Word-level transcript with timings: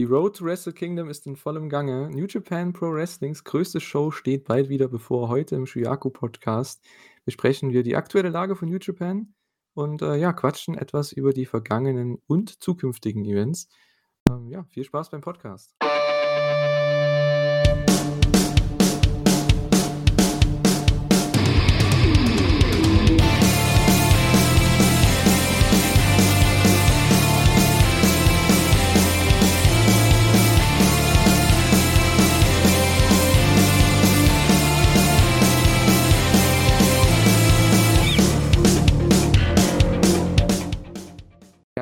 Die 0.00 0.06
Road 0.06 0.34
to 0.38 0.46
Wrestle 0.46 0.72
Kingdom 0.72 1.10
ist 1.10 1.26
in 1.26 1.36
vollem 1.36 1.68
Gange. 1.68 2.08
New 2.08 2.24
Japan 2.26 2.72
Pro 2.72 2.90
Wrestlings 2.90 3.44
größte 3.44 3.80
Show 3.80 4.10
steht 4.10 4.46
bald 4.46 4.70
wieder 4.70 4.88
bevor. 4.88 5.28
Heute 5.28 5.56
im 5.56 5.66
Shuyaku 5.66 6.08
Podcast 6.08 6.82
besprechen 7.26 7.70
wir 7.74 7.82
die 7.82 7.96
aktuelle 7.96 8.30
Lage 8.30 8.56
von 8.56 8.70
New 8.70 8.78
Japan 8.80 9.34
und 9.74 10.00
äh, 10.00 10.16
ja, 10.16 10.32
quatschen 10.32 10.74
etwas 10.74 11.12
über 11.12 11.34
die 11.34 11.44
vergangenen 11.44 12.16
und 12.26 12.62
zukünftigen 12.62 13.26
Events. 13.26 13.68
Ähm, 14.30 14.48
ja, 14.48 14.64
viel 14.64 14.84
Spaß 14.84 15.10
beim 15.10 15.20
Podcast. 15.20 15.76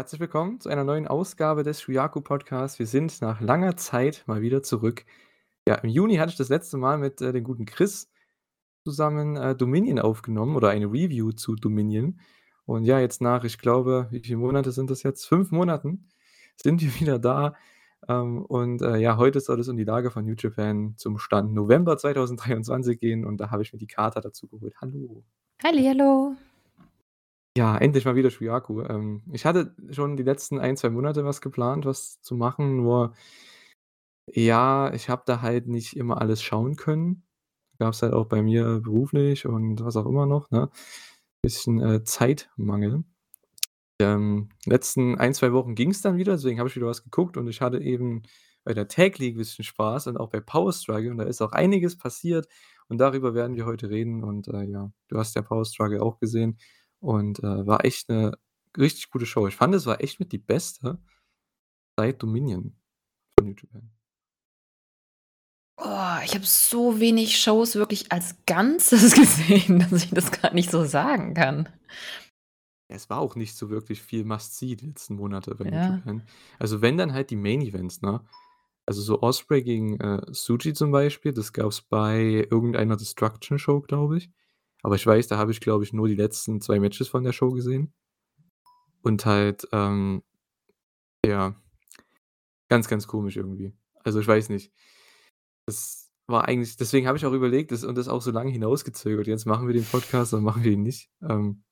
Herzlich 0.09 0.21
willkommen 0.21 0.59
zu 0.59 0.71
einer 0.71 0.85
neuen 0.85 1.07
Ausgabe 1.07 1.65
des 1.65 1.83
Shuyaku 1.83 2.23
Podcasts. 2.23 2.79
Wir 2.79 2.87
sind 2.87 3.21
nach 3.21 3.43
langer 3.43 3.77
Zeit 3.77 4.25
mal 4.25 4.41
wieder 4.41 4.63
zurück. 4.63 5.05
Ja, 5.67 5.75
im 5.75 5.91
Juni 5.91 6.17
hatte 6.17 6.31
ich 6.31 6.39
das 6.39 6.49
letzte 6.49 6.79
Mal 6.79 6.97
mit 6.97 7.21
äh, 7.21 7.31
dem 7.31 7.45
guten 7.45 7.67
Chris 7.67 8.11
zusammen 8.87 9.37
äh, 9.37 9.55
Dominion 9.55 9.99
aufgenommen 9.99 10.57
oder 10.57 10.71
eine 10.71 10.87
Review 10.87 11.33
zu 11.33 11.57
Dominion. 11.57 12.21
Und 12.65 12.85
ja, 12.85 12.99
jetzt 13.01 13.21
nach, 13.21 13.45
ich 13.45 13.59
glaube, 13.59 14.09
wie 14.11 14.21
viele 14.21 14.39
Monate 14.39 14.73
sind 14.73 14.89
das 14.89 15.03
jetzt? 15.03 15.27
Fünf 15.27 15.51
Monaten 15.51 16.09
sind 16.57 16.81
wir 16.81 16.89
wieder 17.01 17.19
da. 17.19 17.55
Ähm, 18.09 18.47
und 18.47 18.81
äh, 18.81 18.97
ja, 18.97 19.19
heute 19.19 19.41
soll 19.41 19.61
es 19.61 19.69
um 19.69 19.77
die 19.77 19.85
Lage 19.85 20.11
von 20.11 20.25
New 20.25 20.37
Japan 20.39 20.95
zum 20.97 21.19
Stand 21.19 21.53
November 21.53 21.99
2023 21.99 22.99
gehen. 22.99 23.27
Und 23.27 23.43
da 23.43 23.51
habe 23.51 23.61
ich 23.61 23.75
mir 23.75 23.79
die 23.79 23.87
Karte 23.87 24.23
dazu 24.23 24.49
geholt. 24.49 24.75
Hallo. 24.81 25.23
Hallo. 25.63 26.35
Ja, 27.59 27.77
endlich 27.77 28.05
mal 28.05 28.15
wieder 28.15 28.31
Shuyaku. 28.31 28.83
Ähm, 28.83 29.23
ich 29.33 29.45
hatte 29.45 29.75
schon 29.91 30.17
die 30.17 30.23
letzten 30.23 30.61
ein, 30.61 30.77
zwei 30.77 30.91
Monate 30.91 31.25
was 31.25 31.41
geplant, 31.41 31.87
was 31.87 32.21
zu 32.21 32.37
machen, 32.37 32.77
nur 32.77 33.15
ja, 34.35 34.93
ich 34.95 35.09
habe 35.09 35.23
da 35.27 35.41
halt 35.43 35.67
nicht 35.69 35.97
immer 35.97 36.21
alles 36.21 36.43
schauen 36.43 36.77
können. 36.77 37.25
Gab's 37.79 38.03
halt 38.03 38.13
auch 38.15 38.27
bei 38.27 38.43
mir 38.43 38.81
beruflich 38.83 39.47
und 39.47 39.83
was 39.85 39.97
auch 39.97 40.07
immer 40.07 40.27
noch, 40.27 40.51
ne? 40.51 40.71
Bisschen, 41.43 41.81
äh, 41.81 42.05
Zeitmangel. 42.05 43.05
Ähm, 44.01 44.51
letzten 44.67 45.19
ein, 45.19 45.35
zwei 45.35 45.53
Wochen 45.53 45.75
ging's 45.75 46.03
dann 46.03 46.17
wieder, 46.19 46.33
deswegen 46.35 46.59
habe 46.61 46.69
ich 46.69 46.77
wieder 46.77 46.87
was 46.87 47.05
geguckt 47.05 47.37
und 47.37 47.49
ich 47.49 47.61
hatte 47.63 47.79
eben 47.81 48.23
bei 48.65 48.75
der 48.75 48.89
Tag 48.89 49.19
League 49.19 49.37
bisschen 49.39 49.65
Spaß 49.65 50.09
und 50.09 50.19
auch 50.19 50.31
bei 50.31 50.41
Power 50.41 50.73
Struggle 50.73 51.11
und 51.13 51.19
da 51.19 51.25
ist 51.25 51.43
auch 51.43 51.53
einiges 51.53 51.99
passiert 51.99 52.49
und 52.89 52.99
darüber 52.99 53.35
werden 53.35 53.57
wir 53.57 53.67
heute 53.67 53.91
reden 53.91 54.25
und, 54.25 54.49
äh, 54.49 54.65
ja, 54.65 54.93
du 55.09 55.19
hast 55.19 55.35
ja 55.37 55.43
Power 55.43 55.65
Struggle 55.65 56.03
auch 56.03 56.21
gesehen. 56.21 56.59
Und, 57.01 57.39
äh, 57.41 57.67
war 57.67 57.85
echt 57.85 58.11
eine 58.11 58.37
richtig 58.77 59.11
gute 59.11 59.27
Show. 59.27 59.47
Ich 59.47 59.57
fand, 59.57 59.75
es 59.75 59.87
war 59.87 60.01
echt 60.01 60.21
mit 60.21 60.33
die 60.33 60.39
beste 60.39 60.99
seit 61.97 62.23
Dominion 62.23 62.77
von 63.39 63.49
New 63.49 63.55
Japan. 63.55 63.91
Oh, 65.81 66.17
ich 66.25 66.35
habe 66.35 66.45
so 66.45 66.99
wenig 66.99 67.39
Shows 67.41 67.77
wirklich 67.77 68.11
als 68.11 68.35
Ganzes 68.47 69.13
gesehen, 69.15 69.79
dass 69.79 70.05
ich 70.05 70.11
das 70.11 70.33
gar 70.33 70.53
nicht 70.53 70.71
so 70.71 70.85
sagen 70.85 71.35
kann. 71.35 71.69
Es 72.89 73.09
war 73.11 73.19
auch 73.19 73.37
nicht 73.37 73.55
so 73.55 73.71
wirklich 73.71 74.03
viel 74.03 74.25
Must-See 74.25 74.75
die 74.75 74.87
letzten 74.87 75.17
Monate 75.17 75.55
bei 75.55 75.65
New 75.65 75.77
Ja. 75.77 75.95
Japan. 75.97 76.23
Also, 76.59 76.81
wenn, 76.81 76.97
dann 76.97 77.13
halt 77.13 77.31
die 77.31 77.37
Main 77.37 77.61
Events, 77.61 78.01
ne? 78.03 78.25
Also, 78.87 79.03
so 79.03 79.23
Osprey 79.23 79.63
gegen, 79.63 80.01
äh, 80.01 80.23
Tsuji 80.33 80.73
zum 80.73 80.91
Beispiel, 80.91 81.33
das 81.33 81.53
gab's 81.53 81.83
bei 81.83 82.47
irgendeiner 82.51 82.97
Destruction 82.97 83.59
Show, 83.59 83.81
glaube 83.83 84.19
ich. 84.19 84.31
Aber 84.89 84.95
ich 84.97 85.07
weiß, 85.07 85.27
da 85.29 85.37
habe 85.37 85.53
ich, 85.53 85.61
glaube 85.61 85.85
ich, 85.85 85.93
nur 85.93 86.09
die 86.09 86.15
letzten 86.15 86.63
2 86.63 86.81
Matches 86.81 87.09
von 87.09 87.23
der 87.23 87.35
Show 87.35 87.51
gesehen. 87.51 87.93
Und 89.03 89.27
halt, 89.27 89.69
ähm 89.73 90.23
ja, 91.27 91.55
ganz, 92.69 92.89
ganz 92.89 93.07
komisch 93.07 93.37
irgendwie. 93.37 93.73
Also, 94.05 94.21
ich 94.21 94.27
weiß 94.27 94.49
nicht. 94.51 94.73
Das 95.67 96.11
war 96.27 96.47
eigentlich 96.49 96.77
deswegen 96.77 97.07
habe 97.07 97.19
ich 97.19 97.27
auch 97.27 97.33
überlegt 97.33 97.73
das 97.73 97.85
und 97.85 97.97
das 97.97 98.09
auch 98.09 98.23
so 98.23 98.31
lange 98.31 98.51
hinausgezögert. 98.51 99.27
Jetzt 99.27 99.47
machen 99.47 99.67
wir 99.67 99.75
den 99.75 99.85
Podcast, 99.85 100.33
dann 100.33 100.43
machen 100.45 100.65
wir 100.65 100.73
ihn 100.73 100.83
nicht. 100.83 101.11
Ähm, 101.23 101.65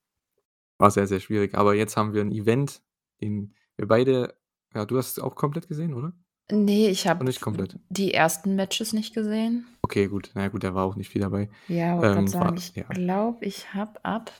war 0.78 0.90
sehr, 0.90 1.06
sehr 1.06 1.20
schwierig. 1.20 1.54
Aber 1.56 1.74
jetzt 1.74 1.96
haben 1.96 2.14
wir 2.14 2.22
'n 2.22 2.32
Event, 2.32 2.82
den 3.22 3.54
wir 3.76 3.88
beide 3.88 4.36
ja, 4.74 4.86
du 4.86 4.98
hast 4.98 5.18
es 5.18 5.24
auch 5.24 5.36
komplett 5.36 5.68
gesehen, 5.68 5.94
oder? 5.94 6.12
Ne, 6.52 6.88
ich 6.88 7.08
habe 7.08 7.24
nicht 7.24 7.40
komplett? 7.40 7.76
die 7.88 8.14
ersten 8.14 8.54
Matches 8.54 8.92
nicht 8.92 9.14
gesehen. 9.14 9.66
Okay, 9.82 10.06
gut. 10.06 10.30
Na 10.34 10.46
gut, 10.48 10.62
da 10.62 10.74
war 10.74 10.84
auch 10.84 10.94
nicht 10.96 11.10
viel 11.10 11.20
dabei. 11.22 11.48
Ja, 11.68 11.98
wollte 11.98 12.18
Ähm, 12.20 12.28
sagen, 12.28 12.44
war 12.50 12.56
ich 12.56 12.74
ja. 12.76 12.84
glaube, 12.84 13.44
ich 13.44 13.74
habe 13.74 14.04
ab 14.04 14.30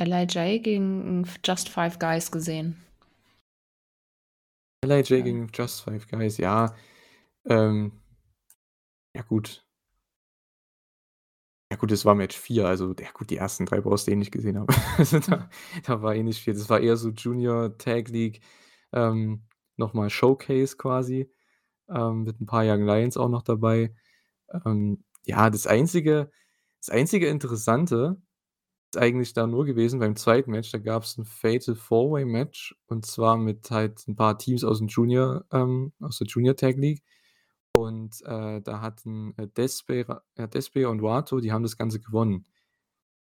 LIJ 0.00 0.60
gegen 0.60 1.28
Just 1.44 1.68
Five 1.68 1.98
Guys 1.98 2.30
gesehen. 2.30 2.82
LIJ 4.84 5.10
Ja. 5.18 5.20
gegen 5.20 5.48
Just 5.52 5.82
Five 5.82 6.08
Guys, 6.08 6.38
ja. 6.38 6.74
Ähm 7.46 7.92
ja 9.14 9.22
gut. 9.22 9.66
Ja 11.70 11.76
gut, 11.78 11.90
das 11.90 12.04
war 12.04 12.14
Match 12.14 12.36
4, 12.36 12.66
also 12.66 12.94
ja 12.98 13.10
gut, 13.12 13.30
die 13.30 13.36
ersten 13.36 13.64
3 13.66 13.80
brauchst 13.80 14.06
du 14.06 14.10
eh 14.12 14.16
nicht 14.16 14.32
gesehen 14.32 14.58
haben. 14.58 14.66
Also, 14.98 15.18
da 15.20 15.48
da 15.84 16.02
war 16.02 16.14
eh 16.14 16.22
nicht 16.22 16.42
viel. 16.42 16.54
Das 16.54 16.68
war 16.70 16.80
eher 16.80 16.96
so 16.96 17.10
Junior 17.10 17.76
Tag 17.78 18.08
League, 18.08 18.40
ähm, 18.92 19.42
noch 19.78 19.94
mal 19.94 20.10
Showcase 20.10 20.76
quasi, 20.76 21.30
ähm, 21.90 22.24
mit 22.24 22.40
'n 22.40 22.46
paar 22.46 22.64
Young 22.66 22.84
Lions 22.86 23.16
auch 23.18 23.28
noch 23.30 23.42
dabei. 23.42 23.94
Ähm, 24.66 25.04
ja, 25.26 25.50
das 25.50 25.66
einzige 25.68 26.30
das 26.80 26.90
einzige 26.90 27.28
Interessante 27.28 28.18
ist 28.94 28.98
eigentlich 29.02 29.34
da 29.34 29.46
nur 29.48 29.66
gewesen 29.66 30.00
beim 30.00 30.16
zweiten 30.16 30.50
Match, 30.52 30.72
da 30.72 30.78
gab's 30.78 31.18
'n 31.18 31.24
Fatal 31.26 31.76
4-Way 31.76 32.24
Match 32.26 32.76
und 32.88 33.06
zwar 33.06 33.36
mit 33.38 33.70
halt 33.72 34.06
'n 34.08 34.16
paar 34.16 34.38
Teams 34.38 34.64
aus'm 34.64 34.88
Junior 34.88 35.44
ähm, 35.52 35.92
aus 36.00 36.18
der 36.18 36.28
Junior 36.28 36.56
Tag 36.56 36.76
League. 36.78 37.02
Und, 37.76 38.22
äh, 38.26 38.60
da 38.62 38.80
hatten, 38.82 39.34
äh, 39.38 39.48
Despera 39.48 40.22
äh, 40.36 40.48
Despe 40.48 40.88
und 40.90 41.02
Wato, 41.02 41.40
die 41.40 41.52
haben 41.52 41.62
das 41.64 41.76
Ganze 41.78 42.00
gewonnen. 42.00 42.46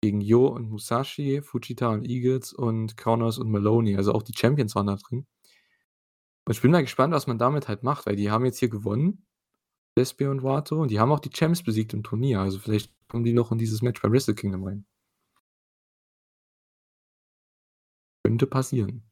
Gegen 0.02 0.20
Yo 0.22 0.46
und 0.48 0.70
Musashi, 0.70 1.42
Fujita 1.42 1.88
und 1.90 2.06
Eagles 2.08 2.52
und 2.54 2.96
Kronos 2.98 3.38
und 3.38 3.50
Maloney. 3.52 3.96
Also, 3.96 4.12
auch 4.14 4.22
die 4.24 4.34
Champions 4.36 4.74
waren 4.76 4.88
da 4.88 4.96
drin. 4.96 5.26
Und 6.46 6.52
ich 6.54 6.62
bin 6.62 6.70
mal 6.70 6.82
gespannt, 6.82 7.12
was 7.12 7.26
man 7.26 7.38
damit 7.38 7.66
halt 7.66 7.82
macht, 7.82 8.06
weil 8.06 8.14
die 8.14 8.30
haben 8.30 8.44
jetzt 8.44 8.58
hier 8.58 8.68
gewonnen, 8.68 9.26
Despe 9.98 10.30
und 10.30 10.44
Wato, 10.44 10.80
und 10.80 10.90
die 10.90 11.00
haben 11.00 11.10
auch 11.10 11.18
die 11.18 11.30
Champs 11.30 11.62
besiegt 11.62 11.92
im 11.92 12.04
Turnier. 12.04 12.40
Also, 12.40 12.60
vielleicht 12.60 12.92
kommen 13.08 13.24
die 13.24 13.32
noch 13.32 13.50
in 13.50 13.58
dieses 13.58 13.82
Match 13.82 14.00
bei 14.00 14.10
Wrestle 14.10 14.34
Kingdom 14.34 14.64
rein. 14.64 14.86
Könnte 18.24 18.46
passieren. 18.46 19.02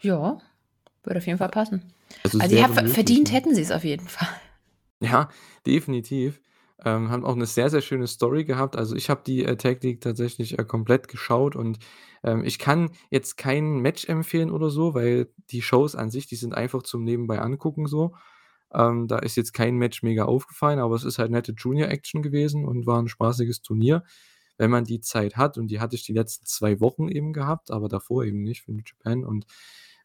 Ja, 0.00 0.40
würde 1.02 1.18
auf 1.18 1.26
jeden 1.26 1.38
Fall 1.38 1.50
passen. 1.50 1.92
Also, 2.22 2.38
es 2.38 2.44
Also, 2.44 2.56
ja, 2.56 2.68
verdient 2.68 3.32
hätten 3.32 3.54
sie's 3.54 3.70
auf 3.70 3.84
jeden 3.84 4.08
Fall. 4.08 4.28
Ja, 5.02 5.30
definitiv. 5.66 6.40
Ähm, 6.84 7.10
haben 7.10 7.24
auch 7.24 7.36
'ne 7.36 7.46
sehr, 7.46 7.70
sehr 7.70 7.82
schöne 7.82 8.06
Story 8.06 8.44
gehabt. 8.44 8.76
Also, 8.76 8.96
ich 8.96 9.10
habe 9.10 9.22
die, 9.26 9.44
äh, 9.44 9.56
Tag 9.56 9.82
League 9.82 10.00
tatsächlich, 10.00 10.58
äh, 10.58 10.64
komplett 10.64 11.08
geschaut 11.08 11.56
und, 11.56 11.78
ähm, 12.24 12.44
ich 12.44 12.58
kann 12.58 12.90
jetzt 13.10 13.36
kein 13.36 13.80
Match 13.80 14.06
empfehlen 14.08 14.50
oder 14.50 14.70
so, 14.70 14.94
weil 14.94 15.30
die 15.50 15.62
Shows 15.62 15.94
an 15.96 16.10
sich, 16.10 16.26
die 16.26 16.36
sind 16.36 16.54
einfach 16.54 16.82
zum 16.82 17.04
Nebenbei 17.04 17.40
angucken 17.40 17.86
so. 17.86 18.14
Ähm, 18.72 19.08
da 19.08 19.18
ist 19.20 19.36
jetzt 19.36 19.52
kein 19.54 19.76
Match 19.76 20.02
mega 20.02 20.24
aufgefallen, 20.26 20.78
aber 20.80 20.94
es 20.96 21.04
ist 21.04 21.18
halt 21.18 21.30
nette 21.32 21.52
Junior 21.56 21.88
Action 21.90 22.22
gewesen 22.22 22.64
und 22.66 22.86
war 22.86 22.98
'n 23.00 23.08
spaßiges 23.08 23.62
Turnier. 23.62 24.04
Wenn 24.58 24.70
man 24.70 24.84
die 24.84 25.00
Zeit 25.00 25.36
hat 25.36 25.58
und 25.58 25.68
die 25.70 25.80
hatte 25.80 25.96
ich 25.96 26.04
die 26.04 26.12
letzten 26.14 26.46
2 26.46 26.80
Wochen 26.80 27.08
eben 27.08 27.32
gehabt, 27.34 27.70
aber 27.72 27.88
davor 27.88 28.24
eben 28.24 28.42
nicht 28.42 28.62
für 28.62 28.72
Japan 28.74 29.24
und, 29.24 29.46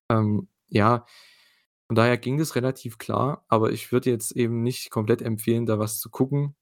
ähm, 0.09 0.47
ja, 0.69 1.05
von 1.87 1.95
daher 1.97 2.17
ging 2.17 2.37
das 2.39 2.55
relativ 2.55 2.97
klar, 2.99 3.45
aber 3.49 3.71
ich 3.71 3.91
würde 3.93 4.09
jetzt 4.11 4.31
eben 4.33 4.63
nicht 4.63 4.91
komplett 4.91 5.21
empfehlen, 5.23 5.65
da 5.67 5.79
was 5.79 5.99
zu 6.01 6.09
gucken. 6.11 6.55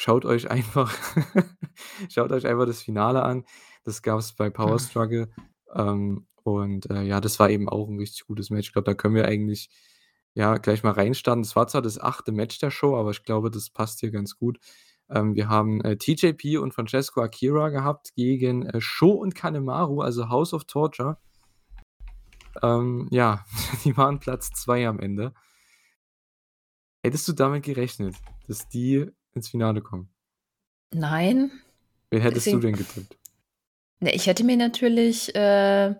Schaut 0.00 0.24
euch 0.24 0.50
einfach 0.50 0.90
schaut 2.08 2.32
euch 2.32 2.46
einfach 2.46 2.64
das 2.64 2.80
Finale 2.80 3.22
an. 3.22 3.44
Das 3.84 4.00
gab's 4.00 4.32
bei 4.32 4.48
Power. 4.48 4.78
Struggle. 4.78 5.28
Ähm, 5.74 6.26
und, 6.42 6.88
äh, 6.88 7.02
ja, 7.02 7.20
das 7.20 7.38
war 7.38 7.50
eben 7.50 7.68
auch 7.68 7.86
'n 7.86 7.98
richtig 7.98 8.26
gutes 8.26 8.48
Match. 8.48 8.68
Ich 8.68 8.72
glaube, 8.72 8.86
da 8.86 8.94
können 8.94 9.14
wir 9.14 9.26
eigentlich, 9.26 9.68
ja, 10.32 10.56
gleich 10.56 10.82
mal 10.82 10.92
reinstarten. 10.92 11.42
Das 11.42 11.54
war 11.54 11.66
zwar 11.68 11.82
das 11.82 12.00
8. 12.00 12.32
Match 12.32 12.58
der 12.60 12.70
Show, 12.70 12.96
aber 12.96 13.10
ich 13.10 13.24
glaube, 13.24 13.50
das 13.50 13.68
passt 13.68 14.00
hier 14.00 14.10
ganz 14.10 14.38
gut. 14.38 14.58
Ähm, 15.10 15.34
wir 15.34 15.50
haben, 15.50 15.82
äh, 15.82 15.98
TJP 15.98 16.56
und 16.56 16.72
Francesco 16.72 17.20
Akira 17.20 17.68
gehabt 17.68 18.14
gegen, 18.14 18.64
äh, 18.64 18.80
Sho 18.80 19.10
und 19.10 19.34
Kanemaru, 19.34 20.00
also 20.00 20.30
House 20.30 20.54
of 20.54 20.64
Torture. 20.64 21.18
Ähm, 22.62 23.06
ja, 23.10 23.44
die 23.84 23.94
waren 23.98 24.18
Platz 24.18 24.48
2 24.54 24.88
am 24.88 24.98
Ende. 24.98 25.34
Hättest 27.02 27.28
du 27.28 27.34
damit 27.34 27.64
gerechnet, 27.64 28.16
dass 28.48 28.66
die 28.66 29.10
ins 29.34 29.48
Finale 29.48 29.80
kommen? 29.80 30.08
Nein. 30.92 31.50
Wen 32.10 32.20
hättest 32.22 32.46
du 32.46 32.58
Deswegen 32.58 32.76
denn 32.76 32.76
getippt? 32.76 33.16
Ne, 34.00 34.14
ich 34.14 34.26
hätte 34.26 34.44
mir 34.44 34.56
natürlich, 34.56 35.34
äh, 35.34 35.94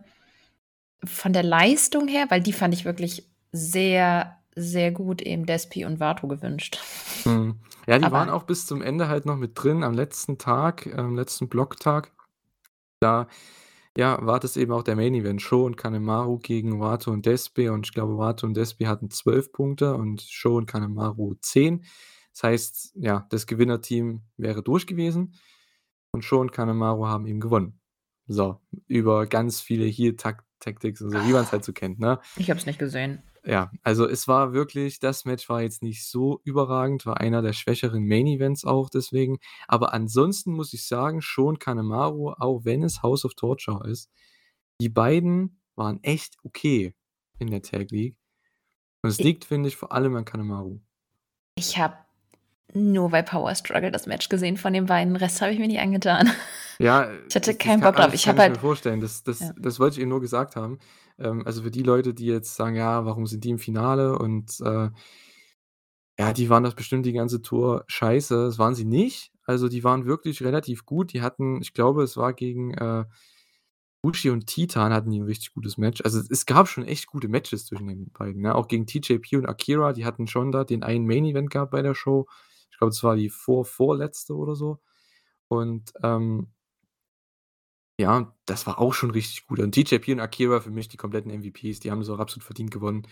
von 1.05 1.33
der 1.33 1.43
Leistung 1.43 2.09
her, 2.09 2.27
weil 2.29 2.43
die 2.43 2.53
fand 2.53 2.75
ich 2.75 2.85
wirklich 2.85 3.29
sehr, 3.53 4.39
sehr 4.55 4.93
gut 4.93 5.23
eben 5.23 5.47
Despi 5.47 5.85
und 5.85 6.01
Vato 6.01 6.29
gewünscht. 6.29 6.79
Mhm. 7.25 7.57
Ja, 7.87 7.99
die 7.99 8.05
Aber 8.05 8.17
waren 8.19 8.31
auch 8.31 8.45
bis 8.45 8.67
zum 8.67 8.83
Ende 8.83 9.09
halt 9.09 9.27
noch 9.27 9.37
mit 9.37 9.53
drin 9.55 9.83
am 9.83 9.95
letzten 9.95 10.39
Tag, 10.39 10.87
am 10.97 11.17
letzten 11.17 11.49
Blocktag. 11.49 12.13
Da, 13.01 13.27
ja, 13.97 14.19
war 14.25 14.39
das 14.39 14.57
eben 14.57 14.73
auch 14.73 14.83
der 14.83 14.97
Main 14.97 15.15
Event. 15.15 15.41
Sho 15.41 15.65
und 15.65 15.77
Kanemaru 15.77 16.39
gegen 16.39 16.81
Wato 16.81 17.11
und 17.11 17.27
Despi 17.27 17.69
und 17.71 17.87
ich 17.87 17.95
glaube, 17.95 18.19
Wato 18.19 18.47
und 18.47 18.55
Despi 18.55 18.85
hatten 18.85 19.11
12 19.11 19.53
Punkte 19.53 19.95
und 19.95 20.21
Sho 20.23 20.57
und 20.57 20.67
Kanemaru 20.67 21.35
10. 21.41 21.85
Das 22.33 22.43
heißt, 22.43 22.93
ja, 22.97 23.27
das 23.31 23.47
Gewinnerteam 23.47 24.23
wäre 24.37 24.63
durch 24.63 24.87
gewesen 24.87 25.35
und 26.13 26.25
Sho 26.25 26.41
und 26.41 26.53
Kanemaru 26.53 27.07
haben 27.07 27.27
eben 27.27 27.41
gewonnen. 27.41 27.81
So, 28.27 28.61
über 28.87 29.27
ganz 29.27 29.61
viele 29.61 29.87
Heal-Tactics 29.87 31.03
und 31.03 31.11
so, 31.11 31.19
wie 31.27 31.33
man's 31.33 31.53
halt 31.53 31.65
so 31.65 31.73
kennt, 31.73 31.99
ne? 31.99 32.21
Ich 32.37 32.49
habe 32.51 32.61
es 32.61 32.67
nicht 32.67 32.79
gesehen. 32.79 33.23
Ja, 33.45 33.71
also 33.83 34.07
es 34.07 34.29
war 34.29 34.53
wirklich 34.53 35.01
das 35.01 35.25
Match 35.25 35.49
war 35.49 35.63
jetzt 35.63 35.83
nicht 35.83 36.07
so 36.07 36.41
überragend, 36.45 37.07
war 37.07 37.21
einer 37.21 37.41
der 37.43 37.55
schwächeren 37.55 38.07
Main 38.07 38.27
Events 38.27 38.65
auch 38.65 38.91
deswegen. 38.91 39.39
Aber 39.67 39.95
ansonsten 39.95 40.53
muss 40.53 40.75
ich 40.75 40.87
sagen, 40.87 41.23
Sho 41.23 41.49
und 41.49 41.59
Kanemaru, 41.59 42.33
auch 42.33 42.65
wenn 42.65 42.83
es 42.83 43.03
House 43.03 43.25
of 43.25 43.35
Torture 43.35 43.89
ist, 43.89 44.11
die 44.81 44.91
beiden 44.91 45.61
waren 45.75 46.03
echt 46.03 46.37
okay 46.45 46.95
in 47.39 47.51
der 47.51 47.63
Tag 47.63 47.91
League. 47.91 48.17
Und 49.03 49.09
es 49.09 49.19
liegt, 49.19 49.47
finde 49.47 49.69
ich, 49.69 49.77
vor 49.77 49.93
allem 49.93 50.15
an 50.17 50.27
Kanemaru. 50.27 50.81
Ich 51.57 51.79
habe 51.79 51.97
nur 52.75 53.11
bei 53.11 53.23
Power 53.23 53.55
Struggle 53.55 53.91
das 53.91 54.07
Match 54.07 54.29
gesehen 54.29 54.57
von 54.57 54.73
den 54.73 54.87
beiden. 54.87 55.15
Den 55.15 55.17
Rest 55.23 55.41
habe 55.41 55.53
ich 55.53 55.59
mir 55.59 55.69
nicht 55.69 55.81
angetan. 55.81 56.31
Ja, 56.83 57.11
Ich 57.29 57.37
hatte 57.37 57.55
keinen 57.55 57.83
Bock 57.83 57.97
drauf. 57.97 58.15
Ich 58.15 58.25
kann 58.25 58.39
habe 58.39 58.45
ich 58.45 58.49
mir 58.49 58.55
halt 58.55 58.61
vorstellen. 58.63 59.01
Das 59.03 59.23
das 59.23 59.41
ja. 59.41 59.53
das 59.59 59.79
wollte 59.79 59.97
ich 59.97 60.01
eben 60.01 60.09
nur 60.09 60.23
gesagt 60.23 60.57
haben. 60.57 60.79
Ähm, 61.19 61.43
also 61.45 61.63
für 61.63 61.71
die 61.71 61.83
Leute, 61.83 62.15
die 62.15 62.25
jetzt 62.25 62.57
sagen: 62.57 62.75
„Ja, 62.75 63.05
warum 63.05 63.27
sind 63.27 63.45
die 63.45 63.51
im 63.51 63.59
Finale?“ 63.59 64.19
Und, 64.19 64.59
äh 64.65 64.89
ja, 66.19 66.33
die 66.33 66.51
waren 66.51 66.63
das 66.65 66.75
bestimmt 66.75 67.07
die 67.07 67.13
ganze 67.13 67.43
Tour 67.43 67.85
scheiße. 67.87 68.35
Das 68.47 68.59
waren 68.59 68.75
sie 68.75 68.85
nicht. 68.85 69.31
Also, 69.45 69.69
die 69.69 69.85
waren 69.85 70.05
wirklich 70.07 70.43
relativ 70.43 70.85
gut. 70.87 71.13
Die 71.13 71.23
hatten 71.23 71.61
ich 71.63 71.73
glaube, 71.73 72.03
es 72.03 72.17
war 72.17 72.33
gegen, 72.35 72.75
äh, 72.75 73.05
Bushi 74.03 74.31
und 74.31 74.47
Titan 74.47 74.93
hatten 74.95 75.11
die 75.11 75.19
'n 75.19 75.25
richtig 75.25 75.53
gutes 75.53 75.77
Match. 75.77 76.01
Also, 76.03 76.21
es 76.31 76.47
gab 76.47 76.69
schon 76.69 76.85
echt 76.85 77.07
gute 77.07 77.29
Matches 77.29 77.67
zwischen 77.67 77.87
den 77.89 78.11
beiden, 78.13 78.41
ne? 78.43 78.55
Auch 78.55 78.69
gegen 78.69 78.87
TJP 78.87 79.37
und 79.37 79.47
Akira, 79.47 79.93
die 79.93 80.05
hatten 80.07 80.27
schon 80.27 80.53
da 80.53 80.65
den 80.65 80.83
einen 80.83 81.07
Main 81.07 81.25
Event 81.27 81.51
gehabt 81.51 81.71
bei 81.73 81.83
der 81.83 81.95
Show. 81.95 82.27
Ich 82.81 82.83
glaube, 82.83 82.93
das 82.93 83.05
war 83.05 83.15
die 83.15 83.29
vor 83.29 83.67
vorletzte 83.67 84.35
oder 84.35 84.55
so. 84.55 84.79
Und, 85.49 85.93
ähm 86.03 86.47
ja, 88.01 88.35
das 88.47 88.67
war 88.67 88.79
auch 88.79 88.95
schon 88.95 89.11
richtig 89.11 89.47
gut. 89.47 89.59
Und 89.59 89.73
TJP 89.73 90.13
und 90.13 90.21
Akira 90.21 90.61
für 90.61 90.71
mich 90.71 90.89
die 90.89 90.97
kompletten 90.97 91.31
MVPs, 91.31 91.81
die 91.81 91.91
haben 91.91 92.01
das 92.01 92.09
auch 92.09 92.19
absolut 92.19 92.43
verdient 92.43 92.71
gewonnen. 92.71 93.07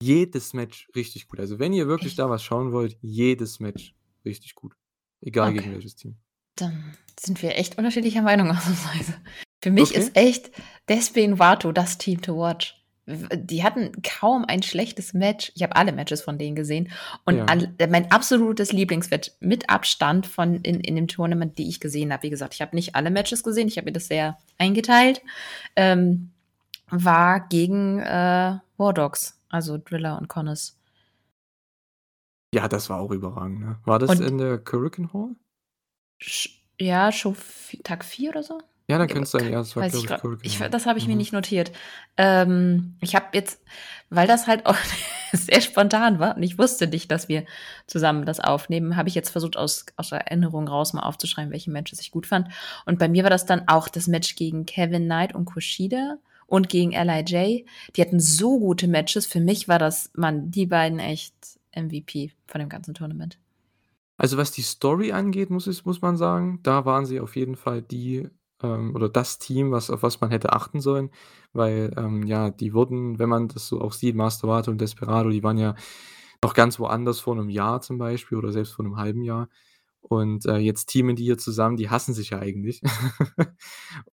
Jedes 0.00 0.52
Match 0.52 0.88
richtig 0.94 1.26
gut. 1.26 1.40
Also, 1.40 1.58
wenn 1.58 1.72
ihr 1.72 1.88
wirklich 1.88 2.12
Ich 2.12 2.16
da 2.16 2.30
was 2.30 2.44
schauen 2.44 2.70
wollt, 2.70 2.96
jedes 3.02 3.58
Match 3.58 3.96
richtig 4.24 4.54
gut. 4.54 4.76
Egal 5.20 5.52
gegen 5.52 5.64
Okay. 5.64 5.74
welches 5.74 5.96
Team. 5.96 6.16
Dann 6.54 6.96
sind 7.18 7.42
wir 7.42 7.56
echt 7.56 7.76
unterschiedlicher 7.78 8.22
Meinung 8.22 8.48
ausnahmsweise. 8.56 9.20
Für 9.60 9.72
mich 9.72 9.90
Okay. 9.90 9.98
ist 9.98 10.16
echt 10.16 10.52
Despi 10.88 11.24
und 11.24 11.40
Vato 11.40 11.72
das 11.72 11.98
Team 11.98 12.22
to 12.22 12.36
watch. 12.36 12.80
Die 13.08 13.62
hatten 13.62 13.92
kaum 14.02 14.44
ein 14.44 14.64
schlechtes 14.64 15.14
Match. 15.14 15.52
Ich 15.54 15.62
habe 15.62 15.76
alle 15.76 15.92
Matches 15.92 16.22
von 16.22 16.38
denen 16.38 16.56
gesehen 16.56 16.90
und 17.24 17.36
Ja. 17.36 17.44
all 17.46 17.72
mein 17.88 18.10
absolutes 18.10 18.72
Lieblingsmatch 18.72 19.30
mit 19.38 19.70
Abstand 19.70 20.26
von 20.26 20.56
in 20.62 20.80
in 20.80 20.96
dem 20.96 21.06
Tournament, 21.06 21.56
die 21.56 21.68
ich 21.68 21.78
gesehen 21.78 22.12
habe. 22.12 22.24
Wie 22.24 22.30
gesagt, 22.30 22.54
ich 22.54 22.62
habe 22.62 22.74
nicht 22.74 22.96
alle 22.96 23.10
Matches 23.12 23.44
gesehen, 23.44 23.68
ich 23.68 23.76
habe 23.76 23.84
mir 23.86 23.92
das 23.92 24.08
sehr 24.08 24.38
eingeteilt, 24.58 25.22
ähm, 25.76 26.30
war 26.90 27.46
gegen, 27.48 28.00
äh, 28.00 28.58
War 28.76 28.92
Dogs, 28.92 29.40
also 29.50 29.78
Driller 29.78 30.18
und 30.18 30.28
Connors. 30.28 30.76
Ja, 32.54 32.68
das 32.68 32.90
war 32.90 33.00
auch 33.00 33.10
überragend, 33.12 33.60
ne? 33.60 33.78
War 33.84 33.98
das 33.98 34.10
Und 34.10 34.20
in 34.22 34.38
der 34.38 34.58
Korakuen 34.58 35.12
Hall? 35.12 35.36
Ja, 36.80 37.10
v 37.12 37.34
Tag 37.84 38.04
4 38.04 38.30
oder 38.30 38.42
so? 38.42 38.60
Ja, 38.88 38.98
dann 38.98 39.08
könnte 39.08 39.22
es 39.24 39.30
sein. 39.32 39.50
Ja, 39.50 39.58
das 39.58 39.74
war, 39.74 39.88
glaube 39.88 40.06
ich 40.06 40.20
Korakuen 40.20 40.38
ich 40.42 40.58
das 40.58 40.86
habe 40.86 40.98
ich 40.98 41.06
mir 41.06 41.12
Mhm. 41.12 41.18
nicht 41.18 41.32
notiert. 41.32 41.72
Ähm, 42.16 42.96
ich 43.00 43.14
habe 43.14 43.26
jetzt 43.32 43.60
weil 44.10 44.28
das 44.28 44.46
halt 44.46 44.66
auch 44.66 44.76
sehr 45.32 45.60
spontan 45.60 46.18
war 46.18 46.36
und 46.36 46.42
ich 46.42 46.58
wusste 46.58 46.86
nicht, 46.86 47.10
dass 47.10 47.28
wir 47.28 47.44
zusammen 47.86 48.24
das 48.24 48.40
aufnehmen, 48.40 48.96
habe 48.96 49.08
ich 49.08 49.14
jetzt 49.14 49.30
versucht, 49.30 49.56
aus 49.56 49.86
aus 49.96 50.10
der 50.10 50.20
Erinnerung 50.20 50.68
raus 50.68 50.92
mal 50.92 51.02
aufzuschreiben, 51.02 51.52
welche 51.52 51.70
Matches 51.70 52.00
ich 52.00 52.10
gut 52.10 52.26
fand. 52.26 52.48
Und 52.84 52.98
bei 52.98 53.08
mir 53.08 53.24
war 53.24 53.30
das 53.30 53.46
dann 53.46 53.66
auch 53.68 53.88
das 53.88 54.06
Match 54.06 54.36
gegen 54.36 54.66
Kevin 54.66 55.04
Knight 55.06 55.34
und 55.34 55.46
Kushida 55.46 56.18
und 56.46 56.68
gegen 56.68 56.92
LIJ. 56.92 57.66
Die 57.96 58.00
hatten 58.00 58.20
so 58.20 58.58
gute 58.60 58.86
Matches. 58.86 59.26
Für 59.26 59.40
mich 59.40 59.66
war 59.66 59.80
das 59.80 60.10
Mann, 60.14 60.50
die 60.50 60.66
beiden 60.66 61.00
echt 61.00 61.34
MVP 61.74 62.32
von 62.46 62.60
dem 62.60 62.68
ganzen 62.68 62.94
Tournament. 62.94 63.38
Also, 64.18 64.36
was 64.38 64.50
die 64.52 64.62
Story 64.62 65.12
angeht, 65.12 65.50
muss 65.50 65.66
ich 65.66 65.84
muss 65.84 66.00
man 66.00 66.16
sagen, 66.16 66.60
da 66.62 66.84
waren 66.84 67.04
sie 67.04 67.20
auf 67.20 67.36
jeden 67.36 67.56
Fall 67.56 67.82
die, 67.82 68.28
ähm 68.62 68.94
oder 68.94 69.08
das 69.08 69.38
Team, 69.38 69.70
was 69.72 69.90
auf 69.90 70.02
was 70.02 70.20
man 70.20 70.30
hätte 70.30 70.52
achten 70.52 70.80
sollen, 70.80 71.10
weil, 71.52 71.92
ähm, 71.96 72.22
ja, 72.24 72.50
die 72.50 72.74
wurden, 72.74 73.18
wenn 73.18 73.28
man 73.28 73.48
das 73.48 73.68
so 73.68 73.80
auch 73.80 73.92
sieht, 73.92 74.16
Master 74.16 74.48
Wato 74.48 74.70
und 74.70 74.80
Desperado, 74.80 75.30
die 75.30 75.42
waren 75.42 75.58
ja 75.58 75.74
noch 76.42 76.54
ganz 76.54 76.78
woanders 76.80 77.20
vor 77.20 77.34
'nem 77.36 77.48
Jahr 77.50 77.80
zum 77.82 77.98
Beispiel 77.98 78.38
oder 78.38 78.52
selbst 78.52 78.74
vor 78.74 78.84
'nem 78.84 78.96
halben 78.98 79.22
Jahr. 79.22 79.48
Und, 80.08 80.46
äh, 80.46 80.58
jetzt 80.58 80.86
teamen 80.86 81.16
die 81.16 81.24
hier 81.24 81.38
zusammen, 81.38 81.76
die 81.78 81.90
hassen 81.90 82.14
sich 82.14 82.30
ja 82.30 82.38
eigentlich. 82.40 82.80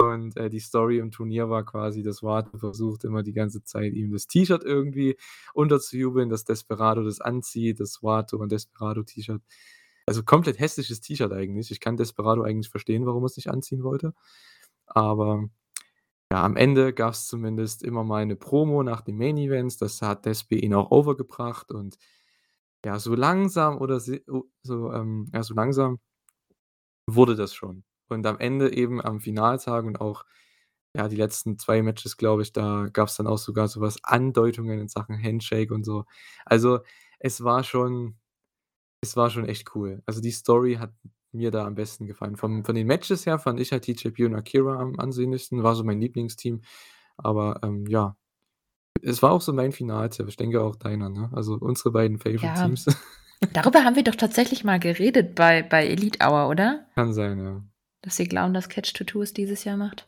Und, 0.01 0.37
äh, 0.39 0.51
die 0.51 0.61
Story 0.61 0.99
im 0.99 1.11
Turnier 1.13 1.51
war 1.51 1.65
quasi, 1.65 2.03
dass 2.03 2.23
Wato 2.23 2.59
versucht 2.59 3.05
immer 3.05 3.23
die 3.25 3.33
ganze 3.35 3.65
Zeit, 3.65 3.95
ihm 3.95 4.13
das 4.13 4.27
T-Shirt 4.29 4.65
irgendwie 4.65 5.17
unterzujubeln, 5.55 6.29
dass 6.31 6.45
Desperado 6.45 7.05
das 7.05 7.21
anzieht, 7.23 7.81
das 7.81 8.03
Wato 8.03 8.39
'n 8.43 8.49
Desperado-T-Shirt 8.51 9.43
also, 10.09 10.23
komplett 10.25 10.59
hässliches 10.61 11.01
T-Shirt 11.03 11.33
eigentlich. 11.33 11.71
Ich 11.73 11.81
kann 11.81 11.97
Desperado 11.99 12.43
eigentlich 12.43 12.71
verstehen, 12.71 13.07
warum 13.07 13.25
er's 13.25 13.37
nicht 13.39 13.51
anziehen 13.51 13.85
wollte. 13.85 14.15
Aber 14.87 15.49
ja, 16.33 16.45
am 16.45 16.57
Ende 16.57 16.93
gab's 16.95 17.29
zumindest 17.29 17.83
immer 17.85 18.05
mal 18.05 18.27
'ne 18.27 18.37
Promo 18.37 18.83
nach 18.85 19.03
den 19.03 19.19
Main 19.19 19.39
Events. 19.39 19.79
Das 19.79 20.03
hat 20.03 20.27
Despi 20.27 20.59
ihn 20.61 20.75
auch 20.75 20.91
over 20.93 21.17
gebracht 21.17 21.73
und 21.73 21.99
ja, 22.87 22.99
so 23.01 23.15
langsam 23.17 23.79
oder 23.81 24.01
so, 24.01 24.93
ähm 24.93 25.29
ja, 25.35 25.43
so 25.45 25.55
langsam 25.55 25.99
wurde 27.11 27.37
das 27.37 27.55
schon. 27.55 27.85
Und 28.11 28.27
am 28.27 28.39
Ende 28.39 28.73
eben 28.75 29.01
am 29.01 29.21
Finaltag 29.21 29.85
und 29.87 29.99
auch, 30.01 30.25
ja, 30.95 31.09
die 31.09 31.17
letzten 31.17 31.59
2 31.59 31.83
Matches, 31.83 32.17
glaube 32.19 32.43
ich, 32.43 32.53
da 32.53 32.89
gab's 32.93 33.17
dann 33.17 33.27
auch 33.27 33.39
sogar 33.39 33.69
so 33.69 33.81
was 33.81 34.03
Andeutungen 34.05 34.79
in 34.81 34.89
Sachen 34.89 35.23
Handshake 35.23 35.73
und 35.75 35.85
so. 35.85 36.05
Also, 36.47 36.81
es 37.21 37.43
war 37.45 37.65
schon 37.65 38.17
es 39.01 39.17
war 39.17 39.31
schon 39.31 39.47
echt 39.47 39.75
cool. 39.75 40.03
Also, 40.07 40.21
die 40.21 40.31
Story 40.31 40.75
hat 40.75 40.93
mir 41.33 41.51
da 41.51 41.67
am 41.67 41.75
besten 41.75 42.07
gefallen. 42.07 42.37
Vom 42.37 42.65
von 42.65 42.75
den 42.75 42.87
Matches 42.87 43.27
her 43.27 43.39
fand 43.39 43.61
ich 43.61 43.73
halt 43.73 43.85
TJP 43.85 44.25
und 44.27 44.35
Akira 44.35 44.79
am 44.81 44.99
ansehnlichsten, 44.99 45.63
war 45.63 45.75
so 45.75 45.85
mein 45.85 46.01
Lieblingsteam. 46.01 46.63
Aber, 47.17 47.61
ähm, 47.63 47.87
ja, 47.87 48.17
es 49.03 49.23
war 49.23 49.33
auch 49.33 49.41
so 49.43 49.53
mein 49.53 49.73
Finaltipp. 49.73 50.29
Ich 50.29 50.37
denke 50.37 50.63
auch 50.63 50.77
deiner, 50.77 51.09
ne? 51.11 51.31
Also, 51.33 51.55
unsere 51.55 51.91
beiden 51.93 52.19
Favorite 52.19 52.47
Ja, 52.47 52.65
Teams. 52.67 52.87
darüber 53.53 53.85
haben 53.85 53.97
wir 53.97 54.05
doch 54.05 54.17
tatsächlich 54.17 54.65
mal 54.65 54.81
geredet 54.81 55.35
bei 55.35 55.63
bei 55.63 55.87
Elite 55.87 56.19
Hour, 56.25 56.49
oder? 56.49 56.87
Kann 56.95 57.13
sein, 57.13 57.39
ja. 57.39 57.63
Dass 58.03 58.19
wir 58.19 58.27
glauben, 58.27 58.55
dass 58.55 58.69
Catch 58.69 58.95
22 58.97 59.23
es 59.23 59.33
dieses 59.35 59.65
Jahr 59.65 59.77
macht. 59.77 60.08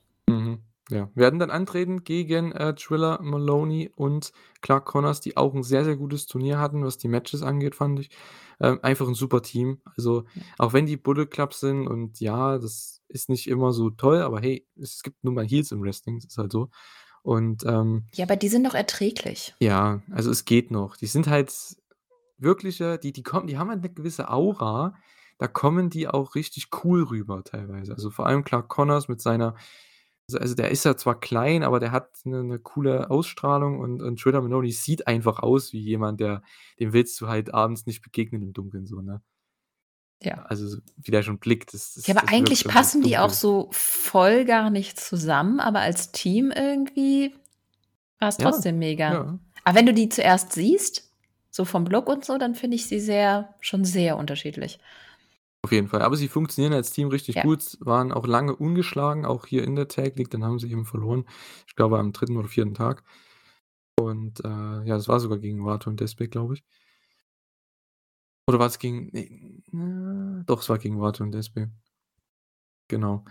Ja. 0.91 1.11
Werden 1.15 1.41
dann 1.41 1.51
antreten 1.51 2.05
gegen, 2.05 2.53
äh, 2.53 2.75
Triller 2.75 3.21
Maloney 3.23 3.91
und 3.97 4.33
Clark 4.63 4.87
Connors, 4.87 5.21
die 5.21 5.37
auch 5.37 5.55
'n 5.55 5.63
sehr, 5.65 5.85
sehr 5.85 5.97
gutes 5.97 6.27
Turnier 6.27 6.59
hatten, 6.61 6.85
was 6.85 6.99
die 6.99 7.09
Matches 7.09 7.43
angeht, 7.43 7.75
fand 7.75 8.01
ich. 8.01 8.11
Ähm, 8.61 8.79
einfach 8.83 9.09
'n 9.09 9.15
super 9.15 9.43
Team. 9.43 9.81
Also, 9.97 10.25
auch 10.59 10.73
wenn 10.73 10.87
die 10.87 10.97
Bullet 10.97 11.27
Club 11.27 11.55
sind 11.55 11.89
und 11.89 12.21
ja, 12.21 12.59
das 12.59 13.03
ist 13.09 13.29
nicht 13.29 13.49
immer 13.49 13.73
so 13.73 13.91
toll, 13.91 14.23
aber 14.23 14.41
hey, 14.41 14.67
es 14.77 15.03
gibt 15.03 15.25
nun 15.25 15.35
mal 15.35 15.47
Heels 15.47 15.73
im 15.73 15.83
Wrestling, 15.83 16.17
das 16.21 16.27
ist 16.33 16.39
halt 16.39 16.53
so. 16.53 16.71
Und, 17.23 17.65
ähm 17.67 18.07
Ja, 18.15 18.25
aber 18.25 18.37
die 18.37 18.49
sind 18.49 18.65
doch 18.67 18.75
erträglich. 18.75 19.55
Ja, 19.63 20.01
also, 20.11 20.31
es 20.31 20.47
geht 20.47 20.71
noch. 20.71 20.97
Die 20.97 21.07
sind 21.07 21.27
halt 21.29 21.53
wirkliche 22.39 22.99
die 22.99 23.13
die 23.13 23.23
kommen 23.23 23.47
die 23.47 23.59
haben 23.59 23.69
halt 23.71 23.83
'ne 23.83 23.91
gewisse 23.93 24.31
Aura, 24.31 24.95
da 25.39 25.49
kommen 25.49 25.91
die 25.91 26.09
auch 26.09 26.35
richtig 26.35 26.69
cool 26.85 27.03
rüber 27.05 27.45
teilweise. 27.45 27.93
Also, 27.93 28.11
vor 28.11 28.27
allem 28.27 28.43
Clark 28.45 28.69
Connors 28.69 29.09
mit 29.09 29.21
seiner 29.21 29.55
also 30.37 30.39
also, 30.39 30.55
der 30.57 30.71
ist 30.71 30.85
ja 30.85 30.97
zwar 30.97 31.19
klein, 31.21 31.63
aber 31.63 31.81
der 31.81 31.93
hat 31.93 32.11
'ne 32.25 32.43
'ne 32.45 32.59
coole 32.59 33.11
Ausstrahlung 33.11 33.81
und 33.81 34.03
und 34.03 34.21
Triller 34.21 34.43
Maloney 34.43 34.73
sieht 34.73 35.07
einfach 35.07 35.41
aus 35.41 35.73
wie 35.73 35.81
jemand, 35.81 36.21
der 36.21 36.43
dem 36.81 36.93
willst 36.93 37.21
du 37.21 37.29
halt 37.29 37.55
abends 37.55 37.87
nicht 37.87 38.03
begegnen 38.03 38.43
im 38.43 38.53
Dunkeln 38.53 38.87
so, 38.87 39.01
ne? 39.03 39.23
Ja. 40.23 40.49
Also, 40.49 40.69
so 40.69 40.79
wie 40.97 41.11
der 41.11 41.23
schon 41.23 41.39
blickt, 41.39 41.73
das 41.75 41.95
Ja, 42.07 42.15
das 42.15 42.17
aber 42.17 42.23
das 42.23 42.39
wirkt 42.39 42.65
eigentlich 42.65 42.67
passen 42.67 43.03
die 43.03 43.19
auch 43.19 43.33
so 43.33 43.69
voll 43.73 44.45
gar 44.45 44.71
nicht 44.71 44.99
zusammen, 44.99 45.61
aber 45.61 45.81
als 45.81 46.13
Team 46.13 46.51
irgendwie 46.51 47.35
war's 48.21 48.39
Ja, 48.39 48.45
trotzdem 48.45 48.79
mega. 48.79 49.23
ja. 49.23 49.41
Aber 49.65 49.77
wenn 49.79 49.87
du 49.87 49.95
die 49.95 50.09
zuerst 50.09 50.53
siehst, 50.53 51.11
so 51.51 51.65
vom 51.65 51.87
Look 51.87 52.09
und 52.09 52.25
so, 52.25 52.39
dann 52.39 52.55
finde 52.55 52.77
ich 52.77 52.87
sie 52.87 53.01
sehr 53.01 53.55
schon 53.61 53.85
sehr 53.85 54.17
unterschiedlich. 54.19 54.81
Auf 55.63 55.73
jeden 55.73 55.89
Fall. 55.89 56.01
Aber 56.03 56.17
sie 56.17 56.29
funktionieren 56.29 56.73
als 56.73 56.91
Team 56.91 57.09
richtig 57.09 57.37
Ja. 57.37 57.43
gut, 57.43 57.77
waren 57.81 58.13
auch 58.13 58.27
lange 58.27 58.57
ungeschlagen, 58.57 59.27
auch 59.27 59.47
hier 59.47 59.63
in 59.65 59.77
der 59.77 59.89
Tag 59.89 60.17
League, 60.17 60.31
dann 60.31 60.45
haben 60.45 60.59
sie 60.59 60.71
eben 60.71 60.87
verloren. 60.87 61.25
Ich 61.67 61.75
glaube, 61.77 61.99
am 61.99 62.13
3. 62.13 62.37
oder 62.39 62.49
4. 62.49 62.73
Tag. 62.75 63.05
Und, 64.01 64.41
äh, 64.45 64.49
ja, 64.49 64.97
das 64.97 65.09
war 65.09 65.21
sogar 65.21 65.39
gegen 65.39 65.65
Wato 65.67 65.91
und 65.91 66.01
Despe, 66.01 66.29
glaube 66.29 66.55
ich. 66.55 66.63
Oder 68.49 68.59
war's 68.59 68.79
gegen 68.79 69.11
ne, 69.13 69.63
na, 69.73 70.43
doch, 70.47 70.61
es 70.63 70.69
war 70.69 70.79
gegen 70.79 71.01
Wato 71.01 71.23
und 71.23 71.33
Despe. 71.33 71.71
Genau. 72.89 73.25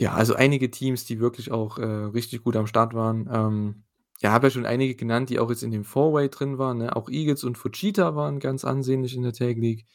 Ja, 0.00 0.12
also 0.14 0.34
einige 0.34 0.70
Teams, 0.70 1.06
die 1.06 1.20
wirklich 1.20 1.50
auch, 1.50 1.78
äh, 1.78 1.84
richtig 1.84 2.42
gut 2.44 2.54
am 2.56 2.66
Start 2.66 2.92
waren. 2.92 3.28
Ähm, 3.32 3.84
ja, 4.20 4.30
habe 4.32 4.46
ja 4.48 4.50
schon 4.50 4.66
einige 4.66 4.94
genannt, 4.94 5.30
die 5.30 5.38
auch 5.38 5.48
jetzt 5.48 5.62
in 5.62 5.70
dem 5.70 5.84
Four-Way 5.84 6.28
drin 6.28 6.58
waren, 6.58 6.78
ne? 6.78 6.94
Auch 6.96 7.08
Eagles 7.08 7.44
und 7.44 7.56
Fujita 7.56 8.14
waren 8.14 8.38
ganz 8.40 8.64
ansehnlich 8.64 9.14
in 9.16 9.22
der 9.22 9.32
Tag 9.32 9.56
League. 9.56 9.86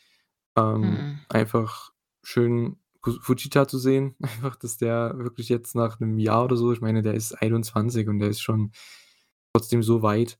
Ähm, 0.58 0.82
Mhm. 0.82 1.20
einfach 1.30 1.92
schön, 2.24 2.78
Fu 3.04 3.14
Fujita 3.22 3.68
zu 3.68 3.78
sehen, 3.80 4.16
einfach, 4.22 4.56
dass 4.58 4.78
der 4.78 5.18
wirklich 5.18 5.50
jetzt 5.50 5.76
nach 5.76 6.00
'nem 6.00 6.20
Jahr 6.20 6.44
oder 6.46 6.56
so 6.58 6.72
ich 6.74 6.82
meine, 6.82 7.02
der 7.02 7.14
ist 7.16 7.34
21 7.34 8.08
und 8.08 8.20
der 8.20 8.30
ist 8.30 8.42
schon 8.42 8.72
trotzdem 9.54 9.84
so 9.84 10.02
weit. 10.04 10.38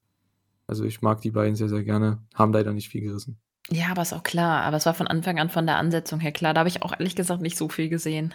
Also, 0.68 0.86
ich 0.86 1.02
mag 1.02 1.22
die 1.22 1.32
beiden 1.32 1.56
sehr, 1.56 1.70
sehr 1.70 1.84
gerne, 1.84 2.20
haben 2.36 2.54
leider 2.54 2.74
nicht 2.74 2.90
viel 2.90 3.02
gerissen. 3.02 3.40
Ja, 3.70 3.88
aber 3.92 4.02
ist 4.04 4.14
auch 4.14 4.24
klar. 4.24 4.64
Aber 4.64 4.78
es 4.78 4.86
war 4.86 4.94
von 4.94 5.08
Anfang 5.08 5.40
an 5.40 5.50
von 5.50 5.66
der 5.66 5.78
Ansetzung 5.78 6.20
her 6.20 6.32
klar. 6.32 6.54
Da 6.54 6.60
habe 6.60 6.70
ich 6.70 6.82
auch 6.84 6.94
ehrlich 6.94 7.16
gesagt 7.16 7.42
nicht 7.42 7.58
so 7.58 7.70
viel 7.70 7.90
gesehen. 7.90 8.34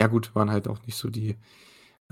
Ja 0.00 0.08
gut, 0.08 0.34
waren 0.34 0.50
halt 0.50 0.66
auch 0.68 0.82
nicht 0.86 0.96
so 0.96 1.10
die, 1.10 1.36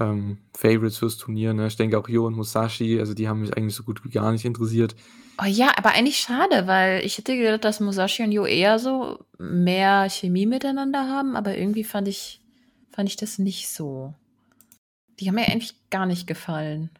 ähm, 0.00 0.38
Favorites 0.56 0.98
fürs 0.98 1.16
Turnier, 1.16 1.52
ne? 1.54 1.66
Ich 1.66 1.76
denke 1.76 1.98
auch 1.98 2.08
Yo 2.08 2.26
und 2.26 2.36
Musashi, 2.36 2.98
also 3.00 3.14
die 3.14 3.28
haben 3.28 3.40
mich 3.40 3.56
eigentlich 3.56 3.74
so 3.74 3.82
gut 3.82 4.04
wie 4.04 4.10
gar 4.10 4.32
nicht 4.32 4.44
interessiert. 4.44 4.94
Oh 5.40 5.46
ja, 5.46 5.72
aber 5.76 5.90
eigentlich 5.90 6.18
schade, 6.18 6.66
weil 6.66 7.04
ich 7.04 7.16
hätte 7.18 7.36
gedacht, 7.36 7.64
dass 7.64 7.80
Musashi 7.80 8.22
und 8.24 8.32
Yo 8.32 8.44
eher 8.44 8.78
so 8.78 9.24
mehr 9.38 10.08
Chemie 10.10 10.46
miteinander 10.46 11.08
haben, 11.08 11.36
aber 11.36 11.56
irgendwie 11.56 11.84
fand 11.84 12.08
ich 12.08 12.40
fand 12.90 13.08
ich 13.08 13.16
das 13.16 13.38
nicht 13.38 13.68
so. 13.68 14.14
Die 15.20 15.28
haben 15.28 15.36
mir 15.36 15.46
eigentlich 15.46 15.74
gar 15.90 16.06
nicht 16.06 16.26
gefallen. 16.26 16.90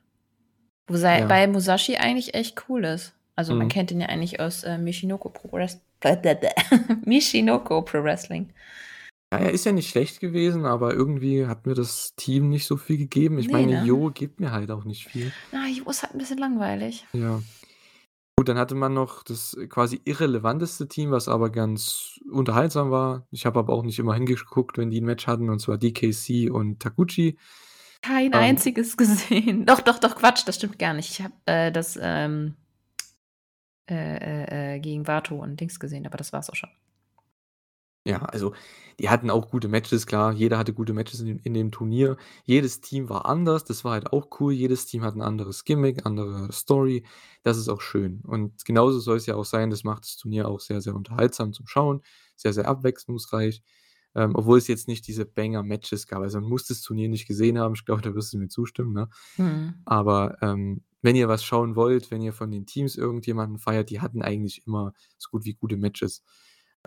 Wo 0.87 0.97
sei 0.97 1.21
Ja. 1.21 1.27
bei 1.27 1.47
Musashi 1.49 1.97
eigentlich 1.97 2.35
echt 2.35 2.65
cool 2.69 2.85
ist. 2.85 3.13
Also, 3.35 3.55
man 3.55 3.67
Mhm. 3.67 3.71
kennt 3.71 3.91
ihn 3.91 4.01
ja 4.01 4.09
eigentlich 4.09 4.41
aus, 4.41 4.63
äh, 4.65 4.79
Michinoku 4.79 5.29
Pro 5.29 5.51
Wrest 5.53 5.81
Michinoku 7.05 7.83
Pro 7.83 8.03
Wrestling. 8.05 8.51
Ja, 9.33 9.39
er 9.41 9.51
ist 9.53 9.67
ja 9.67 9.73
nicht 9.73 9.91
schlecht 9.91 10.21
gewesen, 10.21 10.65
aber 10.65 10.95
irgendwie 10.95 11.47
hat 11.47 11.67
mir 11.67 11.75
das 11.75 12.15
Team 12.17 12.49
nicht 12.49 12.67
so 12.67 12.79
viel 12.79 12.97
gegeben. 12.97 13.39
Ich 13.39 13.49
Ne, 13.49 13.53
meine, 13.53 13.73
ne? 13.79 13.85
Yo 13.87 14.11
gibt 14.11 14.41
mir 14.41 14.53
halt 14.53 14.71
auch 14.71 14.85
nicht 14.85 15.05
viel. 15.07 15.33
Ah, 15.53 15.67
Yo 15.69 15.85
ist 15.91 16.03
halt 16.03 16.15
'n 16.15 16.19
bisschen 16.19 16.39
langweilig. 16.39 17.07
Ja. 17.13 17.43
Gut, 18.39 18.49
dann 18.49 18.59
hatte 18.59 18.75
man 18.77 18.95
noch 18.95 19.23
das 19.25 19.57
quasi 19.69 20.01
irrelevanteste 20.05 20.89
Team, 20.89 21.11
was 21.13 21.29
aber 21.29 21.51
ganz 21.51 22.21
unterhaltsam 22.31 22.91
war. 22.91 23.27
Ich 23.33 23.47
habe 23.47 23.59
aber 23.61 23.73
auch 23.75 23.85
nicht 23.85 23.99
immer 23.99 24.15
hingeguckt, 24.15 24.79
wenn 24.79 24.91
die 24.91 24.99
'n 25.01 25.07
Match 25.07 25.27
hatten, 25.27 25.51
und 25.51 25.61
zwar 25.61 25.79
DKC 25.79 26.51
und 26.51 26.81
Taguchi. 26.81 27.39
Kein 28.03 28.33
Ähm 28.33 28.41
einziges 28.43 28.97
gesehen. 28.97 29.67
Doch, 29.67 29.81
doch, 29.81 29.99
doch, 29.99 30.17
Quatsch, 30.17 30.43
das 30.47 30.57
stimmt 30.57 30.79
gar 30.79 30.95
nicht. 30.95 31.11
Ich 31.11 31.23
habe, 31.23 31.35
äh, 31.47 31.73
das, 31.73 31.99
ähm, 32.01 32.55
äh, 33.91 33.95
äh, 34.45 34.77
äh, 34.77 34.81
gegen 34.81 35.07
Wato 35.07 35.37
und 35.37 35.61
Dings 35.61 35.81
gesehen, 35.81 36.07
aber 36.07 36.19
das 36.19 36.33
war's 36.33 36.51
auch 36.51 36.57
schon. 36.57 36.71
Ja, 38.09 38.21
also, 38.23 38.55
die 38.99 39.11
hatten 39.11 39.29
auch 39.31 39.51
gute 39.51 39.69
Matches, 39.69 40.07
klar. 40.07 40.33
Jeder 40.33 40.57
hatte 40.59 40.73
gute 40.73 40.95
Matches 40.95 41.21
in 41.21 41.27
dem 41.27 41.41
in 41.45 41.53
dem 41.55 41.71
Turnier. 41.71 42.17
Jedes 42.47 42.81
Team 42.81 43.09
war 43.11 43.27
anders, 43.27 43.65
das 43.65 43.85
war 43.85 43.93
halt 43.93 44.13
auch 44.13 44.29
cool. 44.41 44.53
Jedes 44.55 44.87
Team 44.87 45.03
hat 45.05 45.15
'n 45.15 45.21
anderes 45.23 45.65
Gimmick, 45.65 46.07
andere 46.07 46.51
Story. 46.53 47.05
Das 47.43 47.59
ist 47.59 47.69
auch 47.69 47.83
schön. 47.83 48.23
Und 48.27 48.65
genauso 48.65 48.99
soll's 48.99 49.27
ja 49.27 49.37
auch 49.37 49.45
sein. 49.45 49.69
Das 49.71 49.85
macht 49.85 50.05
das 50.05 50.17
Turnier 50.17 50.49
auch 50.49 50.61
sehr, 50.61 50.81
sehr 50.81 50.95
unterhaltsam 50.97 51.53
zum 51.53 51.67
Schauen, 51.69 52.01
sehr, 52.35 52.53
sehr 52.55 52.67
abwechslungsreich. 52.67 53.63
Ähm, 54.15 54.33
obwohl 54.35 54.59
es 54.59 54.69
jetzt 54.69 54.89
nicht 54.89 55.07
diese 55.07 55.27
Banger-Matches 55.27 56.07
gab. 56.07 56.23
Also, 56.23 56.41
man 56.41 56.49
muss 56.49 56.67
das 56.67 56.81
Turnier 56.81 57.09
nicht 57.11 57.27
gesehen 57.29 57.59
haben. 57.59 57.75
Ich 57.75 57.85
glaube, 57.85 58.01
da 58.03 58.15
wirst 58.15 58.33
du 58.33 58.39
mir 58.39 58.49
zustimmen, 58.49 58.95
ne? 58.95 59.09
Mhm. 59.37 59.75
Aber, 59.85 60.39
ähm, 60.43 60.83
wenn 61.03 61.15
ihr 61.17 61.29
was 61.29 61.45
schauen 61.45 61.77
wollt, 61.77 62.11
wenn 62.11 62.23
ihr 62.23 62.33
von 62.33 62.51
den 62.51 62.67
Teams 62.67 62.97
irgendjemanden 62.97 63.59
feiert, 63.59 63.91
die 63.91 64.01
hatten 64.01 64.23
eigentlich 64.23 64.67
immer 64.67 64.93
so 65.19 65.29
gut 65.31 65.45
wie 65.45 65.55
gute 65.55 65.77
Matches. 65.77 66.25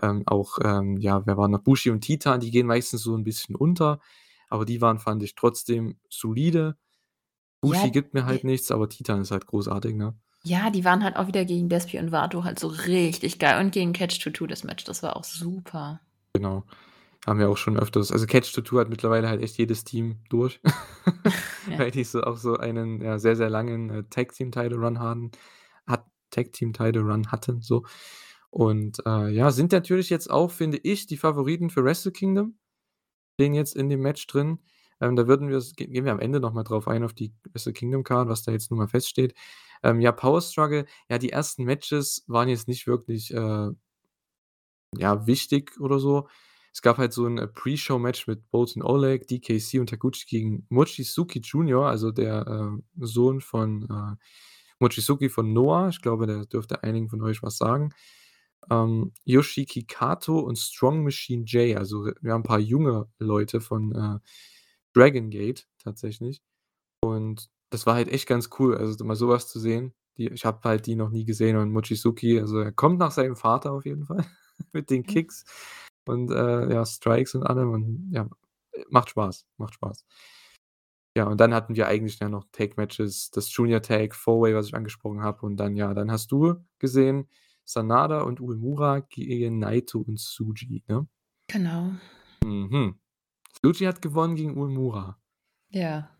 Ähm, 0.02 0.22
auch, 0.26 0.58
ähm, 0.64 0.96
ja, 0.98 1.24
wer 1.26 1.36
war 1.36 1.48
noch? 1.48 1.60
Bushi 1.62 1.90
und 1.90 2.00
Titan, 2.02 2.40
die 2.40 2.50
gehen 2.50 2.66
meistens 2.66 3.02
so 3.02 3.14
'n 3.14 3.24
bisschen 3.24 3.54
unter, 3.56 4.00
aber 4.48 4.64
die 4.64 4.80
waren, 4.80 4.98
fand 4.98 5.22
ich, 5.22 5.34
trotzdem 5.36 5.98
solide. 6.10 6.76
Ja, 7.64 7.70
Bushi 7.70 7.90
gibt 7.92 8.14
mir 8.14 8.26
halt 8.26 8.44
nichts, 8.44 8.70
aber 8.72 8.88
Titan 8.88 9.20
ist 9.22 9.30
halt 9.30 9.46
großartig, 9.46 9.94
ne? 9.96 10.14
Ja, 10.44 10.70
die 10.70 10.84
waren 10.84 11.04
halt 11.04 11.16
auch 11.16 11.28
wieder 11.28 11.44
gegen 11.44 11.68
Despi 11.68 11.98
und 12.00 12.10
Wato 12.12 12.44
halt 12.44 12.58
so 12.58 12.66
richtig 12.68 13.38
geil 13.38 13.64
und 13.64 13.70
gegen 13.72 13.92
Catch 13.92 14.20
22 14.20 14.48
das 14.48 14.64
Match, 14.64 14.84
das 14.84 15.02
war 15.04 15.16
auch 15.16 15.24
super. 15.24 16.00
Genau. 16.34 16.64
Haben 17.26 17.38
wir 17.40 17.50
auch 17.50 17.56
schon 17.58 17.78
öfters 17.78 18.12
also, 18.12 18.26
Catch 18.26 18.52
22 18.52 18.78
hat 18.80 18.88
mittlerweile 18.90 19.28
halt 19.28 19.42
echt 19.42 19.58
jedes 19.58 19.84
Team 19.84 20.18
durch, 20.30 20.60
Ja. 21.70 21.78
weil 21.78 21.90
die 21.92 22.04
so 22.04 22.22
auch 22.22 22.36
so 22.38 22.56
einen, 22.56 23.00
ja, 23.02 23.18
sehr, 23.18 23.36
sehr 23.36 23.50
langen, 23.50 23.90
äh, 23.90 24.04
Tag 24.10 24.32
Team 24.34 24.52
Title 24.52 24.78
Run 24.78 24.98
haben 25.00 25.30
hat 25.86 26.06
Tag 26.30 26.52
Team 26.52 26.72
Title 26.72 27.02
Run 27.02 27.30
hatten, 27.32 27.60
so. 27.62 27.84
Und, 28.52 28.98
äh, 29.06 29.30
ja, 29.30 29.50
sind 29.50 29.72
natürlich 29.72 30.10
jetzt 30.10 30.30
auch, 30.30 30.50
finde 30.50 30.76
ich, 30.76 31.06
die 31.06 31.16
Favoriten 31.16 31.70
für 31.70 31.84
Wrestle 31.84 32.12
Kingdom. 32.12 32.58
Stehen 33.34 33.54
jetzt 33.54 33.76
in 33.76 33.90
dem 33.90 34.00
Match 34.02 34.26
drin. 34.28 34.60
Ähm, 35.00 35.16
da 35.16 35.28
würden 35.28 35.48
wir's 35.50 35.74
ge 35.76 35.86
gehen 35.88 36.04
wir 36.06 36.12
am 36.12 36.20
Ende 36.20 36.40
noch 36.40 36.52
mal 36.54 36.64
drauf 36.64 36.88
ein 36.88 37.04
auf 37.04 37.14
die 37.14 37.32
Wrestle 37.52 37.72
Kingdom 37.74 38.04
Card, 38.04 38.28
was 38.28 38.44
da 38.44 38.52
jetzt 38.52 38.70
nun 38.70 38.78
mal 38.78 38.88
feststeht. 38.88 39.34
Ähm, 39.82 40.00
ja, 40.00 40.12
Power 40.12 40.42
Struggle, 40.42 40.86
ja, 41.10 41.18
die 41.18 41.30
ersten 41.30 41.64
Matches 41.64 42.24
waren 42.28 42.48
jetzt 42.48 42.68
nicht 42.68 42.86
wirklich, 42.86 43.32
äh 43.34 43.70
ja, 44.96 45.26
wichtig 45.26 45.80
oder 45.80 45.98
so. 45.98 46.28
Es 46.72 46.82
gab 46.82 46.98
halt 46.98 47.12
so 47.12 47.26
'n, 47.26 47.38
äh, 47.38 47.46
Pre-Show-Match 47.48 48.26
mit 48.26 48.50
Boltin 48.50 48.82
Oleg, 48.82 49.26
DKC 49.28 49.78
und 49.80 49.90
Taguchi 49.90 50.24
gegen 50.26 50.66
Mochizuki 50.70 51.40
Junior, 51.40 51.86
also 51.88 52.10
der, 52.12 52.46
äh, 52.46 52.82
Sohn 53.06 53.40
von, 53.40 53.82
äh, 53.90 54.16
Mochizuki 54.80 55.28
von 55.28 55.52
Noah. 55.52 55.88
Ich 55.90 56.00
glaube, 56.02 56.26
der 56.26 56.46
dürfte 56.46 56.82
einigen 56.82 57.08
von 57.08 57.22
euch 57.22 57.42
was 57.42 57.58
sagen. 57.58 57.90
Ähm, 58.70 59.12
Yoshiki 59.24 59.84
Kato 59.84 60.38
und 60.40 60.58
Strong 60.58 61.02
Machine 61.04 61.44
J, 61.44 61.76
also, 61.76 62.06
wir 62.20 62.32
haben 62.32 62.42
'n 62.42 62.44
paar 62.44 62.58
junge 62.60 63.08
Leute 63.18 63.60
von, 63.60 63.92
äh, 63.94 64.18
Dragon 64.94 65.30
Gate 65.30 65.66
tatsächlich. 65.82 66.42
Und 67.02 67.50
das 67.70 67.86
war 67.86 67.94
halt 67.96 68.08
echt 68.08 68.28
ganz 68.28 68.50
cool, 68.58 68.76
also, 68.76 69.04
mal 69.04 69.16
so 69.16 69.28
was 69.28 69.48
zu 69.48 69.60
sehen. 69.60 69.94
Die 70.18 70.28
ich 70.28 70.44
habe 70.44 70.60
halt 70.64 70.86
die 70.86 70.96
noch 70.96 71.10
nie 71.10 71.24
gesehen 71.24 71.56
und 71.56 71.72
Mochizuki, 71.72 72.40
also, 72.40 72.58
er 72.60 72.72
kommt 72.72 72.98
nach 73.00 73.12
seinem 73.12 73.36
Vater 73.36 73.72
auf 73.72 73.86
jeden 73.86 74.06
Fall 74.06 74.24
mit 74.72 74.90
den 74.90 75.02
Mhm. 75.02 75.06
Kicks 75.06 75.44
und, 76.06 76.30
äh, 76.32 76.72
ja, 76.74 76.84
Strikes 76.86 77.34
und 77.36 77.44
allem 77.44 77.70
und 77.72 78.10
ja, 78.12 78.28
macht 78.90 79.10
Spaß, 79.10 79.46
macht 79.58 79.74
Spaß. 79.74 80.04
Ja, 81.16 81.26
und 81.26 81.38
dann 81.40 81.52
hatten 81.54 81.76
wir 81.76 81.88
eigentlich 81.88 82.18
ja 82.20 82.28
noch 82.30 82.44
Tag-Matches, 82.52 83.30
das 83.30 83.54
Junior 83.54 83.82
Tag 83.82 84.14
Four-Way, 84.14 84.54
was 84.54 84.68
ich 84.68 84.74
angesprochen 84.74 85.22
habe. 85.22 85.44
Und 85.44 85.56
dann 85.58 85.76
ja, 85.76 85.92
dann 85.92 86.10
hast 86.10 86.32
du 86.32 86.54
gesehen, 86.78 87.28
Sanada 87.68 88.22
und 88.22 88.40
Uemura 88.40 89.00
gegen 89.00 89.58
Naito 89.60 90.00
und 90.00 90.18
Tsuji, 90.18 90.84
ne? 90.88 91.06
Genau. 91.48 91.92
Mhm. 92.44 92.98
Tsuji 93.62 93.86
hat 93.86 94.02
gewonnen 94.02 94.34
gegen 94.36 94.56
Uemura. 94.58 95.16
Ja. 95.70 96.12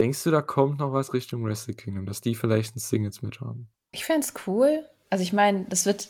Denkst 0.00 0.24
du, 0.24 0.30
da 0.32 0.42
kommt 0.42 0.80
noch 0.80 0.92
was 0.92 1.14
Richtung 1.14 1.44
Wrestle 1.44 1.74
Kingdom, 1.74 2.04
dass 2.06 2.20
die 2.20 2.34
vielleicht 2.34 2.74
'n 2.76 2.80
Singles-Match 2.80 3.40
haben? 3.40 3.68
Ich 3.92 4.04
fände 4.04 4.20
es 4.26 4.34
cool. 4.46 4.84
Also, 5.10 5.22
ich 5.22 5.32
meine, 5.32 5.66
das 5.68 5.86
wird 5.86 6.08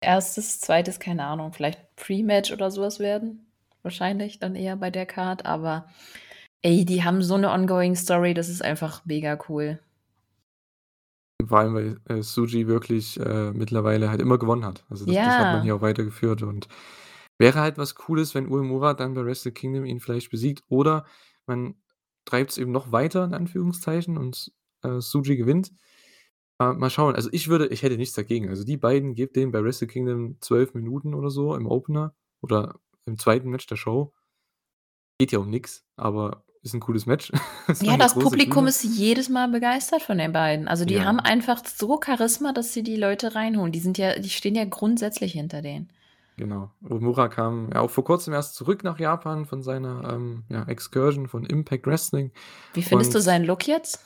1., 0.00 0.60
2., 0.60 1.00
keine 1.00 1.24
Ahnung, 1.26 1.52
vielleicht 1.52 1.96
Pre-Match 1.96 2.52
oder 2.52 2.70
so 2.70 2.82
was 2.82 3.00
werden. 3.00 3.46
Wahrscheinlich 3.82 4.38
dann 4.40 4.56
eher 4.56 4.76
bei 4.76 4.90
der 4.90 5.06
Card, 5.06 5.46
aber 5.46 5.88
ey, 6.62 6.84
die 6.86 7.04
haben 7.04 7.22
so 7.22 7.36
'ne 7.38 7.50
ongoing 7.52 7.96
Story, 7.96 8.34
das 8.34 8.48
ist 8.50 8.62
einfach 8.62 9.04
mega 9.06 9.38
cool. 9.48 9.80
Vor 11.46 11.58
allem, 11.60 11.74
weil, 11.74 12.00
äh, 12.06 12.20
Tsuji 12.20 12.66
wirklich, 12.66 13.18
äh, 13.20 13.52
mittlerweile 13.52 14.10
halt 14.10 14.20
immer 14.20 14.38
gewonnen 14.38 14.64
hat. 14.64 14.84
Also, 14.88 15.06
das 15.06 15.20
das 15.20 15.38
hat 15.38 15.50
man 15.52 15.60
Ja. 15.60 15.62
hier 15.62 15.76
auch 15.76 15.80
weitergeführt 15.82 16.42
und 16.42 16.66
wäre 17.38 17.60
halt 17.60 17.78
was 17.78 17.94
Cooles, 17.94 18.34
wenn 18.34 18.48
Uemura 18.48 18.94
dann 18.94 19.14
bei 19.14 19.24
Wrestle 19.24 19.52
Kingdom 19.52 19.84
ihn 19.84 20.00
vielleicht 20.00 20.30
besiegt 20.30 20.64
oder 20.68 21.04
man 21.46 21.76
treibt's 22.24 22.58
eben 22.58 22.72
noch 22.72 22.90
weiter 22.92 23.24
in 23.24 23.34
Anführungszeichen 23.34 24.18
und, 24.18 24.52
äh, 24.82 24.98
Tsuji 24.98 25.36
gewinnt. 25.36 25.72
Äh, 26.60 26.72
mal 26.74 26.90
schauen. 26.90 27.14
Also, 27.16 27.30
ich 27.32 27.48
würde 27.48 27.68
ich 27.68 27.82
hätte 27.84 27.96
nichts 27.98 28.14
dagegen. 28.16 28.48
Also, 28.50 28.64
die 28.64 28.76
beiden, 28.78 29.14
gebt 29.14 29.36
denen 29.36 29.52
bei 29.52 29.62
Wrestle 29.64 29.88
Kingdom 29.88 30.38
12 30.40 30.74
Minuten 30.74 31.14
oder 31.14 31.30
so 31.30 31.54
im 31.56 31.66
Opener 31.66 32.14
oder 32.42 32.80
im 33.06 33.18
2. 33.18 33.50
Match 33.50 33.66
der 33.68 33.76
Show. 33.76 34.12
Geht 35.20 35.32
ja 35.32 35.40
um 35.40 35.50
nix, 35.50 35.84
aber 35.96 36.44
ist 36.62 36.74
'n 36.74 36.80
cooles 36.80 37.06
Match. 37.06 37.30
Ist 37.68 37.82
mal 37.82 37.92
Ja, 37.92 37.96
das 37.98 38.14
Publikum 38.14 38.64
Bühne. 38.64 38.70
ist 38.70 38.82
jedes 38.84 39.28
Mal 39.28 39.48
begeistert 39.48 40.02
von 40.02 40.18
den 40.18 40.32
beiden. 40.32 40.68
Also, 40.68 40.84
die 40.84 41.00
haben 41.02 41.18
Ja. 41.18 41.24
einfach 41.24 41.62
so 41.64 42.00
Charisma, 42.04 42.52
dass 42.52 42.72
sie 42.72 42.82
die 42.82 42.96
Leute 42.96 43.34
reinholen. 43.34 43.72
Die 43.72 43.78
sind 43.80 43.98
ja 43.98 44.18
die 44.18 44.30
stehen 44.30 44.54
ja 44.54 44.64
grundsätzlich 44.64 45.32
hinter 45.32 45.62
denen. 45.62 45.88
Genau. 46.36 46.70
Uemura 46.88 47.28
kam 47.28 47.70
ja 47.74 47.80
auch 47.80 47.90
vor 47.90 48.04
Kurzem 48.04 48.32
erst 48.32 48.54
zurück 48.54 48.84
nach 48.84 48.98
Japan 49.00 49.44
von 49.44 49.60
seiner, 49.62 50.08
ähm, 50.12 50.44
ja, 50.48 50.62
Excursion 50.64 51.26
von 51.26 51.44
Impact 51.44 51.86
Wrestling 51.86 52.30
Wie 52.74 52.82
findest 52.82 53.14
du 53.14 53.20
seinen 53.20 53.44
Look 53.44 53.66
jetzt? 53.66 53.98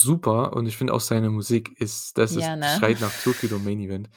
super 0.00 0.54
und 0.54 0.66
ich 0.66 0.76
finde 0.76 0.92
auch 0.94 1.00
seine 1.00 1.30
Musik 1.30 1.80
ist 1.80 2.18
das 2.18 2.32
ist 2.32 2.42
Ja, 2.42 2.56
ne? 2.56 2.66
schreit 2.66 3.00
nach 3.00 3.12
Tokyo 3.22 3.58
Main 3.58 3.78
Event. 3.80 4.10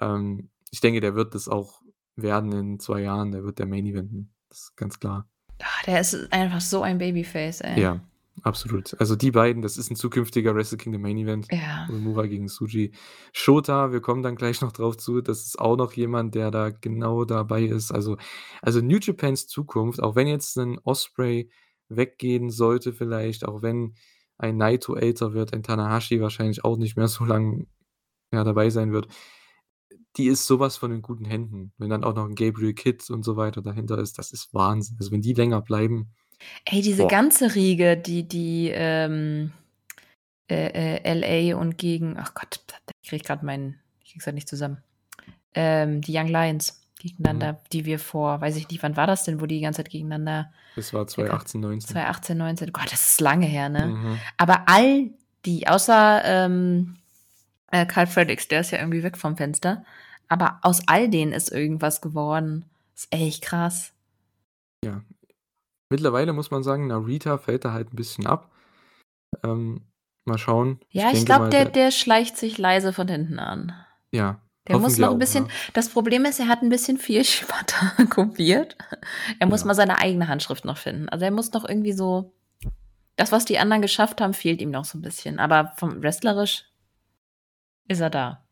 Ähm, 0.00 0.50
ich 0.70 0.80
denke, 0.80 1.00
der 1.00 1.14
wird 1.14 1.34
das 1.34 1.48
auch 1.48 1.82
werden 2.16 2.52
in 2.52 2.80
2 2.80 3.00
Jahren, 3.02 3.32
der 3.32 3.44
wird 3.44 3.58
der 3.58 3.66
Main 3.66 3.86
Eventen. 3.86 4.32
Das 4.48 4.58
ist 4.60 4.76
ganz 4.76 5.00
klar. 5.00 5.28
Ah, 5.62 5.84
der 5.86 6.00
ist 6.00 6.32
einfach 6.32 6.60
so 6.60 6.82
ein 6.82 6.98
Babyface, 6.98 7.60
ey. 7.62 7.80
Ja, 7.80 8.00
absolut. 8.42 8.94
Also 9.00 9.16
die 9.16 9.30
beiden, 9.30 9.62
das 9.62 9.76
ist 9.76 9.90
ein 9.90 9.96
zukünftiger 9.96 10.54
Wrestle 10.54 10.78
Kingdom 10.78 11.02
Main 11.02 11.16
Event. 11.18 11.48
Ja. 11.50 11.86
Uemura 11.90 12.26
gegen 12.26 12.46
Tsuji. 12.46 12.92
Shota, 13.32 13.90
wir 13.92 14.00
kommen 14.00 14.22
dann 14.22 14.36
gleich 14.36 14.60
noch 14.60 14.72
drauf 14.72 14.96
zu, 14.96 15.20
das 15.20 15.44
ist 15.44 15.58
auch 15.58 15.76
noch 15.76 15.92
jemand, 15.94 16.34
der 16.34 16.50
da 16.50 16.70
genau 16.70 17.24
dabei 17.24 17.62
ist. 17.64 17.90
Also 17.92 18.16
also 18.62 18.80
New 18.80 18.98
Japans 19.00 19.46
Zukunft, 19.48 20.02
auch 20.02 20.14
wenn 20.16 20.26
jetzt 20.28 20.56
'nen 20.56 20.78
Ospreay 20.84 21.50
weggehen 21.88 22.50
sollte 22.50 22.92
vielleicht, 22.92 23.46
auch 23.46 23.62
wenn 23.62 23.94
ein 24.36 24.56
Naito 24.56 24.94
älter 24.94 25.32
wird, 25.32 25.52
ein 25.52 25.62
Tanahashi 25.64 26.20
wahrscheinlich 26.20 26.64
auch 26.64 26.76
nicht 26.76 26.96
mehr 26.96 27.08
so 27.08 27.24
lang, 27.24 27.66
ja, 28.32 28.44
dabei 28.44 28.70
sein 28.70 28.92
wird. 28.92 29.08
Die 30.18 30.26
ist 30.26 30.46
so 30.46 30.58
was 30.58 30.76
von 30.76 30.92
in 30.92 31.00
guten 31.00 31.24
Händen. 31.24 31.72
Wenn 31.78 31.90
dann 31.90 32.04
auch 32.04 32.14
noch 32.14 32.26
'n 32.26 32.34
Gabriel 32.34 32.74
Kidd 32.74 33.08
und 33.10 33.22
so 33.24 33.36
weiter 33.36 33.62
dahinter 33.62 33.98
ist, 33.98 34.18
das 34.18 34.32
ist 34.32 34.52
Wahnsinn. 34.52 34.96
Also, 34.98 35.12
wenn 35.12 35.22
die 35.22 35.32
länger 35.32 35.62
bleiben 35.62 36.12
Ey, 36.64 36.82
diese 36.82 37.02
boah. 37.02 37.08
ganze 37.08 37.54
Riege, 37.54 37.96
die 37.96 38.26
die, 38.28 38.70
ähm, 38.72 39.52
äh, 40.50 40.96
äh, 40.98 41.50
LA 41.50 41.56
und 41.56 41.78
gegen 41.78 42.16
ach 42.18 42.34
Gott, 42.34 42.60
ich 43.02 43.08
kriege 43.08 43.24
grad 43.24 43.42
meinen 43.42 43.80
ich 44.02 44.10
kriege 44.12 44.18
es 44.20 44.24
grad 44.24 44.34
nicht 44.34 44.48
zusammen. 44.48 44.78
Ähm, 45.54 46.00
die 46.00 46.16
Young 46.16 46.28
Lions 46.28 46.80
gegeneinander, 47.00 47.54
Mhm. 47.54 47.56
die 47.72 47.84
wir 47.84 47.98
vor 47.98 48.40
weiß 48.40 48.56
ich 48.56 48.68
nicht, 48.70 48.82
wann 48.82 48.96
war 48.96 49.06
das 49.06 49.24
denn, 49.24 49.40
wo 49.40 49.46
die 49.46 49.56
die 49.56 49.60
ganze 49.62 49.78
Zeit 49.78 49.90
gegeneinander 49.90 50.52
Das 50.76 50.92
war 50.92 51.06
2018, 51.06 51.60
19. 51.60 51.88
2018, 51.92 52.38
19. 52.38 52.72
Gott, 52.72 52.92
das 52.92 53.10
ist 53.10 53.20
lange 53.20 53.46
her, 53.46 53.68
ne? 53.68 53.86
Mhm. 53.86 54.18
Aber 54.36 54.64
all 54.68 55.10
die, 55.44 55.68
außer 55.68 56.22
ähm, 56.24 56.96
äh, 57.70 57.86
Karl 57.86 58.06
Fredericks, 58.06 58.48
der 58.48 58.60
ist 58.60 58.70
ja 58.72 58.78
irgendwie 58.78 59.02
weg 59.02 59.16
vom 59.16 59.36
Fenster. 59.36 59.84
Aber 60.28 60.58
aus 60.62 60.82
all 60.86 61.08
denen 61.08 61.32
ist 61.32 61.50
irgendwas 61.52 62.00
geworden. 62.00 62.64
Ist 62.94 63.08
echt 63.12 63.42
krass. 63.42 63.92
Ja. 64.84 65.02
Mittlerweile 65.90 66.32
muss 66.32 66.50
man 66.50 66.62
sagen, 66.62 66.86
Narita 66.88 67.38
fällt 67.38 67.64
da 67.64 67.72
halt 67.72 67.92
'n 67.92 67.96
bisschen 67.96 68.26
ab. 68.26 68.50
Ähm, 69.44 69.82
mal 70.26 70.38
schauen. 70.38 70.80
Ja, 70.90 71.06
ich 71.06 71.12
denke 71.12 71.26
glaube, 71.26 71.50
der 71.50 71.66
der 71.66 71.90
schleicht 71.92 72.36
sich 72.36 72.58
leise 72.58 72.92
von 72.92 73.08
hinten 73.08 73.38
an. 73.38 73.74
Ja, 74.12 74.40
Der 74.68 74.78
muss 74.78 74.98
noch 74.98 75.10
'n 75.10 75.14
auch, 75.16 75.18
bisschen 75.18 75.46
ja. 75.46 75.50
das 75.74 75.90
Problem 75.90 76.24
ist, 76.26 76.40
er 76.40 76.48
hat 76.48 76.62
'n 76.62 76.68
bisschen 76.70 76.98
viel 76.98 77.24
Schmatter 77.26 78.06
kopiert. 78.10 78.76
Er 79.40 79.46
muss 79.46 79.62
Ja. 79.62 79.68
mal 79.68 79.74
seine 79.74 79.98
eigene 79.98 80.28
Handschrift 80.28 80.64
noch 80.64 80.78
finden. 80.78 81.08
Also, 81.08 81.24
er 81.24 81.30
muss 81.32 81.52
noch 81.52 81.64
irgendwie 81.68 81.92
so 81.92 82.32
das, 83.16 83.32
was 83.32 83.44
die 83.46 83.58
anderen 83.58 83.82
geschafft 83.82 84.20
haben, 84.20 84.34
fehlt 84.34 84.60
ihm 84.62 84.70
noch 84.70 84.84
so 84.86 84.98
'n 84.98 85.02
bisschen. 85.02 85.38
Aber 85.40 85.72
vom 85.76 86.02
wrestlerisch 86.02 86.64
ist 87.88 88.00
er 88.00 88.10
da. 88.10 88.47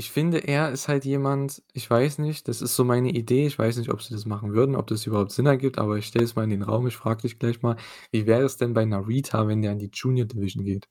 Ich 0.00 0.12
finde, 0.12 0.38
er 0.46 0.70
ist 0.70 0.86
halt 0.86 1.04
jemand 1.04 1.60
ich 1.72 1.90
weiß 1.90 2.18
nicht, 2.18 2.46
das 2.46 2.62
ist 2.62 2.76
so 2.76 2.84
meine 2.84 3.10
Idee. 3.10 3.48
Ich 3.48 3.58
weiß 3.58 3.78
nicht, 3.78 3.90
ob 3.90 4.00
sie 4.00 4.14
das 4.14 4.26
machen 4.26 4.52
würden, 4.52 4.76
ob 4.76 4.86
das 4.86 5.04
überhaupt 5.06 5.32
Sinn 5.32 5.46
ergibt, 5.46 5.76
aber 5.78 5.96
ich 5.98 6.06
stelle 6.06 6.24
es 6.24 6.36
mal 6.36 6.44
in 6.44 6.50
den 6.50 6.62
Raum. 6.62 6.86
Ich 6.86 6.94
frage 6.96 7.22
dich 7.22 7.40
gleich 7.40 7.62
mal, 7.62 7.76
wie 8.12 8.24
wäre 8.24 8.42
es 8.44 8.56
denn 8.56 8.74
bei 8.74 8.84
Narita, 8.84 9.48
wenn 9.48 9.60
der 9.60 9.72
in 9.72 9.80
die 9.80 9.90
Junior 9.92 10.24
Division 10.28 10.64
geht? 10.64 10.86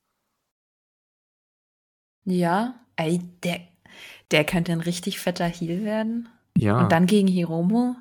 Ja, 2.25 2.75
ey, 2.95 3.19
der 3.43 3.61
der 4.31 4.43
könnte 4.45 4.71
'n 4.73 4.81
richtig 4.81 5.19
fetter 5.19 5.45
Heel 5.47 5.83
werden. 5.85 6.27
Ja. 6.57 6.81
Und 6.81 6.91
dann 6.91 7.05
gegen 7.07 7.27
Hiromu. 7.27 7.95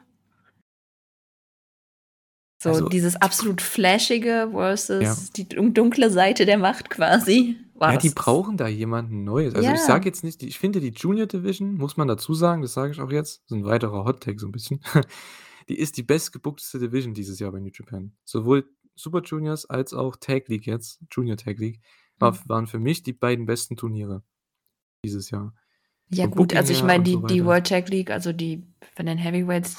So 2.62 2.70
Also, 2.70 2.88
dieses 2.88 3.16
absolut 3.16 3.60
Flashige 3.60 4.48
versus 4.52 5.02
Ja. 5.02 5.14
die 5.36 5.48
dun 5.48 5.74
dunkle 5.74 6.10
Seite 6.10 6.46
der 6.46 6.58
Macht 6.58 6.88
quasi. 6.90 7.56
Boah, 7.80 7.92
Ja, 7.92 7.94
das 7.94 8.02
die 8.02 8.10
brauchen 8.10 8.56
da 8.56 8.68
jemanden 8.68 9.24
Neues. 9.24 9.54
Also, 9.54 9.70
ich 9.70 9.76
Ja. 9.78 9.86
sage 9.86 10.06
jetzt 10.08 10.24
nicht 10.24 10.42
ich 10.42 10.58
finde 10.58 10.80
die 10.80 10.90
Junior 10.90 11.26
Division, 11.26 11.74
muss 11.74 11.96
man 11.96 12.08
dazu 12.08 12.32
sagen, 12.34 12.62
das 12.62 12.72
sage 12.74 12.92
ich 12.92 13.00
auch 13.00 13.10
jetzt, 13.12 13.42
ist 13.44 13.52
'n 13.52 13.64
weiterer 13.64 14.04
Hot 14.04 14.22
Take 14.22 14.38
so 14.38 14.46
'n 14.46 14.52
bisschen. 14.52 14.80
Die 15.68 15.76
ist 15.78 15.96
die 15.96 16.04
bestgebookteste 16.04 16.78
Division 16.78 17.12
dieses 17.12 17.40
Jahr 17.40 17.50
bei 17.52 17.58
New 17.60 17.70
Japan. 17.74 18.12
Sowohl 18.24 18.68
Super 18.94 19.20
Juniors 19.22 19.66
als 19.68 19.94
auch 19.94 20.14
Tag 20.16 20.48
League 20.48 20.66
jetzt, 20.66 21.00
Junior 21.10 21.36
Tag 21.36 21.58
League, 21.58 21.80
war 22.18 22.32
Mhm. 22.32 22.38
waren 22.46 22.66
für 22.68 22.78
mich 22.78 23.02
die 23.02 23.12
beiden 23.12 23.46
besten 23.46 23.76
Turniere 23.76 24.22
dieses 25.04 25.30
Jahr. 25.30 25.54
Ja 26.10 26.24
Vom 26.24 26.30
gut, 26.30 26.38
Booking 26.50 26.58
also 26.58 26.72
ich 26.72 26.82
meine, 26.84 27.02
die 27.04 27.12
so 27.14 27.20
die. 27.26 27.44
World 27.44 27.66
Tag 27.66 27.88
League, 27.88 28.10
also 28.10 28.32
die 28.32 28.62
von 28.94 29.06
den 29.06 29.18
Heavyweights 29.18 29.76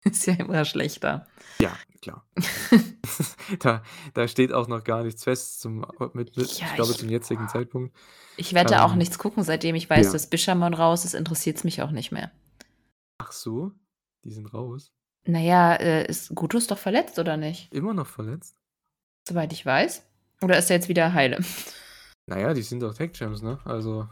ist 0.04 0.26
ja 0.26 0.34
immer 0.34 0.64
schlechter. 0.64 1.26
Ja, 1.60 1.76
klar. 2.02 2.26
Da 3.60 3.82
da 4.14 4.28
steht 4.28 4.52
auch 4.52 4.68
noch 4.68 4.84
gar 4.84 5.02
nichts 5.02 5.24
fest 5.24 5.60
zum 5.60 5.86
mit 6.12 6.36
mit 6.36 6.36
Ja, 6.36 6.66
ich 6.66 6.74
glaube, 6.74 6.92
ich 6.92 6.98
zum 6.98 7.08
jetzigen 7.08 7.48
Zeitpunkt. 7.48 7.96
Ich 8.36 8.52
werde 8.52 8.82
auch 8.84 8.92
Ähm, 8.92 8.98
nichts 8.98 9.18
gucken, 9.18 9.42
seitdem 9.42 9.74
ich 9.74 9.88
weiß, 9.88 10.06
ja. 10.06 10.12
dass 10.12 10.28
Bishamon 10.28 10.74
raus 10.74 11.04
ist, 11.04 11.14
interessiert's 11.14 11.64
mich 11.64 11.82
auch 11.82 11.90
nicht 11.90 12.12
mehr. 12.12 12.30
Ach 13.18 13.32
so, 13.32 13.72
die 14.24 14.30
sind 14.30 14.52
raus? 14.52 14.92
Na 15.24 15.40
ja, 15.40 15.74
äh, 15.74 16.06
ist 16.06 16.34
ist 16.36 16.70
doch 16.70 16.78
verletzt, 16.78 17.18
oder 17.18 17.36
nicht? 17.36 17.72
Immer 17.72 17.94
noch 17.94 18.06
verletzt? 18.06 18.56
Soweit 19.26 19.52
ich 19.52 19.64
weiß. 19.64 20.06
Oder 20.42 20.58
ist 20.58 20.70
er 20.70 20.76
jetzt 20.76 20.88
wieder 20.88 21.12
heile? 21.14 21.40
Na 22.26 22.38
ja, 22.38 22.54
die 22.54 22.62
sind 22.62 22.80
doch 22.80 22.94
Tag 22.94 23.14
Champs, 23.14 23.42
ne? 23.42 23.58
Also 23.64 24.08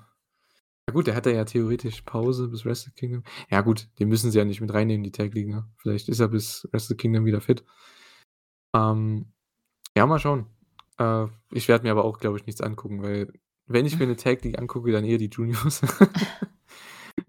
ja 0.88 0.92
gut, 0.92 1.06
der 1.06 1.14
hat 1.14 1.26
ja 1.26 1.44
theoretisch 1.44 2.02
Pause 2.02 2.48
bis 2.48 2.64
Wrestle 2.64 2.92
Kingdom. 2.92 3.22
Ja 3.50 3.60
gut, 3.62 3.88
den 3.98 4.08
müssen 4.08 4.30
sie 4.30 4.38
ja 4.38 4.44
nicht 4.44 4.60
mit 4.60 4.72
reinnehmen, 4.72 5.02
die 5.04 5.12
Tag 5.12 5.34
League, 5.34 5.48
ne? 5.48 5.66
Vielleicht 5.78 6.08
ist 6.08 6.20
er 6.20 6.28
bis 6.28 6.68
Wrestle 6.72 6.96
Kingdom 6.96 7.24
wieder 7.24 7.40
fit. 7.40 7.64
Ähm, 8.74 9.32
ja, 9.96 10.06
mal 10.06 10.18
schauen. 10.18 10.46
Äh, 10.98 11.26
ich 11.52 11.68
werde 11.68 11.84
mir 11.84 11.90
aber 11.90 12.04
auch, 12.04 12.18
glaube 12.18 12.38
ich, 12.38 12.46
nichts 12.46 12.60
angucken, 12.60 13.02
weil 13.02 13.32
wenn 13.66 13.86
ich 13.86 13.98
mir 13.98 14.06
'ne 14.06 14.16
Tag 14.16 14.44
League 14.44 14.58
angucke, 14.58 14.92
dann 14.92 15.04
eher 15.04 15.18
die 15.18 15.30
Juniors. 15.30 15.80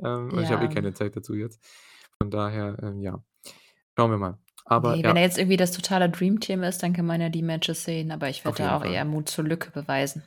Ähm, 0.04 0.32
und 0.32 0.44
ich 0.44 0.50
habe 0.52 0.66
eh 0.66 0.68
Ja. 0.68 0.74
keine 0.74 0.94
Zeit 0.94 1.16
dazu 1.16 1.34
jetzt. 1.34 1.60
Von 2.22 2.30
daher, 2.30 2.78
ähm, 2.84 3.02
ja. 3.02 3.24
Schauen 3.98 4.12
wir 4.12 4.18
mal. 4.18 4.38
Aber 4.66 4.92
Ne, 4.96 4.98
wenn 5.04 5.16
er 5.16 5.22
ja. 5.22 5.22
jetzt 5.22 5.38
irgendwie 5.40 5.58
das 5.58 5.72
totale 5.72 6.10
Dream 6.10 6.40
Team 6.40 6.62
ist, 6.62 6.84
dann 6.84 6.94
kann 6.94 7.06
man 7.08 7.20
ja 7.22 7.30
die 7.30 7.42
Matches 7.42 7.84
sehen, 7.86 8.12
aber 8.12 8.30
ich 8.30 8.44
werde 8.46 8.58
da 8.60 8.76
auch 8.78 8.82
Fall. 8.82 8.92
eher 8.94 9.06
Mut 9.06 9.30
zur 9.30 9.46
Lücke 9.46 9.72
beweisen. 9.72 10.24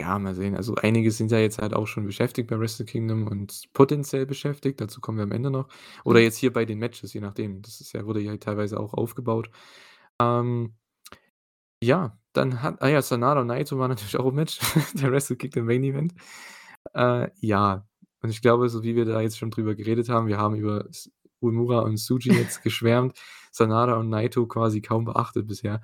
Ja, 0.00 0.18
mal 0.18 0.34
sehen. 0.34 0.54
Also, 0.56 0.74
einige 0.74 1.10
sind 1.10 1.30
ja 1.30 1.38
jetzt 1.38 1.58
halt 1.58 1.72
auch 1.74 1.86
schon 1.86 2.04
beschäftigt 2.04 2.50
bei 2.50 2.58
Wrestle 2.58 2.84
Kingdom 2.84 3.26
und 3.28 3.64
potenziell 3.72 4.26
beschäftigt, 4.26 4.80
dazu 4.80 5.00
kommen 5.00 5.16
wir 5.18 5.22
am 5.24 5.32
Ende 5.32 5.50
noch. 5.50 5.68
Oder 6.04 6.20
Mhm. 6.20 6.24
jetzt 6.24 6.36
hier 6.36 6.52
bei 6.52 6.64
den 6.66 6.78
Matches, 6.78 7.14
je 7.14 7.20
nachdem. 7.20 7.62
Das 7.62 7.80
ist 7.80 7.92
ja 7.94 8.04
wurde 8.04 8.20
ja 8.20 8.36
teilweise 8.36 8.78
auch 8.78 8.92
aufgebaut. 8.94 9.50
Ähm, 10.20 10.74
ja, 11.82 12.18
dann 12.32 12.62
hat 12.62 12.82
ah 12.82 12.88
ja, 12.88 13.02
Sanada 13.02 13.40
und 13.40 13.46
Naito 13.48 13.78
waren 13.78 13.88
natürlich 13.90 14.16
auch 14.18 14.26
im 14.26 14.34
Match, 14.34 14.60
der 14.94 15.10
Wrestle 15.12 15.36
Kingdom 15.36 15.66
Main 15.66 15.84
Event. 15.84 16.14
Äh, 16.94 17.30
ja, 17.40 17.86
und 18.22 18.30
ich 18.30 18.42
glaube, 18.42 18.68
so 18.68 18.82
wie 18.82 18.96
wir 18.96 19.04
da 19.04 19.20
jetzt 19.20 19.38
schon 19.38 19.50
drüber 19.50 19.74
geredet 19.74 20.08
haben, 20.08 20.26
wir 20.28 20.38
haben 20.38 20.56
über 20.56 20.86
S 20.88 21.10
Uemura 21.40 21.80
und 21.80 21.96
Tsuji 21.98 22.30
jetzt 22.34 22.62
geschwärmt, 22.62 23.18
Sanada 23.52 23.96
und 23.96 24.08
Naito 24.10 24.46
quasi 24.46 24.80
kaum 24.82 25.04
beachtet 25.04 25.46
bisher. 25.46 25.82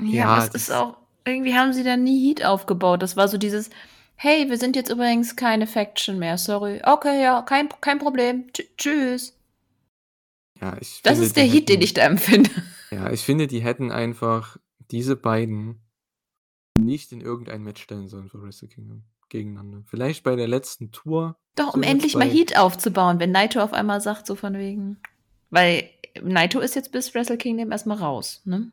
Ja, 0.00 0.06
Ja, 0.10 0.46
das 0.46 0.54
ist 0.54 0.72
auch 0.72 0.96
irgendwie 1.24 1.54
haben 1.54 1.72
sie 1.72 1.84
da 1.84 1.96
nie 1.96 2.28
Heat 2.28 2.44
aufgebaut. 2.44 3.02
Das 3.02 3.16
war 3.16 3.28
so 3.28 3.38
dieses: 3.38 3.70
„Hey, 4.16 4.48
wir 4.48 4.58
sind 4.58 4.76
jetzt 4.76 4.90
übrigens 4.90 5.36
keine 5.36 5.66
Faction 5.66 6.18
mehr, 6.18 6.38
sorry. 6.38 6.80
Okay, 6.84 7.22
ja, 7.22 7.42
kein 7.42 7.68
kein 7.80 7.98
Problem. 7.98 8.52
Tschü 8.52 8.64
tschüss.“ 8.76 9.36
Ja, 10.60 10.76
ich 10.80 11.00
Das 11.02 11.14
finde, 11.14 11.26
ist 11.26 11.36
der 11.36 11.44
Heat, 11.44 11.68
den 11.68 11.80
ich 11.80 11.94
da 11.94 12.02
empfinde. 12.02 12.50
ja, 12.90 13.10
ich 13.10 13.22
finde, 13.22 13.46
die 13.46 13.60
hätten 13.60 13.90
einfach 13.90 14.56
diese 14.90 15.16
beiden 15.16 15.80
nicht 16.78 17.12
in 17.12 17.20
irgendein 17.20 17.62
Match 17.62 17.82
stellen 17.82 18.08
sollen 18.08 18.28
für 18.28 18.42
Wrestle 18.42 18.68
Kingdom 18.68 19.04
gegeneinander. 19.28 19.82
Vielleicht 19.86 20.24
bei 20.24 20.36
der 20.36 20.48
letzten 20.48 20.90
Tour 20.90 21.36
Doch, 21.54 21.74
um 21.74 21.82
endlich 21.82 22.16
mal 22.16 22.28
Heat 22.28 22.58
aufzubauen, 22.58 23.20
wenn 23.20 23.30
Naito 23.30 23.60
auf 23.60 23.72
einmal 23.72 24.00
sagt, 24.00 24.26
so 24.26 24.34
von 24.34 24.54
wegen 24.54 24.98
weil 25.50 25.90
Naito 26.22 26.60
ist 26.60 26.74
jetzt 26.74 26.92
bis 26.92 27.14
Wrestle 27.14 27.36
Kingdom 27.36 27.72
erst 27.72 27.86
mal 27.86 27.98
raus, 27.98 28.40
ne? 28.44 28.72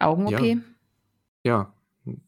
Augen-OP? 0.00 0.40
Ja. 0.40 0.56
Ja, 1.44 1.74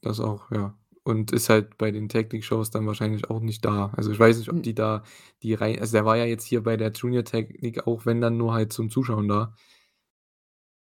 das 0.01 0.21
auch, 0.21 0.51
ja. 0.51 0.77
Und 1.05 1.33
ist 1.33 1.49
halt 1.49 1.79
bei 1.79 1.91
den 1.91 2.09
Tag 2.09 2.33
League 2.33 2.45
Shows 2.45 2.71
dann 2.71 2.87
wahrscheinlich 2.87 3.29
auch 3.29 3.41
nicht 3.41 3.65
da. 3.65 3.93
Also, 3.97 4.13
ich 4.13 4.19
weiß 4.19 4.39
nicht, 4.39 4.49
ob 4.49 4.57
Hm. 4.57 4.63
die 4.63 4.75
da 4.75 5.03
die 5.43 5.55
rein 5.55 5.79
also, 5.81 5.93
der 5.93 6.05
war 6.05 6.17
ja 6.17 6.25
jetzt 6.25 6.45
hier 6.45 6.63
bei 6.63 6.77
der 6.77 6.93
Junior 6.93 7.25
Tag 7.25 7.51
League 7.61 7.87
auch 7.87 8.07
wenn 8.07 8.21
dann 8.21 8.37
nur 8.37 8.53
halt 8.55 8.73
zum 8.73 8.91
Zuschauen 8.91 9.29
da. 9.29 9.55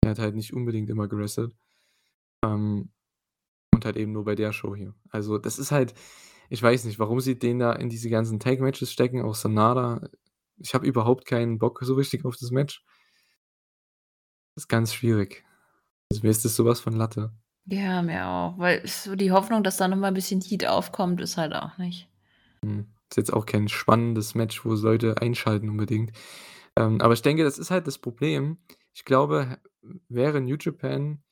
Er 0.04 0.10
hat 0.10 0.18
halt 0.18 0.34
nicht 0.34 0.52
unbedingt 0.52 0.90
immer 0.90 1.08
gewrestelt. 1.08 1.54
Ähm, 2.44 2.90
und 3.74 3.84
halt 3.84 3.96
eben 3.96 4.12
nur 4.12 4.24
bei 4.24 4.34
der 4.34 4.52
Show 4.52 4.76
hier. 4.76 4.94
Also, 5.10 5.38
das 5.38 5.58
ist 5.58 5.72
halt 5.72 5.94
ich 6.50 6.62
weiß 6.62 6.84
nicht, 6.84 6.98
warum 6.98 7.20
sie 7.20 7.38
den 7.38 7.60
da 7.60 7.72
in 7.72 7.88
diese 7.88 8.10
ganzen 8.10 8.40
Tag 8.40 8.60
Matches 8.60 8.92
stecken, 8.92 9.22
auch 9.22 9.36
Sanada. 9.36 10.08
Ich 10.58 10.74
habe 10.74 10.84
überhaupt 10.86 11.24
keinen 11.24 11.58
Bock 11.58 11.78
so 11.82 11.94
richtig 11.94 12.24
auf 12.24 12.36
das 12.36 12.50
Match. 12.50 12.84
Ist 14.56 14.68
ganz 14.68 14.92
schwierig. 14.92 15.44
Also, 16.12 16.22
mir 16.22 16.30
ist 16.30 16.44
das 16.44 16.56
so 16.56 16.64
was 16.64 16.80
von 16.80 16.94
Latte. 16.94 17.32
Ja, 17.66 18.02
mir 18.02 18.26
auch, 18.26 18.58
weil 18.58 18.86
so 18.86 19.14
die 19.14 19.30
Hoffnung, 19.30 19.62
dass 19.62 19.76
da 19.76 19.86
noch 19.86 19.96
mal 19.96 20.08
'n 20.08 20.14
bisschen 20.14 20.40
Heat 20.40 20.66
aufkommt, 20.66 21.20
ist 21.20 21.36
halt 21.36 21.54
auch 21.54 21.78
nicht. 21.78 22.08
Hm, 22.64 22.86
ist 23.10 23.16
jetzt 23.16 23.32
auch 23.32 23.46
kein 23.46 23.68
spannendes 23.68 24.34
Match, 24.34 24.64
wo 24.64 24.74
Leute 24.74 25.20
einschalten 25.20 25.68
unbedingt. 25.68 26.12
Ähm, 26.76 27.00
aber 27.00 27.14
ich 27.14 27.22
denke, 27.22 27.44
das 27.44 27.58
ist 27.58 27.70
halt 27.70 27.86
das 27.86 27.98
Problem. 27.98 28.58
Ich 28.92 29.04
glaube, 29.04 29.58
wäre 30.08 30.40
New 30.40 30.56
Japan 30.60 31.22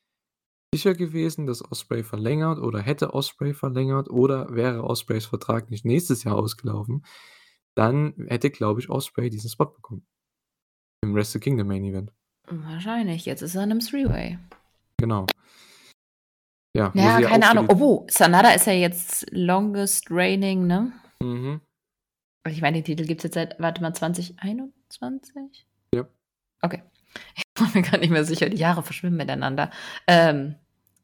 sicher 0.74 0.94
gewesen, 0.94 1.46
dass 1.46 1.64
Ospreay 1.64 2.02
verlängert 2.04 2.58
oder 2.58 2.80
hätte 2.80 3.14
Ospreay 3.14 3.54
verlängert 3.54 4.10
oder 4.10 4.54
wäre 4.54 4.84
Ospreays 4.84 5.26
Vertrag 5.26 5.70
nicht 5.70 5.84
nächstes 5.84 6.24
Jahr 6.24 6.36
ausgelaufen, 6.36 7.04
dann 7.74 8.14
hätte, 8.28 8.50
glaube 8.50 8.80
ich, 8.80 8.90
Ospreay 8.90 9.30
diesen 9.30 9.50
Spot 9.50 9.66
bekommen. 9.66 10.06
Im 11.02 11.14
Wrestle 11.14 11.40
Kingdom 11.40 11.68
Main 11.68 11.84
Event. 11.84 12.12
Wahrscheinlich. 12.50 13.24
Jetzt 13.24 13.42
ist 13.42 13.54
er 13.54 13.64
in 13.64 13.70
einem 13.70 13.80
Three-Way. 13.80 14.38
Genau. 14.98 15.26
Ja, 16.76 16.92
Ja, 16.94 17.20
keine 17.22 17.48
Ahnung. 17.48 17.66
Obwohl, 17.68 18.06
Sanada 18.10 18.50
ist 18.50 18.66
ja 18.66 18.72
jetzt 18.72 19.26
longest 19.30 20.06
reigning, 20.10 20.66
ne? 20.66 20.92
Mhm. 21.22 21.60
Ich 22.46 22.60
meine, 22.62 22.78
den 22.78 22.84
Titel 22.84 23.04
gibt 23.04 23.20
es 23.20 23.24
jetzt 23.24 23.34
seit, 23.34 23.58
warte 23.58 23.82
mal, 23.82 23.92
2021? 23.94 25.66
Ja. 25.94 26.06
Okay. 26.62 26.82
Ich 27.34 27.44
war 27.64 27.70
mir 27.74 27.82
gar 27.82 27.98
nicht 27.98 28.10
mehr 28.10 28.24
sicher, 28.24 28.48
die 28.48 28.56
Jahre 28.56 28.84
verschwimmen 28.84 29.16
miteinander. 29.16 29.72
Ähm, 30.06 30.54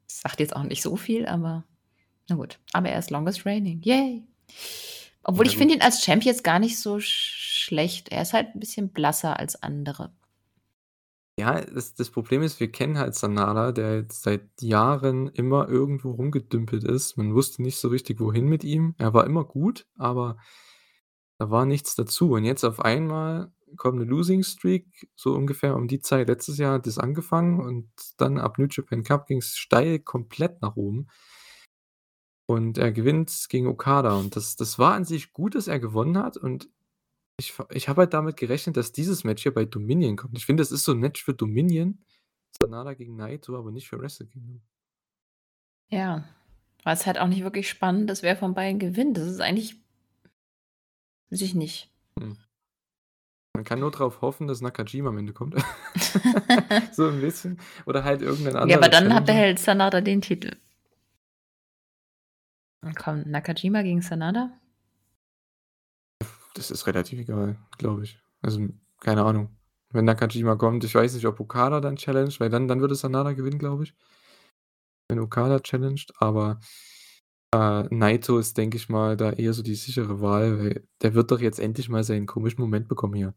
sagt 0.07 0.39
jetzt 0.39 0.55
auch 0.55 0.63
nicht 0.63 0.81
so 0.81 0.95
viel, 0.95 1.25
aber 1.25 1.65
na 2.29 2.37
gut. 2.37 2.59
Aber 2.71 2.87
er 2.87 2.97
ist 2.99 3.11
longest 3.11 3.45
reigning. 3.45 3.81
Yay! 3.81 4.23
Obwohl 5.23 5.45
Ja, 5.45 5.51
ich 5.51 5.57
finde 5.57 5.73
ihn 5.75 5.81
als 5.81 6.01
Champ 6.05 6.23
jetzt 6.23 6.45
gar 6.45 6.59
nicht 6.59 6.79
so 6.79 7.01
sch 7.01 7.65
schlecht. 7.65 8.09
Er 8.09 8.21
ist 8.21 8.31
halt 8.31 8.55
ein 8.55 8.59
bisschen 8.61 8.89
blasser 8.89 9.37
als 9.37 9.61
andere. 9.61 10.13
Ja, 11.37 11.59
das, 11.61 11.93
das 11.93 12.09
Problem 12.11 12.41
ist, 12.43 12.61
wir 12.61 12.71
kennen 12.71 12.97
halt 12.97 13.13
Sanada, 13.13 13.73
der 13.73 13.97
jetzt 13.97 14.23
seit 14.23 14.49
Jahren 14.61 15.27
immer 15.27 15.67
irgendwo 15.67 16.11
rumgedümpelt 16.11 16.85
ist. 16.85 17.17
Man 17.17 17.33
wusste 17.33 17.61
nicht 17.61 17.77
so 17.77 17.89
richtig, 17.89 18.21
wohin 18.21 18.45
mit 18.47 18.63
ihm. 18.63 18.95
Er 18.97 19.13
war 19.13 19.25
immer 19.25 19.43
gut, 19.43 19.85
aber 19.97 20.37
da 21.37 21.49
war 21.51 21.65
nichts 21.65 21.95
dazu. 21.95 22.31
Und 22.31 22.45
jetzt 22.45 22.63
auf 22.63 22.79
einmal 22.79 23.51
kommt 23.75 23.99
eine 23.99 24.09
Losing 24.09 24.43
Streak, 24.43 25.09
so 25.15 25.33
ungefähr 25.35 25.75
um 25.75 25.89
die 25.89 25.99
Zeit. 25.99 26.29
Letztes 26.29 26.57
Jahr 26.57 26.75
hat 26.75 26.87
das 26.87 26.97
angefangen 26.99 27.59
und 27.59 27.89
dann 28.17 28.37
ab 28.37 28.57
New 28.57 28.67
Japan 28.69 29.03
Cup 29.03 29.27
ging 29.27 29.39
es 29.39 29.57
steil 29.57 29.99
komplett 29.99 30.61
nach 30.61 30.77
oben. 30.77 31.07
Und 32.47 32.77
er 32.77 32.91
gewinnt 32.91 33.47
gegen 33.49 33.67
Okada. 33.67 34.15
Und 34.15 34.35
das, 34.35 34.55
das 34.55 34.79
war 34.79 34.93
an 34.93 35.03
sich 35.03 35.33
gut, 35.33 35.55
dass 35.55 35.67
er 35.67 35.79
gewonnen 35.79 36.17
hat. 36.17 36.37
Und 36.37 36.69
ich, 37.37 37.53
ich 37.71 37.89
habe 37.89 38.01
halt 38.01 38.13
damit 38.13 38.37
gerechnet, 38.37 38.77
dass 38.77 38.91
dieses 38.91 39.23
Match 39.23 39.43
hier 39.43 39.53
bei 39.53 39.65
Dominion 39.65 40.15
kommt. 40.15 40.37
Ich 40.37 40.45
finde, 40.45 40.61
das 40.61 40.71
ist 40.71 40.83
so 40.83 40.93
ein 40.93 40.99
Match 40.99 41.23
für 41.23 41.33
Dominion. 41.33 41.99
Sanada 42.61 42.93
gegen 42.93 43.17
Naito, 43.17 43.57
aber 43.57 43.71
nicht 43.71 43.87
für 43.89 43.99
Wrestle 43.99 44.27
Kingdom. 44.27 44.61
Ja. 45.89 46.23
War 46.83 46.93
es 46.93 47.05
halt 47.05 47.19
auch 47.19 47.27
nicht 47.27 47.43
wirklich 47.43 47.67
spannend, 47.67 48.09
dass 48.09 48.23
wer 48.23 48.37
von 48.37 48.53
beiden 48.53 48.79
gewinnt. 48.79 49.17
Das 49.17 49.27
ist 49.27 49.41
eigentlich. 49.41 49.75
Weiß 51.29 51.41
ich 51.41 51.55
nicht. 51.55 51.91
Man 52.15 53.63
kann 53.63 53.79
nur 53.79 53.91
darauf 53.91 54.21
hoffen, 54.21 54.47
dass 54.47 54.61
Nakajima 54.61 55.09
am 55.09 55.17
Ende 55.17 55.33
kommt. 55.33 55.55
so 56.91 57.09
ein 57.09 57.19
bisschen. 57.19 57.59
Oder 57.85 58.03
halt 58.03 58.21
irgendein 58.21 58.55
anderer. 58.55 58.69
ja, 58.69 58.77
aber 58.77 58.89
dann 58.89 59.13
hat 59.13 59.27
der. 59.27 59.35
Held 59.35 59.59
Sanada 59.59 59.99
den 59.99 60.21
Titel. 60.21 60.55
Und 62.81 62.95
komm, 62.95 63.23
Nakajima 63.25 63.81
gegen 63.81 64.01
Sanada? 64.01 64.51
Das 66.55 66.71
ist 66.71 66.87
relativ 66.87 67.19
egal, 67.19 67.57
glaube 67.77 68.03
ich. 68.03 68.19
Also, 68.41 68.67
keine 69.01 69.23
Ahnung. 69.23 69.55
Wenn 69.93 70.05
Nakajima 70.05 70.55
kommt, 70.55 70.83
ich 70.83 70.95
weiß 70.95 71.13
nicht, 71.13 71.25
ob 71.25 71.39
Okada 71.39 71.79
dann 71.79 71.97
challenged, 71.97 72.39
weil 72.39 72.49
dann, 72.49 72.67
dann 72.67 72.81
würde 72.81 72.95
Sanada 72.95 73.33
gewinnen, 73.33 73.59
glaube 73.59 73.83
ich. 73.83 73.93
Wenn 75.09 75.19
Okada 75.19 75.59
challenged, 75.59 76.13
aber 76.19 76.59
äh, 77.53 77.83
Naito 77.93 78.39
ist, 78.39 78.57
denke 78.57 78.77
ich 78.77 78.89
mal, 78.89 79.17
da 79.17 79.31
eher 79.31 79.53
so 79.53 79.63
die 79.63 79.75
sichere 79.75 80.21
Wahl, 80.21 80.59
weil 80.59 80.87
der 81.01 81.13
wird 81.13 81.31
doch 81.31 81.39
jetzt 81.39 81.59
endlich 81.59 81.89
mal 81.89 82.03
seinen 82.03 82.25
komischen 82.25 82.61
Moment 82.61 82.87
bekommen 82.87 83.13
hier. 83.13 83.33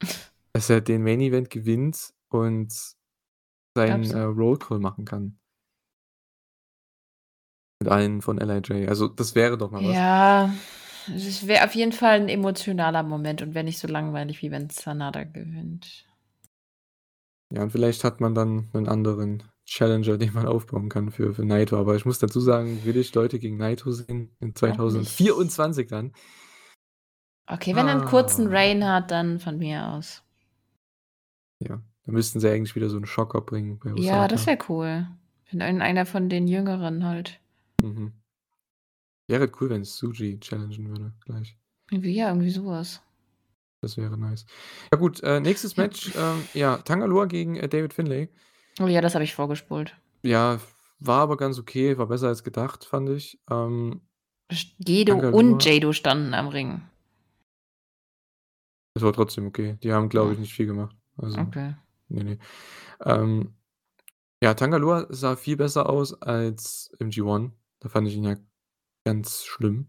Dass 0.52 0.70
er 0.70 0.80
den 0.80 1.02
Main 1.02 1.20
Event 1.20 1.50
gewinnt 1.50 2.14
und 2.28 2.72
seinen 3.76 4.10
äh, 4.10 4.22
Roll 4.22 4.58
Call 4.58 4.78
machen 4.78 5.04
kann. 5.04 5.38
Mit 7.80 7.90
allen 7.90 8.22
von 8.22 8.38
LIJ. 8.38 8.88
Also, 8.88 9.08
das 9.08 9.34
wäre 9.34 9.58
doch 9.58 9.70
mal 9.70 9.84
was. 9.84 9.94
Ja, 9.94 10.52
es 11.14 11.46
wäre 11.46 11.64
auf 11.64 11.74
jeden 11.74 11.92
Fall 11.92 12.20
ein 12.20 12.28
emotionaler 12.28 13.02
Moment 13.02 13.42
und 13.42 13.54
wäre 13.54 13.64
nicht 13.64 13.78
so 13.78 13.88
langweilig, 13.88 14.42
wie 14.42 14.50
wenn 14.50 14.70
Sanada 14.70 15.24
gewinnt. 15.24 16.06
Ja, 17.52 17.62
und 17.62 17.70
vielleicht 17.70 18.04
hat 18.04 18.20
man 18.20 18.34
dann 18.34 18.68
einen 18.74 18.88
anderen 18.88 19.42
Challenger, 19.64 20.18
den 20.18 20.32
man 20.34 20.46
aufbauen 20.46 20.88
kann 20.88 21.10
für, 21.10 21.32
für 21.34 21.44
Naito. 21.44 21.78
Aber 21.78 21.94
ich 21.96 22.04
muss 22.04 22.18
dazu 22.18 22.40
sagen, 22.40 22.84
will 22.84 22.96
ich 22.96 23.14
Leute 23.14 23.38
gegen 23.38 23.56
Naito 23.56 23.90
sehen 23.92 24.30
in 24.40 24.54
2024 24.54 25.88
dann. 25.88 26.12
Okay, 27.46 27.74
wenn 27.74 27.86
er 27.88 27.92
einen 27.96 28.04
kurzen 28.04 28.48
Ah. 28.48 28.50
Reign 28.50 28.84
hat, 28.86 29.10
dann 29.10 29.40
von 29.40 29.56
mir 29.58 29.86
aus. 29.88 30.22
Ja, 31.60 31.80
da 32.04 32.12
müssten 32.12 32.40
sie 32.40 32.48
eigentlich 32.50 32.76
wieder 32.76 32.90
so 32.90 32.96
einen 32.96 33.06
Schocker 33.06 33.40
bringen. 33.40 33.80
Ja, 33.96 34.28
das 34.28 34.46
wäre 34.46 34.58
cool. 34.68 35.08
Wenn 35.50 35.62
ein- 35.62 35.80
einer 35.82 36.04
von 36.04 36.28
den 36.28 36.46
Jüngeren 36.46 37.04
halt. 37.06 37.40
Mhm. 37.82 38.12
Wäre 39.28 39.50
cool, 39.60 39.70
wenn 39.70 39.82
es 39.82 39.96
Suji 39.96 40.40
challengen 40.40 40.88
würde 40.88 41.12
gleich. 41.24 41.56
Ja, 41.90 42.28
irgendwie 42.28 42.50
sowas. 42.50 43.02
Das 43.82 43.96
wäre 43.96 44.18
nice. 44.18 44.44
Ja 44.92 44.98
gut, 44.98 45.22
äh, 45.22 45.38
nächstes. 45.40 45.76
Match. 45.76 46.12
Ähm, 46.16 46.42
ja, 46.54 46.78
Tangaloa 46.78 47.26
gegen 47.26 47.56
äh, 47.56 47.68
David 47.68 47.92
Finlay. 47.94 48.28
Oh 48.80 48.86
ja, 48.86 49.00
das 49.00 49.14
habe 49.14 49.24
ich 49.24 49.34
vorgespult. 49.34 49.94
Ja, 50.22 50.60
war 50.98 51.20
aber 51.20 51.36
ganz 51.36 51.58
okay, 51.58 51.96
war 51.98 52.06
besser 52.08 52.28
als 52.28 52.42
gedacht, 52.42 52.84
fand 52.84 53.10
ich. 53.10 53.40
Ähm, 53.50 54.00
Gedo 54.80 55.12
Bangalore. 55.14 55.36
und 55.36 55.64
Jado 55.64 55.92
standen 55.92 56.34
am 56.34 56.48
Ring. 56.48 56.82
es 58.94 59.02
war 59.02 59.12
trotzdem 59.12 59.46
okay. 59.46 59.78
Die 59.82 59.92
haben, 59.92 60.08
glaube 60.08 60.32
ich, 60.32 60.38
nicht 60.38 60.54
viel 60.54 60.66
gemacht. 60.66 60.96
Also, 61.16 61.38
Okay. 61.40 61.74
Nee, 62.08 62.24
nee. 62.24 62.38
Ähm, 63.04 63.54
ja, 64.42 64.54
Tangaloa 64.54 65.06
sah 65.10 65.36
viel 65.36 65.56
besser 65.56 65.88
aus 65.88 66.20
als 66.22 66.90
im 66.98 67.10
G1. 67.10 67.50
Da 67.80 67.88
fand 67.90 68.08
ich 68.08 68.14
ihn 68.16 68.24
ja 68.24 68.36
ganz 69.08 69.44
schlimm. 69.44 69.88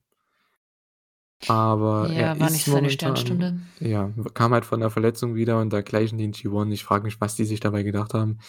Aber 1.48 2.10
Ja, 2.10 2.14
er 2.34 2.40
war 2.40 2.48
ist 2.48 2.54
nicht 2.54 2.66
seine 2.66 2.90
Sternstunde. 2.90 3.60
ja, 3.80 4.12
kam 4.34 4.54
halt 4.54 4.66
von 4.66 4.80
der 4.82 4.90
Verletzung 4.90 5.36
wieder 5.36 5.60
und 5.62 5.72
da 5.72 5.82
gleichen 5.82 6.18
den 6.18 6.34
G1. 6.34 6.72
Ich 6.74 6.84
frage 6.84 7.04
mich, 7.06 7.22
was 7.22 7.36
die 7.36 7.46
sich 7.46 7.60
dabei 7.62 7.84
gedacht 7.84 8.14
haben. 8.14 8.40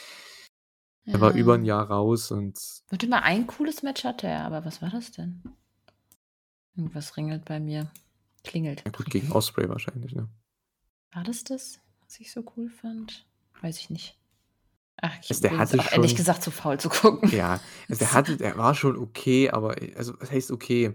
Er 1.07 1.21
war 1.21 1.33
Ja. 1.33 1.37
über 1.39 1.55
ein 1.55 1.65
Jahr 1.65 1.89
raus 1.89 2.31
und 2.31 2.59
Warte 2.89 3.07
mal, 3.09 3.21
ein 3.21 3.47
cooles 3.47 3.83
Match 3.83 4.05
hatte 4.05 4.27
er, 4.27 4.45
aber 4.45 4.65
was 4.65 4.83
war 4.83 4.91
das 4.91 5.13
denn? 5.13 5.43
Irgendwas 6.77 7.17
ringelt 7.17 7.45
bei 7.45 7.59
mir. 7.61 7.91
Klingelt. 8.45 8.83
ja 8.85 8.91
gut, 8.91 9.07
gegen 9.11 9.33
Osprey 9.33 9.69
wahrscheinlich, 9.69 10.15
ne? 10.15 10.29
War 11.13 11.25
das 11.25 11.45
das, 11.45 11.79
was 12.05 12.19
ich 12.21 12.33
so 12.33 12.43
cool 12.57 12.71
fand? 12.71 13.27
Weiß 13.61 13.79
ich 13.79 13.91
nicht. 13.91 14.17
Ach, 15.03 15.13
ich 15.23 15.31
Also 15.31 15.43
der 15.43 15.57
hatte 15.59 15.79
auch 15.81 15.93
ehrlich 15.93 16.11
schon- 16.11 16.17
gesagt 16.19 16.43
zu 16.43 16.51
faul 16.51 16.79
zu 16.79 16.89
gucken. 16.89 17.31
Ja, 17.31 17.61
also 17.89 17.99
der 18.01 18.13
hatte, 18.15 18.37
der 18.37 18.57
war 18.59 18.75
schon 18.75 18.97
okay, 18.97 19.51
aber 19.51 19.77
also 19.97 20.15
was 20.21 20.31
heißt 20.31 20.51
okay? 20.51 20.95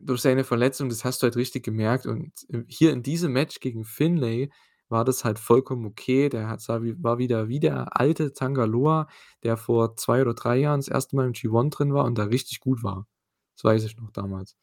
Durch 0.00 0.20
seine 0.20 0.44
Verletzung, 0.44 0.88
das 0.88 1.04
hast 1.04 1.22
du 1.22 1.24
halt 1.24 1.36
richtig 1.36 1.64
gemerkt. 1.64 2.06
Und 2.06 2.32
hier 2.66 2.92
in 2.92 3.02
diesem 3.02 3.32
Match 3.32 3.60
gegen 3.60 3.84
Finlay 3.84 4.50
war 4.88 5.04
das 5.04 5.24
halt 5.24 5.38
vollkommen 5.38 5.86
okay. 5.86 6.28
Der 6.28 6.48
hat, 6.48 6.66
war 6.68 7.18
wieder 7.18 7.48
wie 7.48 7.60
der 7.60 7.98
alte 7.98 8.32
Tangaloa, 8.32 9.08
der 9.42 9.56
vor 9.56 9.96
zwei 9.96 10.20
oder 10.22 10.34
drei 10.34 10.56
Jahren 10.58 10.80
das 10.80 10.88
erste 10.88 11.16
Mal 11.16 11.26
im 11.26 11.32
G1 11.32 11.70
drin 11.70 11.94
war 11.94 12.04
und 12.04 12.18
da 12.18 12.24
richtig 12.24 12.60
gut 12.60 12.82
war. 12.82 13.06
Das 13.56 13.64
weiß 13.64 13.84
ich 13.84 13.96
noch 13.96 14.10
damals. 14.10 14.56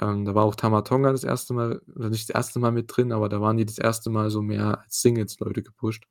Ähm, 0.00 0.24
da 0.24 0.34
war 0.34 0.44
auch 0.44 0.54
Tamatonga 0.54 1.12
das 1.12 1.24
erste 1.24 1.54
Mal, 1.54 1.80
oder 1.96 2.10
nicht 2.10 2.28
das 2.28 2.34
erste 2.34 2.58
Mal 2.58 2.72
mit 2.72 2.94
drin, 2.94 3.10
aber 3.12 3.28
da 3.28 3.40
waren 3.40 3.56
die 3.56 3.64
das 3.64 3.78
erste 3.78 4.10
Mal 4.10 4.28
so 4.30 4.42
mehr 4.42 4.80
als 4.82 5.00
Singles-Leute 5.00 5.62
gepusht. 5.62 6.04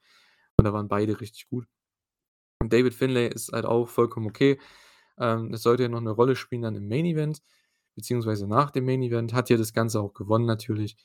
Und 0.57 0.65
da 0.65 0.73
waren 0.73 0.87
beide 0.87 1.19
richtig 1.21 1.47
gut. 1.49 1.67
Und 2.59 2.73
David 2.73 2.93
Finlay 2.93 3.27
ist 3.27 3.51
halt 3.51 3.65
auch 3.65 3.87
vollkommen 3.87 4.27
okay. 4.27 4.59
Ähm, 5.19 5.53
es 5.53 5.63
sollte 5.63 5.83
ja 5.83 5.89
noch 5.89 6.01
eine 6.01 6.11
Rolle 6.11 6.35
spielen 6.35 6.63
dann 6.63 6.75
im 6.75 6.87
Main 6.87 7.05
Event, 7.05 7.41
beziehungsweise 7.95 8.47
nach 8.47 8.71
dem 8.71 8.85
Main 8.85 9.01
Event. 9.01 9.33
Hat 9.33 9.49
ja 9.49 9.57
das 9.57 9.73
Ganze 9.73 9.99
auch 10.01 10.13
gewonnen 10.13 10.45
natürlich. 10.45 10.95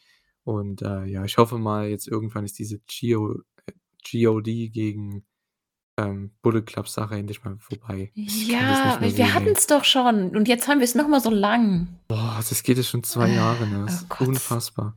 Und 0.45 0.83
äh, 0.83 1.05
ja, 1.05 1.25
ich 1.25 1.39
hoffe 1.39 1.59
mal, 1.59 1.89
jetzt 1.89 2.09
irgendwann 2.09 2.45
ist 2.45 2.59
diese 2.59 2.81
GO, 2.81 3.41
äh, 3.67 3.73
GOD 4.11 4.73
gegen 4.73 5.25
ähm, 5.97 6.33
Bullet 6.43 6.63
Club 6.63 6.89
Sache 6.89 7.17
endlich 7.17 7.45
mal 7.45 7.57
vorbei. 7.59 8.11
Ich 8.15 8.49
das 8.49 8.49
Ja, 8.49 8.99
wir 9.01 9.35
hatten 9.35 9.53
es 9.55 9.67
doch 9.67 9.85
schon. 9.85 10.35
Und 10.35 10.49
jetzt 10.49 10.69
haben 10.69 10.79
wir 10.79 10.85
es 10.85 10.95
nochmal 10.95 11.21
so 11.21 11.31
lang. 11.31 11.89
Boah, 12.09 12.37
das 12.37 12.63
geht 12.63 12.79
jetzt 12.79 12.89
schon 12.89 13.05
zwei 13.05 13.31
Jahre. 13.31 13.67
Ne? 13.67 13.85
Das 13.87 14.07
Oh 14.11 14.15
ist 14.15 14.29
unfassbar. 14.29 14.97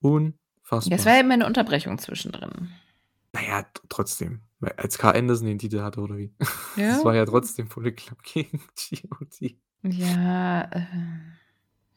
Unfassbar. 0.00 0.96
Das 0.96 1.06
war 1.06 1.14
ja 1.14 1.20
immer 1.20 1.34
eine 1.34 1.46
Unterbrechung 1.46 1.98
zwischendrin. 1.98 2.70
naja, 3.32 3.66
trotzdem. 3.88 4.42
Als 4.76 4.98
Carl 4.98 5.16
Anderson 5.16 5.46
den 5.46 5.58
Titel 5.58 5.80
hatte, 5.80 6.00
oder 6.00 6.16
wie? 6.16 6.32
Ja. 6.76 6.88
Das 6.96 7.04
war 7.04 7.14
ja 7.14 7.24
trotzdem 7.24 7.68
Bullet 7.68 7.92
Club 7.92 8.22
gegen 8.22 8.60
GOD. 9.10 9.56
Ja, 9.82 10.62
äh, 10.62 10.86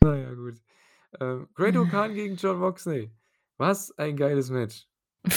Naja, 0.04 0.34
gut. 0.34 0.56
Ähm, 1.20 1.48
Great 1.56 1.76
Khan 1.90 2.14
gegen 2.14 2.36
John 2.36 2.60
Moxley. 2.60 3.12
Was 3.58 3.98
ein 3.98 4.16
geiles 4.18 4.50
Match. 4.52 4.88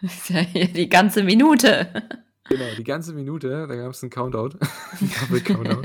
die 0.00 0.88
ganze 0.88 1.22
Minute. 1.22 1.88
Genau, 2.46 2.74
die 2.76 2.84
ganze 2.84 3.14
Minute, 3.14 3.66
da 3.66 3.74
gab 3.74 3.90
es 3.92 4.02
einen 4.02 4.10
Countout. 4.10 4.58
Double 5.20 5.40
Countout. 5.40 5.82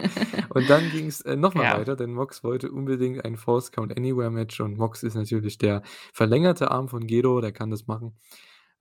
Und 0.50 0.70
dann 0.70 0.90
ging 0.92 1.08
es 1.08 1.22
äh, 1.22 1.36
nochmal 1.38 1.66
Ja. 1.66 1.80
weiter, 1.80 1.96
denn 1.96 2.14
Mox 2.14 2.44
wollte 2.44 2.70
unbedingt 2.72 3.24
ein 3.24 3.38
False 3.38 3.72
Count 3.72 3.96
Anywhere 3.98 4.30
Match 4.30 4.60
und 4.60 4.78
Mox 4.78 5.04
ist 5.04 5.16
natürlich 5.16 5.58
der 5.58 5.82
verlängerte 6.14 6.70
Arm 6.70 6.90
von 6.90 7.08
Gedo, 7.08 7.40
der 7.40 7.54
kann 7.54 7.72
das 7.72 7.88
machen. 7.88 8.18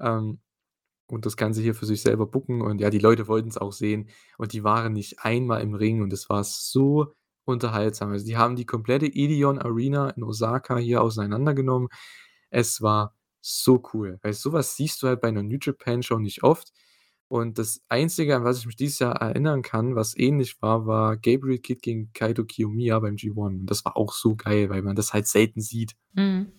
Ähm, 0.01 0.41
und 1.09 1.27
das 1.27 1.37
Ganze 1.37 1.63
hier 1.63 1.75
für 1.75 1.87
sich 1.87 2.03
selber 2.03 2.27
bucken. 2.27 2.63
Und 2.63 2.81
ja, 2.81 2.91
die 2.91 2.99
Leute 2.99 3.29
wollten 3.29 3.49
es 3.49 3.59
auch 3.59 3.73
sehen. 3.73 4.09
Und 4.39 4.53
die 4.53 4.65
waren 4.65 4.93
nicht 4.93 5.21
einmal 5.25 5.63
im 5.63 5.75
Ring 5.75 6.03
und 6.03 6.13
es 6.13 6.29
war 6.31 6.45
so 6.45 7.15
unterhaltsam. 7.45 8.11
Also, 8.13 8.27
die 8.27 8.37
haben 8.37 8.57
die 8.57 8.67
komplette 8.67 9.07
Edion 9.07 9.59
Arena 9.59 10.11
in 10.11 10.23
Osaka 10.25 10.77
hier 10.79 11.03
auseinandergenommen. 11.03 11.89
Es 12.51 12.83
war 12.83 13.15
so 13.41 13.83
cool, 13.95 14.19
weil 14.23 14.33
so 14.35 14.53
was 14.53 14.77
siehst 14.77 15.03
du 15.03 15.09
halt 15.09 15.21
bei 15.21 15.31
'ner 15.31 15.43
New 15.43 15.59
Japan 15.63 16.03
Show 16.03 16.19
nicht 16.19 16.43
oft. 16.43 16.73
Und 17.29 17.59
das 17.59 17.83
Einzige, 17.89 18.37
an 18.37 18.45
was 18.45 18.59
ich 18.61 18.67
mich 18.67 18.77
dieses 18.77 18.99
Jahr 19.01 19.17
erinnern 19.21 19.63
kann, 19.63 19.95
was 19.97 20.17
ähnlich 20.17 20.61
war, 20.63 20.87
war 20.87 21.17
Gabriel 21.19 21.59
Kidd 21.59 21.81
gegen 21.83 22.11
Kaito 22.15 22.45
Kiyomiya 22.45 22.99
beim 23.01 23.17
G1. 23.17 23.61
Und 23.61 23.67
das 23.67 23.85
war 23.85 23.97
auch 23.99 24.13
so 24.15 24.35
geil, 24.37 24.71
weil 24.71 24.83
man 24.83 24.97
das 24.97 25.13
halt 25.13 25.27
selten 25.27 25.61
sieht. 25.61 25.95
Mhm. 26.15 26.58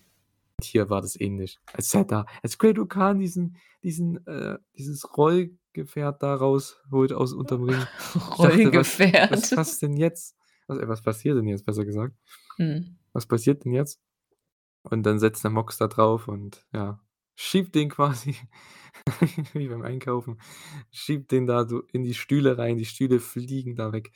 Und 0.60 0.64
hier 0.64 0.90
war 0.90 1.00
das 1.00 1.18
ähnlich. 1.18 1.58
Als 1.72 1.94
er 1.94 2.04
da 2.04 2.26
als 2.42 2.58
Great 2.58 2.76
Khan 2.90 3.18
diesen 3.18 3.56
diesen 3.82 4.26
äh, 4.26 4.58
dieses 4.76 5.16
Rollgefährt 5.16 6.22
da 6.22 6.34
rausholt 6.34 7.14
aus 7.14 7.32
unterm 7.32 7.62
Ring. 7.62 7.78
Ich 7.78 8.20
dachte: 8.20 8.38
„Was 8.38 8.38
Rollgefährt. 8.38 9.30
was 9.32 9.56
was 9.56 9.78
denn 9.78 9.96
jetzt? 9.96 10.36
Was 10.66 10.78
äh, 10.78 10.86
was 10.86 11.00
passiert 11.00 11.38
denn 11.38 11.46
jetzt, 11.46 11.64
besser 11.64 11.86
gesagt? 11.86 12.14
Mhm. 12.58 12.98
Was 13.14 13.24
passiert 13.24 13.64
denn 13.64 13.72
jetzt?“ 13.72 14.02
Und 14.82 15.04
dann 15.04 15.18
setzt 15.18 15.44
der 15.44 15.50
Mox 15.50 15.78
da 15.78 15.88
drauf 15.88 16.28
und, 16.28 16.66
ja, 16.74 17.00
schiebt 17.36 17.74
den 17.74 17.88
quasi 17.88 18.36
wie 19.54 19.68
beim 19.68 19.80
Einkaufen, 19.82 20.38
schiebt 20.90 21.32
den 21.32 21.46
da 21.46 21.66
so 21.66 21.80
in 21.92 22.02
die 22.02 22.12
Stühle 22.12 22.58
rein. 22.58 22.76
Die 22.76 22.84
Stühle 22.84 23.18
fliegen 23.18 23.76
da 23.76 23.94
weg. 23.94 24.12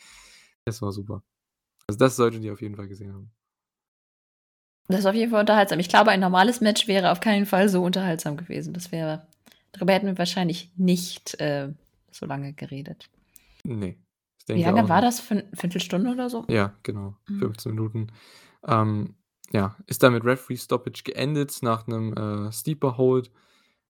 Es 0.67 0.83
war 0.83 0.93
super. 0.93 1.25
Also, 1.87 1.99
das 1.99 2.17
solltet 2.17 2.45
ihr 2.45 2.53
auf 2.53 2.61
jeden 2.61 2.77
Fall 2.77 2.89
gesehen 2.89 3.15
haben. 3.15 3.33
Das 4.89 5.01
ist 5.01 5.07
auf 5.07 5.15
jeden 5.15 5.31
Fall 5.31 5.41
unterhaltsam. 5.41 5.79
Ich 5.81 5.89
glaube, 5.89 6.11
ein 6.11 6.21
normales 6.21 6.61
Match 6.61 6.87
wäre 6.89 7.11
auf 7.11 7.21
keinen 7.21 7.47
Fall 7.47 7.69
so 7.69 7.83
unterhaltsam 7.83 8.37
gewesen. 8.37 8.75
Das 8.75 8.93
wäre 8.93 9.27
darüber 9.73 9.93
hätten 9.95 10.07
wir 10.07 10.19
wahrscheinlich 10.19 10.71
nicht, 10.77 11.41
äh, 11.41 11.69
so 12.13 12.27
lange 12.27 12.53
geredet. 12.53 13.09
Ne, 13.65 13.97
ich 14.47 14.55
Wie 14.55 14.63
lange 14.63 14.89
war 14.89 15.01
das? 15.01 15.21
Viern 15.21 15.45
Viertelstunde 15.55 16.11
oder 16.13 16.29
so? 16.29 16.45
Ja, 16.49 16.75
genau, 16.83 17.17
Mhm. 17.29 17.39
15 17.39 17.73
Minuten. 17.75 18.09
Ähm, 18.67 19.17
ja, 19.53 19.77
ist 19.87 20.03
dann 20.03 20.13
mit 20.13 20.25
Referee 20.25 20.57
Stoppage 20.57 21.03
geendet 21.05 21.59
nach 21.63 21.87
'nem, 21.87 22.13
äh, 22.15 22.53
Steeper 22.53 22.97
Hold, 22.99 23.31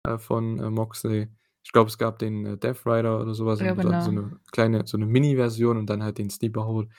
äh, 0.05 0.19
von, 0.19 0.61
äh, 0.61 0.71
Moxley. 0.71 1.29
Ich 1.65 1.73
glaube, 1.73 1.89
es 1.91 1.99
gab 1.99 2.19
den, 2.21 2.47
äh, 2.47 2.59
Death 2.59 2.87
Rider 2.87 3.21
oder 3.23 3.35
so 3.35 3.47
was 3.47 3.61
Ja, 3.61 3.75
dann 3.75 4.01
so 4.01 4.11
genau. 4.11 4.13
'ne 4.13 4.41
kleine 4.53 4.87
so 4.87 4.99
'ne 4.99 5.07
Mini-Version 5.07 5.79
und 5.79 5.87
dann 5.91 6.03
halt 6.05 6.19
den 6.19 6.31
Steeper 6.31 6.67
Hold 6.67 6.91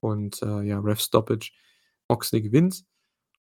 und, 0.00 0.42
äh, 0.42 0.62
ja, 0.62 0.80
Ref 0.80 1.00
Stoppage. 1.00 1.52
Moxley 2.10 2.42
gewinnt 2.42 2.84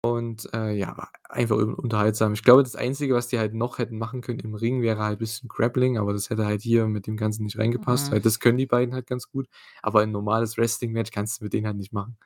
und, 0.05 0.53
äh, 0.53 0.73
ja, 0.73 0.97
war 0.97 1.11
einfach 1.29 1.57
unterhaltsam. 1.57 2.35
Ich 2.35 2.43
glaube, 2.43 2.63
das 2.63 2.77
Einzige, 2.77 3.15
was 3.15 3.29
die 3.29 3.39
halt 3.39 3.55
noch 3.55 3.79
hätten 3.79 3.97
machen 3.99 4.21
können 4.21 4.41
im 4.41 4.55
Ring, 4.55 4.83
wäre 4.83 4.99
halt 5.03 5.19
bisschen 5.19 5.49
Grappling, 5.49 5.97
aber 5.99 6.13
das 6.13 6.31
hätte 6.31 6.45
halt 6.47 6.63
hier 6.63 6.87
mit 6.87 7.07
dem 7.07 7.17
Ganzen 7.17 7.45
nicht 7.45 7.59
reingepasst, 7.59 8.09
Mhm. 8.09 8.13
weil 8.13 8.21
das 8.21 8.39
können 8.41 8.59
die 8.59 8.67
beiden 8.67 8.95
halt 8.95 9.07
ganz 9.07 9.31
gut. 9.31 9.49
Aber 9.83 10.01
ein 10.01 10.13
normales 10.13 10.57
Wrestling-Match 10.59 11.11
kannst 11.11 11.41
du 11.41 11.45
mit 11.45 11.53
denen 11.53 11.67
halt 11.67 11.77
nicht 11.77 11.93
machen. 11.93 12.17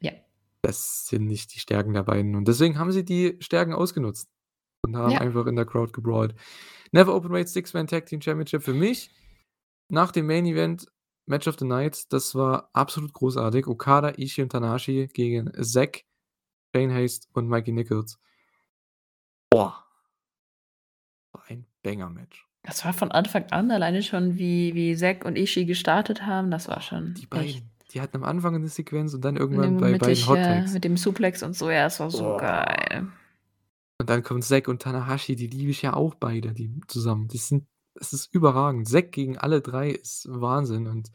Ja. 0.00 0.12
Das 0.62 1.06
sind 1.06 1.26
nicht 1.26 1.54
die 1.54 1.60
Stärken 1.60 1.92
der 1.94 2.02
beiden 2.02 2.34
und 2.34 2.48
deswegen 2.48 2.78
haben 2.78 2.92
sie 2.92 3.04
die 3.04 3.36
Stärken 3.40 3.72
ausgenutzt 3.72 4.28
und 4.84 4.96
haben 4.96 5.12
Ja. 5.12 5.20
einfach 5.20 5.46
in 5.46 5.56
der 5.56 5.66
Crowd 5.66 5.92
gebrawlt. 5.92 6.34
Never 6.92 7.14
Openweight 7.14 7.48
Six-Man 7.48 7.86
Tag 7.86 8.06
Team 8.06 8.20
Championship 8.20 8.62
für 8.62 8.74
mich 8.74 9.10
nach 9.90 10.10
dem 10.12 10.26
Main 10.26 10.46
Event 10.46 10.86
Match 11.26 11.46
of 11.46 11.56
the 11.58 11.66
Night, 11.66 12.10
das 12.12 12.34
war 12.34 12.70
absolut 12.72 13.12
großartig. 13.12 13.66
Okada, 13.66 14.14
Ishii 14.16 14.42
und 14.42 14.50
Tanahashi 14.52 15.08
gegen 15.12 15.52
Zack, 15.62 16.04
Shane 16.74 16.92
Haste 16.92 17.28
und 17.32 17.48
Mikey 17.48 17.72
Nicholls. 17.72 18.18
Boah. 19.50 19.84
War 21.32 21.42
ein 21.48 21.66
Banger-Match. 21.82 22.46
Das 22.62 22.84
war 22.84 22.92
von 22.92 23.10
Anfang 23.12 23.46
an 23.50 23.70
alleine 23.70 24.02
schon, 24.02 24.36
wie 24.38 24.74
wie 24.74 24.94
Zack 24.96 25.24
und 25.24 25.36
Ishii 25.36 25.64
gestartet 25.64 26.26
haben, 26.26 26.50
das 26.50 26.68
war 26.68 26.80
schon 26.82 27.14
Die 27.14 27.22
echt 27.22 27.30
beiden, 27.30 27.70
die 27.92 28.00
hatten 28.00 28.16
am 28.18 28.24
Anfang 28.24 28.60
'ne 28.60 28.68
Sequenz 28.68 29.14
und 29.14 29.24
dann 29.24 29.36
irgendwann 29.36 29.78
bei 29.78 29.92
mit 29.92 30.00
beiden 30.02 30.26
Hot 30.26 30.38
äh, 30.38 30.42
Tags. 30.42 30.72
mit 30.74 30.84
dem 30.84 30.96
Suplex 30.96 31.42
und 31.42 31.54
so, 31.54 31.70
ja, 31.70 31.86
es 31.86 31.98
war 32.00 32.10
so 32.10 32.22
Boah. 32.24 32.38
geil. 32.38 33.08
Und 34.00 34.10
dann 34.10 34.22
kommt 34.22 34.44
Zack 34.44 34.68
und 34.68 34.82
Tanahashi, 34.82 35.34
die 35.34 35.46
liebe 35.46 35.70
ich 35.70 35.82
ja 35.82 35.94
auch 35.94 36.14
beide, 36.14 36.52
die 36.52 36.70
zusammen. 36.88 37.28
Die 37.28 37.38
sind 37.38 37.66
das 37.94 38.12
ist 38.12 38.32
überragend. 38.32 38.86
Zack 38.88 39.10
gegen 39.12 39.38
alle 39.38 39.60
3 39.60 39.90
ist 39.90 40.26
Wahnsinn 40.30 40.86
und 40.86 41.10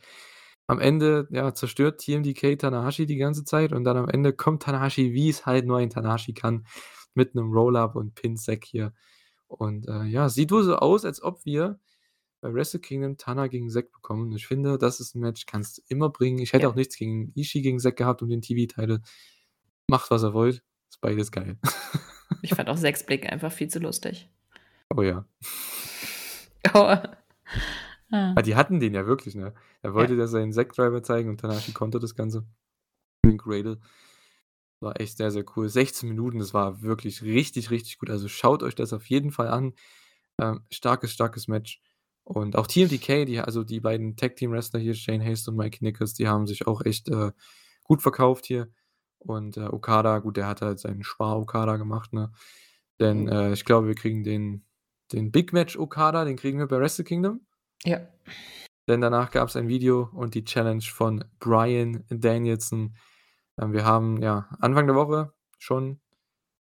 am 0.73 0.79
Ende, 0.79 1.27
ja, 1.31 1.53
zerstört 1.53 2.01
TMDK 2.01 2.57
Tanahashi 2.57 3.05
die 3.05 3.15
ganze 3.17 3.45
Zeit 3.45 3.71
und 3.73 3.85
dann 3.85 3.97
am 3.97 4.09
Ende 4.09 4.33
kommt 4.33 4.63
Tanahashi, 4.63 5.13
wie's 5.13 5.45
halt 5.45 5.65
nur 5.65 5.77
ein 5.77 5.89
Tanahashi 5.89 6.33
kann, 6.33 6.65
mit 7.15 7.35
'nem 7.35 7.51
Roll-Up 7.53 7.95
und 7.95 8.15
pinnt 8.15 8.41
Zack 8.41 8.65
hier. 8.65 8.93
Und, 9.47 9.87
äh, 9.87 10.03
ja, 10.05 10.29
sieht 10.29 10.51
wohl 10.51 10.63
so 10.63 10.75
aus, 10.77 11.05
als 11.05 11.21
ob 11.23 11.45
wir 11.45 11.79
bei 12.41 12.53
Wrestle 12.53 12.81
Kingdom 12.81 13.17
Tana 13.17 13.47
gegen 13.47 13.69
Zack 13.69 13.91
bekommen. 13.93 14.31
Ich 14.33 14.47
finde, 14.47 14.77
das 14.77 14.99
ist 14.99 15.15
'n 15.15 15.21
Match, 15.21 15.45
kannst 15.45 15.77
du 15.77 15.81
immer 15.87 16.09
bringen. 16.09 16.39
Ich 16.39 16.51
hätte 16.53 16.63
Ja. 16.63 16.69
auch 16.69 16.75
nichts 16.75 16.97
gegen 16.97 17.31
Ishii 17.35 17.61
gegen 17.61 17.79
Zack 17.79 17.95
gehabt 17.97 18.21
um 18.21 18.29
den 18.29 18.41
TV-Title. 18.41 19.01
Macht, 19.87 20.11
was 20.11 20.23
ihr 20.23 20.33
wollt. 20.33 20.63
Ist 20.89 20.99
beides 21.01 21.31
geil. 21.31 21.57
Ich 22.41 22.53
fand 22.55 22.67
auch 22.69 22.77
Zacks 22.77 23.05
Blick 23.05 23.31
einfach 23.31 23.51
viel 23.51 23.69
zu 23.69 23.79
lustig. 23.79 24.29
Oh 24.95 25.01
ja. 25.01 25.25
Oh. 26.73 26.95
Ah. 28.13 28.33
Ah, 28.35 28.41
die 28.43 28.55
hatten 28.55 28.79
den 28.79 28.93
ja 28.93 29.07
wirklich, 29.07 29.33
ne? 29.33 29.55
Er 29.81 29.95
wollte 29.95 30.13
Ja. 30.13 30.19
da 30.19 30.27
seinen 30.27 30.53
Zack-Driver 30.53 31.01
zeigen 31.01 31.29
und 31.29 31.39
Tanahashi 31.41 31.71
kontert 31.73 32.03
das 32.03 32.13
Ganze. 32.15 32.45
Den 33.25 33.37
Cradle. 33.39 33.79
War 34.81 34.99
echt 34.99 35.17
sehr, 35.17 35.31
sehr 35.31 35.45
cool. 35.55 35.69
16 35.69 36.09
Minuten, 36.09 36.39
das 36.39 36.53
war 36.53 36.81
wirklich 36.81 37.23
richtig, 37.23 37.71
richtig 37.71 37.97
gut. 37.97 38.09
Also, 38.09 38.27
schaut 38.27 38.61
euch 38.63 38.75
das 38.75 38.93
auf 38.93 39.05
jeden 39.07 39.31
Fall 39.31 39.47
an. 39.47 39.73
Ähm, 40.39 40.61
starkes, 40.71 41.11
starkes 41.13 41.47
Match. 41.47 41.81
Und 42.25 42.55
auch 42.57 42.67
TMDK, 42.67 43.25
die 43.25 43.39
also 43.39 43.63
die 43.63 43.79
beiden 43.79 44.15
Tag-Team-Wrestler 44.15 44.79
hier, 44.79 44.93
Shane 44.93 45.23
Haste 45.25 45.51
und 45.51 45.57
Mikey 45.57 45.83
Nicholls, 45.83 46.13
die 46.13 46.27
haben 46.27 46.47
sich 46.47 46.67
auch 46.67 46.83
echt, 46.85 47.09
äh, 47.09 47.31
gut 47.83 48.01
verkauft 48.01 48.45
hier. 48.45 48.69
Und, 49.19 49.57
äh, 49.57 49.61
Okada, 49.67 50.19
gut, 50.19 50.37
der 50.37 50.47
hat 50.47 50.61
halt 50.61 50.79
seinen 50.79 51.03
Spar-Okada 51.03 51.77
gemacht, 51.77 52.13
ne? 52.13 52.31
Denn, 52.99 53.27
äh, 53.27 53.53
ich 53.53 53.65
glaube, 53.65 53.87
wir 53.87 53.95
kriegen 53.95 54.23
den 54.23 54.65
den 55.13 55.31
Big 55.31 55.53
Match 55.53 55.77
Okada, 55.77 56.25
den 56.25 56.37
kriegen 56.37 56.59
wir 56.59 56.67
bei 56.67 56.79
Wrestle 56.79 57.03
Kingdom. 57.05 57.41
Ja. 57.85 57.99
Denn 58.87 59.01
danach 59.01 59.31
gab's 59.31 59.55
ein 59.55 59.67
Video 59.69 60.09
und 60.13 60.35
die 60.35 60.45
Challenge 60.45 60.83
von 60.83 61.25
Bryan 61.39 62.03
Danielson. 62.09 62.95
Ähm, 63.59 63.73
wir 63.73 63.85
haben, 63.85 64.21
ja, 64.21 64.49
Anfang 64.59 64.87
der 64.87 64.95
Woche 64.97 65.33
schon 65.59 66.01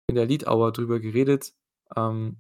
in 0.09 0.17
der 0.17 0.25
Elite 0.25 0.47
Hour 0.49 0.73
drüber 0.73 1.01
geredet. 1.01 1.55
Ähm, 1.97 2.39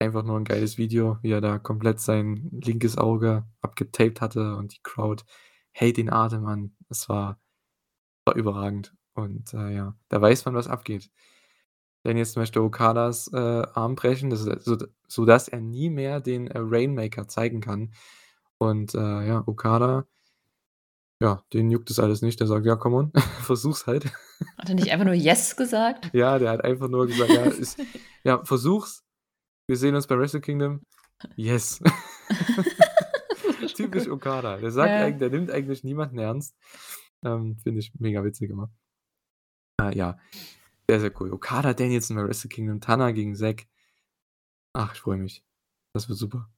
einfach 0.00 0.24
nur 0.24 0.38
'n 0.38 0.44
geiles 0.44 0.78
Video, 0.78 1.18
wie 1.22 1.32
er 1.32 1.40
da 1.42 1.58
komplett 1.58 2.00
sein 2.00 2.50
linkes 2.52 2.98
Auge 2.98 3.46
abgetaped 3.62 4.20
hatte 4.22 4.56
und 4.56 4.74
die 4.74 4.82
Crowd 4.84 5.24
hält 5.72 5.98
den 5.98 6.10
Atem 6.12 6.46
an. 6.46 6.76
Es 6.90 7.08
war 7.08 7.40
war 8.26 8.36
überragend. 8.36 8.94
Und, 9.14 9.54
äh, 9.54 9.74
ja, 9.74 9.96
da 10.10 10.20
weiß 10.22 10.44
man, 10.46 10.54
was 10.54 10.68
abgeht. 10.68 11.10
Denn 12.04 12.16
jetzt 12.16 12.36
möchte 12.36 12.62
Okadas, 12.62 13.30
äh, 13.32 13.36
Arm 13.36 13.94
brechen, 13.94 14.30
das 14.30 14.40
ist 14.46 14.64
so 14.64 14.76
sodass 15.06 15.48
er 15.48 15.60
nie 15.60 15.90
mehr 15.90 16.20
den, 16.20 16.46
äh, 16.46 16.58
Rainmaker 16.58 17.28
zeigen 17.28 17.60
kann. 17.60 17.92
Und, 18.58 18.94
äh, 18.94 19.26
ja, 19.26 19.42
Okada 19.46 20.06
ja, 21.20 21.42
den 21.52 21.70
juckt 21.70 21.90
das 21.90 21.98
alles 21.98 22.22
nicht. 22.22 22.40
Der 22.40 22.46
sagt: 22.46 22.66
„Ja, 22.66 22.76
come 22.76 22.96
on, 22.96 23.12
versuch's 23.42 23.86
halt.“ 23.86 24.06
Hat 24.58 24.68
er 24.68 24.74
nicht 24.74 24.90
einfach 24.90 25.04
nur 25.04 25.14
„Yes“ 25.14 25.56
gesagt? 25.56 26.10
Ja, 26.14 26.38
der 26.38 26.50
hat 26.50 26.64
einfach 26.64 26.88
nur 26.88 27.06
gesagt: 27.06 27.30
„Ja, 27.30 27.44
ist 27.44 27.78
ja, 28.24 28.44
versuch's. 28.44 29.04
Wir 29.66 29.76
sehen 29.76 29.94
uns 29.94 30.06
bei 30.06 30.18
Wrestle 30.18 30.40
Kingdom.“ 30.40 30.80
Yes. 31.36 31.80
Typisch 33.74 34.08
Okada. 34.08 34.56
Der 34.56 34.70
sagt 34.70 34.90
Ja. 34.90 35.10
der 35.10 35.30
nimmt 35.30 35.50
eigentlich 35.50 35.84
niemanden 35.84 36.18
ernst. 36.18 36.56
Ähm, 37.22 37.58
finde 37.62 37.80
ich 37.80 37.92
mega 37.98 38.24
witzig 38.24 38.50
immer. 38.50 38.70
Äh, 39.80 39.94
ja, 39.96 40.18
sehr, 40.90 40.98
sehr 40.98 41.20
cool. 41.20 41.32
Okada, 41.32 41.72
Danielson 41.72 42.16
bei 42.16 42.24
Wrestle 42.24 42.48
Kingdom, 42.48 42.80
Tana 42.80 43.12
gegen 43.12 43.36
Zack. 43.36 43.66
Ach, 44.72 44.92
ich 44.92 44.98
freue 44.98 45.18
mich. 45.18 45.44
Das 45.92 46.08
wird 46.08 46.18
super. 46.18 46.48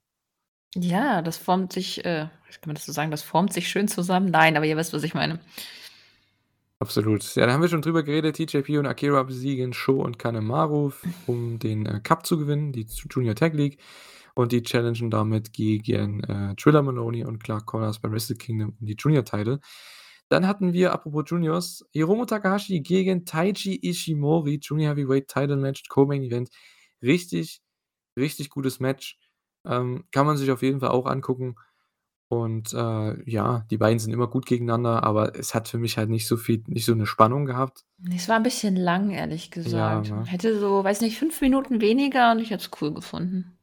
Ja, 0.74 1.20
das 1.20 1.36
formt 1.36 1.74
sich, 1.74 2.02
äh 2.06 2.28
kann 2.48 2.68
man 2.68 2.76
das 2.76 2.86
so 2.86 2.92
sagen, 2.92 3.10
das 3.10 3.22
formt 3.22 3.52
sich 3.52 3.68
schön 3.68 3.88
zusammen? 3.88 4.30
Nein, 4.30 4.56
aber 4.56 4.64
ihr 4.64 4.78
wisst, 4.78 4.94
was 4.94 5.02
ich 5.02 5.12
meine. 5.12 5.38
Absolut. 6.78 7.34
Ja, 7.34 7.44
da 7.44 7.52
haben 7.52 7.60
wir 7.60 7.68
schon 7.68 7.82
drüber 7.82 8.02
geredet. 8.02 8.36
TJP 8.36 8.78
und 8.78 8.86
Akira 8.86 9.22
besiegen 9.22 9.74
Sho 9.74 10.00
und 10.00 10.18
Kanemaru, 10.18 10.92
um 11.26 11.58
den, 11.58 11.84
äh, 11.84 12.00
Cup 12.02 12.24
zu 12.24 12.38
gewinnen, 12.38 12.72
die 12.72 12.86
Ju 12.88 13.08
Junior 13.10 13.34
Tag 13.34 13.52
League. 13.52 13.80
Und 14.34 14.52
die 14.52 14.62
challengen 14.62 15.10
damit 15.10 15.52
gegen, 15.52 16.24
äh, 16.24 16.54
Triller 16.56 16.80
Maloney 16.80 17.22
und 17.26 17.44
Clark 17.44 17.66
Connors 17.66 17.98
bei 17.98 18.10
Wrestle 18.10 18.36
Kingdom 18.36 18.74
um 18.80 18.86
die 18.86 18.96
Junior 18.98 19.26
Title. 19.26 19.60
Dann 20.32 20.46
hatten 20.48 20.72
wir, 20.72 20.94
apropos 20.94 21.24
Juniors, 21.28 21.84
Hiromu 21.92 22.24
Takahashi 22.24 22.80
gegen 22.80 23.26
Taiji 23.26 23.76
Ishimori, 23.82 24.60
Junior 24.62 24.92
Heavyweight 24.96 25.28
Title 25.28 25.56
Match, 25.56 25.82
Co-Main 25.90 26.22
Event. 26.22 26.48
Richtig, 27.02 27.60
richtig 28.18 28.50
gutes 28.50 28.80
Match. 28.80 29.18
Ähm, 29.66 30.04
kann 30.12 30.26
man 30.26 30.38
sich 30.38 30.50
auf 30.50 30.62
jeden 30.62 30.80
Fall 30.80 30.90
auch 30.90 31.06
angucken. 31.06 31.56
Und, 32.30 32.72
äh, 32.74 33.30
ja, 33.30 33.66
die 33.70 33.78
beiden 33.78 33.98
sind 34.00 34.12
immer 34.14 34.28
gut 34.28 34.46
gegeneinander, 34.46 35.04
aber 35.04 35.36
es 35.38 35.54
hat 35.54 35.68
für 35.68 35.78
mich 35.78 35.98
halt 35.98 36.10
nicht 36.10 36.26
so 36.28 36.36
viel 36.38 36.62
nicht 36.68 36.86
so 36.86 36.94
'ne 36.94 37.06
Spannung 37.06 37.46
gehabt. 37.46 37.82
Es 38.14 38.28
war 38.28 38.36
'n 38.36 38.42
bisschen 38.42 38.74
lang, 38.76 39.10
ehrlich 39.10 39.50
Ja, 39.64 40.00
gesagt. 40.00 40.02
ne? 40.02 40.24
Hätte 40.26 40.58
so, 40.58 40.82
weiß 40.82 41.02
nicht, 41.02 41.18
5 41.18 41.40
Minuten 41.40 41.80
weniger 41.80 42.32
und 42.32 42.40
ich 42.40 42.50
hätte 42.50 42.64
es 42.64 42.70
cool 42.80 42.92
gefunden. 42.92 43.56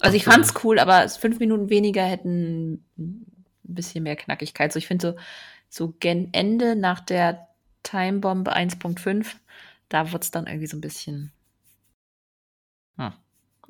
Also, 0.00 0.16
ich 0.16 0.24
Absolut. 0.24 0.34
fand's 0.34 0.54
cool, 0.64 0.78
aber 0.80 1.08
5 1.10 1.40
Minuten 1.40 1.70
weniger 1.70 2.04
hätten 2.04 2.84
'n 2.98 3.26
bisschen 3.64 4.04
mehr 4.04 4.16
Knackigkeit. 4.16 4.72
So, 4.72 4.78
ich 4.78 4.86
finde 4.88 5.12
so 5.14 5.18
so 5.76 5.94
gen 6.00 6.32
Ende 6.32 6.74
nach 6.74 7.00
der 7.00 7.48
Timebomb 7.82 8.48
1.5, 8.48 9.36
da 9.88 10.10
wurde 10.10 10.22
es 10.22 10.30
dann 10.30 10.46
irgendwie 10.46 10.66
so 10.66 10.76
ein 10.76 10.80
bisschen. 10.80 11.32
Hm. 12.96 13.12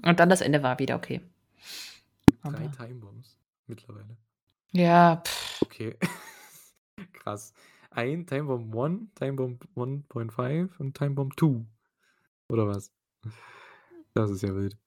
Und 0.03 0.21
dann 0.21 0.29
das 0.29 0.40
Ende 0.40 0.62
war 0.62 0.79
wieder 0.79 0.97
okay. 0.97 1.21
Drei 2.42 2.69
Timebombs 2.69 3.37
mittlerweile. 3.66 4.16
Ja, 4.73 5.23
pff. 5.27 5.62
Okay. 5.62 5.97
Krass. 7.12 7.53
Ein 7.90 8.27
Timebomb 8.27 8.75
1, 8.75 9.14
Timebomb 9.16 9.64
1.5 9.75 10.79
und 10.79 10.97
Timebomb 10.97 11.38
2. 11.38 11.64
Oder 12.49 12.69
was? 12.69 12.92
Das 14.14 14.31
ist 14.31 14.42
ja 14.42 14.55
wild. 14.55 14.79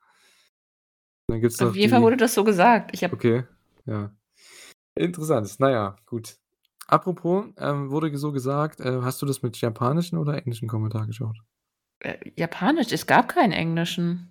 Dann 1.27 1.41
gibt's 1.41 1.61
Auf 1.61 1.75
jeden 1.75 1.91
Fall 1.91 2.01
wurde 2.01 2.17
das 2.17 2.33
so 2.33 2.43
gesagt. 2.43 2.91
Ich 2.93 3.03
okay, 3.11 3.43
ja. 3.85 4.11
Interessant. 4.95 5.59
Naja, 5.59 5.97
gut. 6.05 6.39
Apropos, 6.89 7.45
ähm, 7.57 7.91
wurde 7.91 8.15
so 8.17 8.31
gesagt, 8.31 8.79
äh, 8.79 9.01
hast 9.03 9.21
du 9.21 9.27
das 9.27 9.43
mit 9.43 9.59
japanischen 9.61 10.17
oder 10.17 10.35
englischen 10.35 10.67
Kommentar 10.67 11.05
geschaut? 11.05 11.37
Äh, 11.99 12.17
Japanisch, 12.35 12.91
es 12.91 13.05
gab 13.05 13.29
keinen 13.29 13.51
englischen. 13.51 14.27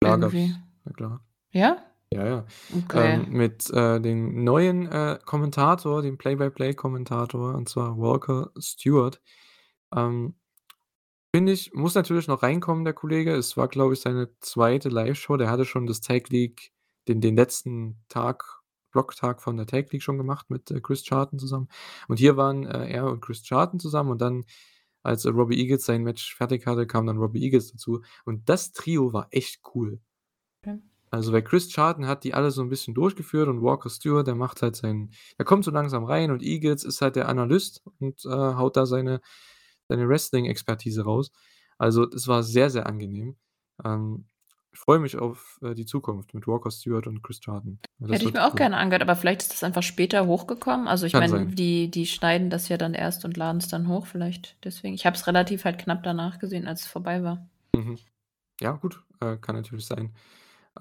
Klar 0.00 0.18
Irgendwie. 0.18 0.54
Na 0.84 0.92
klar. 0.92 1.24
Ja? 1.50 1.76
Ja, 2.12 2.26
ja. 2.26 2.46
Okay. 2.84 3.14
Ähm, 3.14 3.30
mit 3.30 3.68
äh, 3.70 4.00
dem 4.00 4.44
neuen 4.44 4.86
äh, 4.86 5.18
Kommentator, 5.24 6.02
dem 6.02 6.18
Play-by-Play-Kommentator, 6.18 7.54
und 7.54 7.68
zwar 7.68 7.98
Walker 7.98 8.50
Stewart. 8.60 9.20
Ähm, 9.94 10.34
Finde 11.34 11.52
ich, 11.52 11.72
muss 11.72 11.94
natürlich 11.94 12.28
noch 12.28 12.42
reinkommen, 12.42 12.84
der 12.84 12.92
Kollege. 12.92 13.32
Es 13.32 13.56
war, 13.56 13.66
glaube 13.66 13.94
ich, 13.94 14.00
seine 14.00 14.28
zweite 14.40 14.90
Live-Show. 14.90 15.38
Der 15.38 15.50
hatte 15.50 15.64
schon 15.64 15.86
das 15.86 16.02
Tag 16.02 16.28
League, 16.28 16.72
den, 17.08 17.22
den 17.22 17.34
letzten 17.34 18.04
Tag, 18.08 18.61
Blocktag 18.92 19.42
von 19.42 19.56
der 19.56 19.66
Tag 19.66 19.92
League 19.92 20.02
schon 20.02 20.18
gemacht 20.18 20.50
mit 20.50 20.70
äh, 20.70 20.80
Chris 20.80 21.02
Charlton 21.02 21.38
zusammen. 21.38 21.68
Und 22.08 22.18
hier 22.18 22.36
waren 22.36 22.66
äh, 22.66 22.88
er 22.90 23.06
und 23.06 23.20
Chris 23.20 23.42
Charlton 23.42 23.80
zusammen 23.80 24.10
und 24.10 24.20
dann, 24.20 24.44
als 25.02 25.24
äh, 25.24 25.30
Robbie 25.30 25.58
Eagles 25.58 25.84
sein 25.84 26.02
Match 26.02 26.34
fertig 26.36 26.66
hatte, 26.66 26.86
kam 26.86 27.06
dann 27.06 27.18
Robbie 27.18 27.42
Eagles 27.42 27.72
dazu. 27.72 28.02
Und 28.24 28.48
das 28.48 28.72
Trio 28.72 29.12
war 29.12 29.28
echt 29.30 29.60
cool. 29.74 30.00
Okay. 30.62 30.78
Also, 31.10 31.32
weil 31.32 31.42
Chris 31.42 31.68
Charlton 31.68 32.06
hat 32.06 32.24
die 32.24 32.34
alle 32.34 32.50
so 32.50 32.62
ein 32.62 32.70
bisschen 32.70 32.94
durchgeführt 32.94 33.48
und 33.48 33.62
Walker 33.62 33.90
Stewart, 33.90 34.26
der 34.26 34.34
macht 34.34 34.62
halt 34.62 34.76
seinen, 34.76 35.10
der 35.38 35.44
kommt 35.44 35.64
so 35.64 35.70
langsam 35.70 36.04
rein 36.04 36.30
und 36.30 36.42
Eagles 36.42 36.84
ist 36.84 37.02
halt 37.02 37.16
der 37.16 37.28
Analyst 37.28 37.82
und 38.00 38.24
äh, 38.24 38.28
haut 38.28 38.76
da 38.76 38.86
seine 38.86 39.20
seine 39.88 40.08
Wrestling-Expertise 40.08 41.04
raus. 41.04 41.32
Also, 41.78 42.06
das 42.06 42.28
war 42.28 42.42
sehr, 42.42 42.70
sehr 42.70 42.86
angenehm. 42.86 43.36
Ähm, 43.84 44.26
ich 44.72 44.78
freue 44.78 44.98
mich 44.98 45.18
auf 45.18 45.60
äh, 45.62 45.74
die 45.74 45.84
Zukunft 45.84 46.32
mit 46.32 46.46
Walker 46.46 46.70
Stewart 46.70 47.06
und 47.06 47.22
Chris 47.22 47.40
Charlton. 47.40 47.78
Hätte 48.00 48.24
ich 48.24 48.32
mir 48.32 48.44
auch 48.44 48.52
cool. 48.52 48.56
gerne 48.56 48.78
angehört, 48.78 49.02
aber 49.02 49.16
vielleicht 49.16 49.42
ist 49.42 49.52
das 49.52 49.62
einfach 49.62 49.82
später 49.82 50.26
hochgekommen. 50.26 50.88
Also 50.88 51.06
ich 51.06 51.12
meine, 51.12 51.46
die, 51.46 51.90
die 51.90 52.06
schneiden 52.06 52.48
das 52.48 52.68
ja 52.68 52.78
dann 52.78 52.94
erst 52.94 53.24
und 53.24 53.36
laden 53.36 53.58
es 53.58 53.68
dann 53.68 53.86
hoch, 53.88 54.06
vielleicht 54.06 54.56
deswegen. 54.64 54.94
Ich 54.94 55.04
habe 55.04 55.14
es 55.14 55.26
relativ 55.26 55.64
halt 55.64 55.78
knapp 55.78 56.02
danach 56.02 56.38
gesehen, 56.38 56.66
als 56.66 56.82
es 56.82 56.86
vorbei 56.86 57.22
war. 57.22 57.46
Mhm. 57.76 57.98
Ja, 58.60 58.72
gut, 58.72 59.02
äh, 59.20 59.36
kann 59.36 59.56
natürlich 59.56 59.86
sein. 59.86 60.14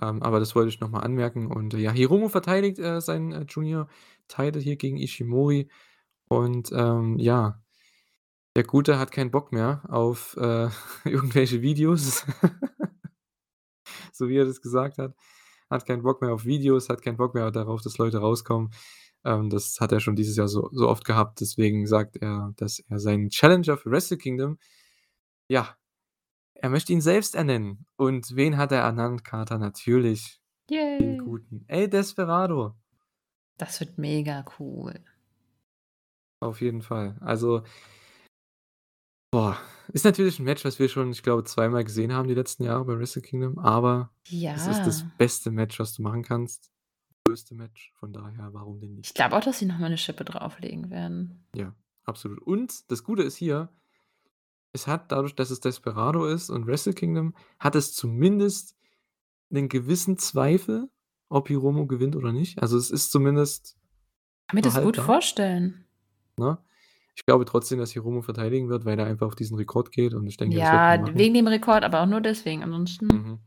Ähm, 0.01 0.23
aber 0.23 0.39
das 0.39 0.55
wollte 0.55 0.69
ich 0.69 0.79
nochmal 0.79 1.03
anmerken. 1.03 1.47
Und 1.47 1.73
äh, 1.73 1.79
ja, 1.79 1.91
Hiromo 1.91 2.29
verteidigt 2.29 2.79
äh, 2.79 3.01
seinen 3.01 3.33
äh, 3.33 3.45
Junior-Title 3.47 4.61
hier 4.61 4.77
gegen 4.77 4.97
Ishimori. 4.97 5.67
Und 6.29 6.71
ähm, 6.71 7.19
ja, 7.19 7.61
der 8.55 8.63
Gute 8.63 8.97
hat 8.99 9.11
keinen 9.11 9.31
Bock 9.31 9.51
mehr 9.51 9.81
auf 9.89 10.37
äh, 10.37 10.69
irgendwelche 11.03 11.61
Videos. 11.61 12.25
so 14.21 14.29
wie 14.29 14.37
er 14.37 14.45
das 14.45 14.61
gesagt 14.61 14.99
hat. 14.99 15.15
Hat 15.69 15.85
keinen 15.85 16.03
Bock 16.03 16.21
mehr 16.21 16.31
auf 16.31 16.45
Videos, 16.45 16.89
hat 16.89 17.01
keinen 17.01 17.17
Bock 17.17 17.33
mehr 17.33 17.49
darauf, 17.49 17.81
dass 17.81 17.97
Leute 17.97 18.19
rauskommen. 18.19 18.71
Ähm, 19.25 19.49
das 19.49 19.79
hat 19.79 19.91
er 19.91 19.99
schon 19.99 20.15
dieses 20.15 20.35
Jahr 20.35 20.47
so, 20.47 20.69
so 20.71 20.87
oft 20.87 21.05
gehabt. 21.05 21.41
Deswegen 21.41 21.87
sagt 21.87 22.17
er, 22.17 22.53
dass 22.57 22.79
er 22.79 22.99
seinen 22.99 23.29
Challenger 23.29 23.77
für 23.77 23.89
Wrestle 23.89 24.17
Kingdom, 24.17 24.59
ja, 25.47 25.75
er 26.53 26.69
möchte 26.69 26.93
ihn 26.93 27.01
selbst 27.01 27.33
ernennen. 27.33 27.87
Und 27.95 28.35
wen 28.35 28.57
hat 28.57 28.71
er 28.71 28.81
ernannt, 28.81 29.23
Carter? 29.23 29.57
Natürlich 29.57 30.39
Yay. 30.69 30.99
den 30.99 31.17
guten 31.17 31.65
El 31.67 31.89
Desperado. 31.89 32.75
Das 33.57 33.79
wird 33.79 33.97
mega 33.97 34.45
cool. 34.59 34.99
Auf 36.39 36.61
jeden 36.61 36.83
Fall. 36.83 37.17
Also, 37.19 37.63
boah, 39.31 39.57
ist 39.93 40.05
natürlich 40.05 40.39
ein 40.39 40.45
Match, 40.45 40.63
was 40.63 40.77
wir 40.77 40.89
schon, 40.89 41.11
ich 41.11 41.23
glaube, 41.23 41.43
zweimal 41.45 41.83
gesehen 41.83 42.13
haben 42.13 42.27
die 42.27 42.33
letzten 42.33 42.63
Jahre 42.63 42.85
bei 42.85 42.97
Wrestle 42.97 43.21
Kingdom, 43.21 43.57
aber 43.57 44.11
ja. 44.27 44.53
es 44.53 44.67
ist 44.67 44.85
das 44.85 45.05
beste 45.17 45.51
Match, 45.51 45.79
was 45.79 45.93
du 45.93 46.01
machen 46.01 46.23
kannst. 46.23 46.71
Das 47.09 47.17
größte 47.25 47.55
Match, 47.55 47.93
von 47.95 48.13
daher, 48.13 48.49
warum 48.53 48.79
denn 48.79 48.95
nicht? 48.95 49.07
Ich 49.07 49.13
glaube 49.13 49.35
auch, 49.35 49.43
dass 49.43 49.59
sie 49.59 49.65
nochmal 49.65 49.87
eine 49.87 49.97
Schippe 49.97 50.25
drauflegen 50.25 50.89
werden. 50.89 51.47
Ja, 51.55 51.73
absolut. 52.03 52.39
Und 52.41 52.91
das 52.91 53.03
Gute 53.03 53.23
ist 53.23 53.37
hier, 53.37 53.69
es 54.73 54.87
hat 54.87 55.11
dadurch, 55.11 55.35
dass 55.35 55.49
es 55.49 55.59
Desperado 55.59 56.25
ist 56.25 56.49
und 56.49 56.67
Wrestle 56.67 56.93
Kingdom, 56.93 57.33
hat 57.59 57.75
es 57.75 57.93
zumindest 57.93 58.77
einen 59.49 59.67
gewissen 59.67 60.17
Zweifel, 60.17 60.89
ob 61.29 61.47
Hiromo 61.47 61.87
gewinnt 61.87 62.15
oder 62.15 62.31
nicht. 62.31 62.61
Also 62.61 62.77
es 62.77 62.91
ist 62.91 63.11
zumindest. 63.11 63.77
Kann 64.47 64.55
mir 64.55 64.61
das 64.61 64.81
gut 64.81 64.97
vorstellen. 64.97 65.85
Ne? 66.37 66.57
Ich 67.15 67.25
glaube 67.25 67.45
trotzdem, 67.45 67.79
dass 67.79 67.91
Hiromo 67.91 68.21
verteidigen 68.21 68.69
wird, 68.69 68.85
weil 68.85 68.97
er 68.97 69.05
einfach 69.05 69.27
auf 69.27 69.35
diesen 69.35 69.57
Rekord 69.57 69.91
geht 69.91 70.13
und 70.13 70.25
ich 70.27 70.37
denke, 70.37 70.55
ja, 70.55 71.03
wegen 71.13 71.33
dem 71.33 71.47
Rekord, 71.47 71.83
aber 71.83 72.01
auch 72.01 72.05
nur 72.05 72.21
deswegen. 72.21 72.63
Ansonsten 72.63 73.05
mhm. 73.05 73.39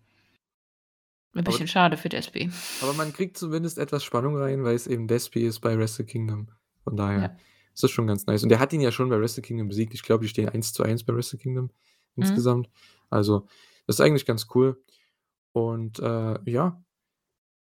ein 1.34 1.44
bisschen 1.44 1.62
aber, 1.62 1.68
schade 1.68 1.96
für 1.96 2.08
Despi. 2.08 2.50
Aber 2.82 2.92
man 2.92 3.12
kriegt 3.12 3.38
zumindest 3.38 3.78
etwas 3.78 4.04
Spannung 4.04 4.36
rein, 4.36 4.64
weil 4.64 4.74
es 4.74 4.86
eben 4.86 5.08
Despi 5.08 5.40
ist 5.46 5.60
bei 5.60 5.78
Wrestle 5.78 6.04
Kingdom. 6.04 6.48
Von 6.84 6.96
daher. 6.96 7.20
Ja. 7.20 7.36
Das 7.72 7.82
ist 7.84 7.90
schon 7.90 8.06
ganz 8.06 8.26
nice. 8.26 8.42
Und 8.44 8.50
der 8.50 8.60
hat 8.60 8.72
ihn 8.72 8.80
ja 8.80 8.92
schon 8.92 9.08
bei 9.08 9.20
Wrestle 9.20 9.42
Kingdom 9.42 9.68
besiegt. 9.68 9.94
Ich 9.94 10.02
glaube, 10.02 10.22
die 10.22 10.28
stehen 10.28 10.48
1 10.48 10.72
zu 10.74 10.84
1 10.84 11.04
bei 11.04 11.14
Wrestle 11.14 11.38
Kingdom 11.38 11.64
mhm. 12.14 12.22
insgesamt. 12.22 12.68
Also, 13.10 13.48
das 13.86 13.96
ist 13.96 14.00
eigentlich 14.00 14.26
ganz 14.26 14.46
cool. 14.54 14.80
Und 15.52 15.98
äh, 15.98 16.38
ja. 16.50 16.80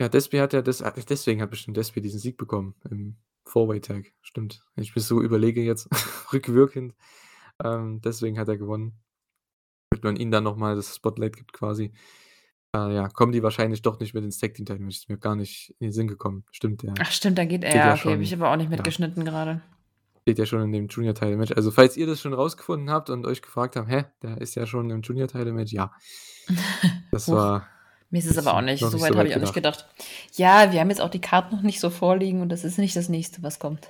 Ja, 0.02 0.10
Despi 0.10 0.38
hat 0.38 0.54
ja 0.54 0.62
das, 0.62 0.84
deswegen 1.08 1.42
hat 1.42 1.52
bestimmt 1.52 1.78
Despi 1.78 2.02
diesen 2.02 2.20
Sieg 2.20 2.38
bekommen 2.38 2.76
im 2.90 3.16
Four-Way-Tag. 3.46 4.14
Stimmt. 4.22 4.64
Wenn 4.76 4.84
ich 4.84 4.96
mir 4.96 5.02
so 5.02 5.22
überlege 5.22 5.62
jetzt, 5.62 5.88
rückwirkend. 6.34 6.94
Ähm, 7.64 8.02
deswegen 8.02 8.40
hat 8.40 8.48
er 8.48 8.58
gewonnen. 8.58 9.00
Damit 9.90 10.04
man 10.04 10.16
ihm 10.16 10.32
dann 10.32 10.44
nochmal 10.44 10.76
das 10.76 10.96
Spotlight 10.96 11.36
gibt 11.36 11.54
quasi. 11.54 11.94
Äh, 12.76 12.96
ja, 12.96 13.08
kommen 13.08 13.32
die 13.32 13.44
wahrscheinlich 13.44 13.82
doch 13.82 14.00
nicht 14.00 14.14
mit 14.14 14.24
ins 14.24 14.40
Tag 14.40 14.56
Team 14.56 14.66
Title. 14.66 14.88
Ist 14.88 15.10
mir 15.10 15.18
gar 15.18 15.36
nicht 15.36 15.76
in 15.80 15.88
den 15.88 15.94
Sinn 15.94 16.08
gekommen. 16.08 16.44
Stimmt, 16.52 16.84
ja. 16.84 16.94
Ach, 17.00 17.12
stimmt, 17.12 17.38
da 17.38 17.46
geht 17.46 17.64
er. 17.64 17.76
Ja, 17.76 17.94
okay, 17.94 18.14
habe 18.14 18.24
ich 18.24 18.34
aber 18.34 18.52
auch 18.52 18.56
nicht 18.56 18.70
mitgeschnitten 18.70 19.24
ja. 19.26 19.32
gerade. 19.32 19.62
Steht 20.22 20.40
ja 20.40 20.46
schon 20.46 20.62
in 20.62 20.72
dem 20.72 20.88
Junior-Title-Match. 20.88 21.52
Also, 21.52 21.70
falls 21.70 21.98
ihr 21.98 22.08
das 22.08 22.22
schon 22.22 22.34
rausgefunden 22.34 22.90
habt 22.90 23.10
und 23.10 23.26
euch 23.26 23.42
gefragt 23.42 23.76
habt, 23.76 23.90
hä, 23.90 24.06
der 24.22 24.40
ist 24.40 24.56
ja 24.56 24.66
schon 24.66 24.90
im 24.90 25.02
Junior-Title-Match, 25.02 25.74
ja. 25.74 25.92
Das 27.12 27.30
war. 27.30 27.68
Mir 28.14 28.20
ist 28.20 28.28
es 28.28 28.38
aber 28.38 28.56
auch 28.56 28.62
nicht. 28.62 28.80
So 28.80 29.02
weit 29.02 29.14
so 29.14 29.18
habe 29.18 29.28
ich 29.28 29.36
auch 29.36 29.40
nicht 29.40 29.56
gedacht. 29.56 29.88
Ja, 30.36 30.72
wir 30.72 30.80
haben 30.80 30.92
jetzt 30.92 31.02
auch 31.02 31.10
die 31.10 31.20
Karten 31.20 31.56
noch 31.56 31.64
nicht 31.64 31.80
so 31.80 31.90
vorliegen 31.90 32.42
und 32.42 32.50
das 32.50 32.64
ist 32.64 32.78
nicht 32.78 32.96
das 32.96 33.10
nächste, 33.10 33.42
was 33.42 33.58
kommt. 33.58 33.90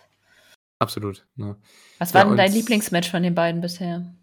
Absolut. 0.80 1.28
Ne. 1.36 1.58
Was 2.00 2.14
war 2.14 2.22
ja, 2.22 2.28
denn 2.30 2.38
dein 2.38 2.54
Lieblingsmatch 2.54 3.12
von 3.12 3.22
den 3.22 3.36
beiden 3.36 3.60
bisher? 3.60 4.16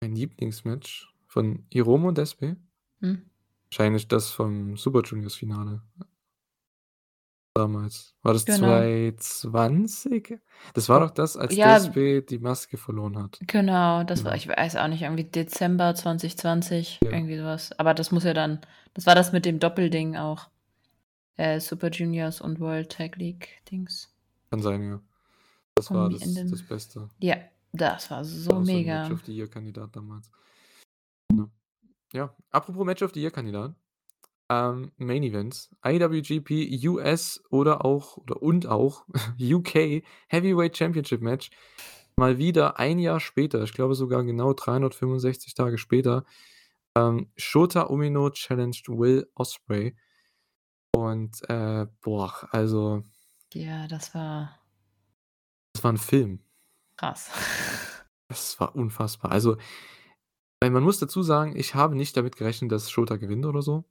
Mein 0.00 0.14
Lieblingsmatch 0.14 1.12
von 1.26 1.66
Hiromo 1.70 2.08
und 2.08 2.16
Despe? 2.16 2.56
Hm? 3.02 3.28
Wahrscheinlich 3.68 4.08
das 4.08 4.30
vom 4.30 4.78
Super 4.78 5.02
Juniors 5.02 5.34
Finale 5.34 5.82
damals. 7.58 8.14
War 8.22 8.32
das 8.32 8.44
Genau. 8.46 8.58
2020? 8.68 10.38
Das 10.74 10.88
war 10.88 11.00
doch 11.00 11.10
das, 11.10 11.36
als 11.36 11.54
Ja. 11.54 11.78
DSP 11.78 12.22
die 12.28 12.38
Maske 12.38 12.76
verloren 12.78 13.18
hat. 13.22 13.38
Genau, 13.46 14.02
das 14.04 14.24
war, 14.24 14.34
ich 14.34 14.48
weiß 14.48 14.76
auch 14.76 14.88
nicht, 14.88 15.02
irgendwie 15.02 15.24
Dezember 15.24 15.94
2020, 15.94 17.00
Ja. 17.04 17.10
irgendwie 17.12 17.36
sowas. 17.36 17.72
Aber 17.78 17.94
das 17.94 18.10
muss 18.10 18.24
ja 18.24 18.34
dann, 18.34 18.60
das 18.94 19.06
war 19.06 19.14
das 19.14 19.32
mit 19.32 19.44
dem 19.44 19.58
Doppelding 19.58 20.16
auch. 20.16 20.48
Äh, 21.36 21.60
Super 21.60 21.90
Juniors 21.90 22.40
und 22.40 22.58
World 22.60 22.90
Tag 22.90 23.16
League 23.16 23.48
Dings. 23.70 24.12
Kann 24.50 24.60
sein, 24.62 24.82
ja. 24.82 25.00
Das 25.76 25.90
war 25.92 26.08
das, 26.10 26.20
das 26.22 26.62
Beste. 26.66 27.08
Ja, 27.20 27.36
das 27.72 28.10
war 28.10 28.24
so 28.24 28.50
War 28.50 28.64
so 28.64 28.72
ein 28.72 28.84
Match 28.84 29.10
of 29.12 29.24
the 29.24 29.36
Year 29.36 29.46
Kandidat 29.48 29.94
damals. 29.94 30.30
Ja. 31.32 31.48
Ja, 32.12 32.34
apropos 32.50 32.84
Match 32.84 33.02
of 33.02 33.12
the 33.14 33.20
Year 33.20 33.30
Kandidat. 33.30 33.74
Ähm, 34.50 34.92
Main 34.96 35.22
Events, 35.22 35.70
IWGP 35.84 36.86
US 36.88 37.42
oder 37.50 37.84
auch 37.84 38.16
oder 38.16 38.42
und 38.42 38.66
auch 38.66 39.04
UK 39.40 40.02
Heavyweight 40.28 40.76
Championship 40.76 41.20
Match. 41.20 41.50
Mal 42.16 42.38
wieder 42.38 42.78
ein 42.78 42.98
Jahr 42.98 43.20
später, 43.20 43.62
ich 43.62 43.74
glaube 43.74 43.94
sogar 43.94 44.24
genau 44.24 44.52
365 44.52 45.54
Tage 45.54 45.78
später, 45.78 46.24
ähm, 46.96 47.30
Shota 47.36 47.82
Umino 47.82 48.30
challenged 48.30 48.88
Will 48.88 49.30
Osprey. 49.34 49.94
Und 50.94 51.48
äh, 51.48 51.86
boah, 52.00 52.48
also. 52.50 53.04
Ja, 53.54 53.86
das 53.86 54.14
war. 54.14 54.58
Das 55.72 55.84
war 55.84 55.92
ein 55.92 55.98
Film. 55.98 56.40
Krass. 56.96 57.30
Das 58.30 58.60
war 58.60 58.76
unfassbar. 58.76 59.32
Also, 59.32 59.56
man 60.62 60.82
muss 60.82 60.98
dazu 60.98 61.22
sagen, 61.22 61.56
ich 61.56 61.74
habe 61.74 61.96
nicht 61.96 62.14
damit 62.14 62.36
gerechnet, 62.36 62.70
dass 62.70 62.90
Shota 62.90 63.16
gewinnt 63.16 63.46
oder 63.46 63.62
so. 63.62 63.86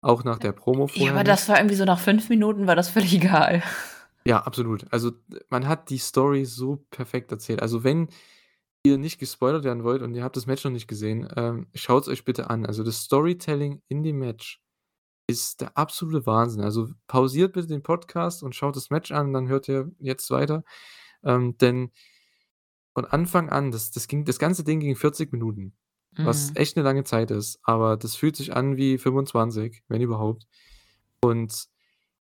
Auch 0.00 0.24
nach 0.24 0.38
der 0.38 0.52
Promo 0.52 0.86
vorher 0.86 1.06
Ja, 1.06 1.12
aber 1.12 1.24
das 1.24 1.48
war 1.48 1.58
irgendwie 1.58 1.74
so 1.74 1.84
nach 1.84 1.98
fünf 1.98 2.28
Minuten 2.28 2.66
war 2.66 2.76
das 2.76 2.88
völlig 2.88 3.12
egal. 3.14 3.62
Ja, 4.24 4.42
absolut. 4.42 4.86
Also, 4.92 5.12
man 5.48 5.66
hat 5.66 5.90
die 5.90 5.98
Story 5.98 6.44
so 6.44 6.84
perfekt 6.90 7.32
erzählt. 7.32 7.62
Also, 7.62 7.82
wenn 7.82 8.08
ihr 8.84 8.98
nicht 8.98 9.18
gespoilert 9.18 9.64
werden 9.64 9.84
wollt 9.84 10.02
und 10.02 10.14
ihr 10.14 10.22
habt 10.22 10.36
das 10.36 10.46
Match 10.46 10.64
noch 10.64 10.70
nicht 10.70 10.86
gesehen, 10.86 11.28
ähm, 11.36 11.66
schaut's 11.74 12.08
euch 12.08 12.24
bitte 12.24 12.50
an. 12.50 12.66
Also, 12.66 12.84
das 12.84 13.02
Storytelling 13.02 13.82
in 13.88 14.02
dem 14.02 14.18
Match 14.18 14.62
ist 15.26 15.60
der 15.60 15.76
absolute 15.76 16.26
Wahnsinn. 16.26 16.62
Also, 16.62 16.88
pausiert 17.06 17.54
bitte 17.54 17.68
den 17.68 17.82
Podcast 17.82 18.42
und 18.42 18.54
schaut 18.54 18.76
das 18.76 18.90
Match 18.90 19.10
an, 19.12 19.32
dann 19.32 19.48
hört 19.48 19.68
ihr 19.68 19.90
jetzt 19.98 20.30
weiter. 20.30 20.62
Ähm, 21.24 21.56
denn 21.58 21.90
von 22.94 23.04
Anfang 23.04 23.48
an, 23.48 23.70
das 23.70 23.90
das 23.90 24.08
ging 24.08 24.24
das 24.24 24.38
ganze 24.38 24.64
Ding 24.64 24.80
ging 24.80 24.96
40 24.96 25.32
Minuten, 25.32 25.72
was 26.22 26.50
Mhm. 26.50 26.56
echt 26.56 26.76
'ne 26.76 26.82
lange 26.84 27.04
Zeit 27.04 27.30
ist, 27.30 27.60
aber 27.64 27.96
das 27.96 28.16
fühlt 28.16 28.36
sich 28.36 28.54
an 28.56 28.76
wie 28.76 28.98
25, 28.98 29.82
wenn 29.88 30.02
überhaupt. 30.02 30.46
Und 31.22 31.66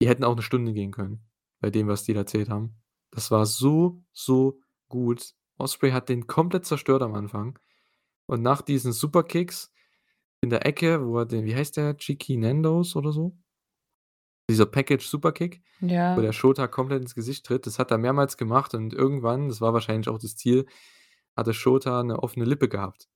die 0.01 0.07
hätten 0.09 0.23
auch 0.25 0.35
'ne 0.35 0.41
Stunde 0.43 0.73
gehen 0.73 0.91
können 0.91 1.25
bei 1.61 1.69
dem, 1.71 1.87
was 1.89 2.03
die 2.05 2.13
da 2.15 2.21
erzählt 2.21 2.49
haben. 2.49 2.77
Das 3.11 3.31
war 3.31 3.45
so, 3.47 4.03
so 4.13 4.59
gut. 4.89 5.33
Osprey 5.59 5.91
hat 5.91 6.09
den 6.09 6.27
komplett 6.27 6.65
zerstört 6.65 7.01
am 7.03 7.15
Anfang 7.15 7.59
und 8.27 8.41
nach 8.43 8.61
diesen 8.63 8.93
Superkicks 8.93 9.71
in 10.41 10.49
der 10.51 10.65
Ecke, 10.67 11.05
wo 11.07 11.19
er 11.19 11.25
den 11.27 11.45
wie 11.45 11.55
heißt 11.55 11.77
der? 11.77 11.97
Cheeky 11.97 12.37
Nandos 12.37 12.95
oder 12.97 13.11
so? 13.13 13.37
Dieser 14.49 14.65
Package 14.65 15.07
Superkick, 15.07 15.61
wo 16.13 16.21
Ja. 16.21 16.21
der 16.21 16.33
Shota 16.33 16.67
komplett 16.67 17.01
ins 17.01 17.15
Gesicht 17.15 17.45
tritt, 17.45 17.65
das 17.65 17.79
hat 17.79 17.91
er 17.91 17.97
mehrmals 17.97 18.35
gemacht 18.37 18.73
und 18.73 18.93
irgendwann, 18.93 19.47
das 19.47 19.61
war 19.61 19.73
wahrscheinlich 19.73 20.09
auch 20.09 20.19
das 20.19 20.35
Ziel, 20.35 20.65
hatte 21.35 21.53
Shota 21.53 22.03
'ne 22.03 22.19
offene 22.21 22.45
Lippe 22.45 22.67
gehabt. 22.69 23.07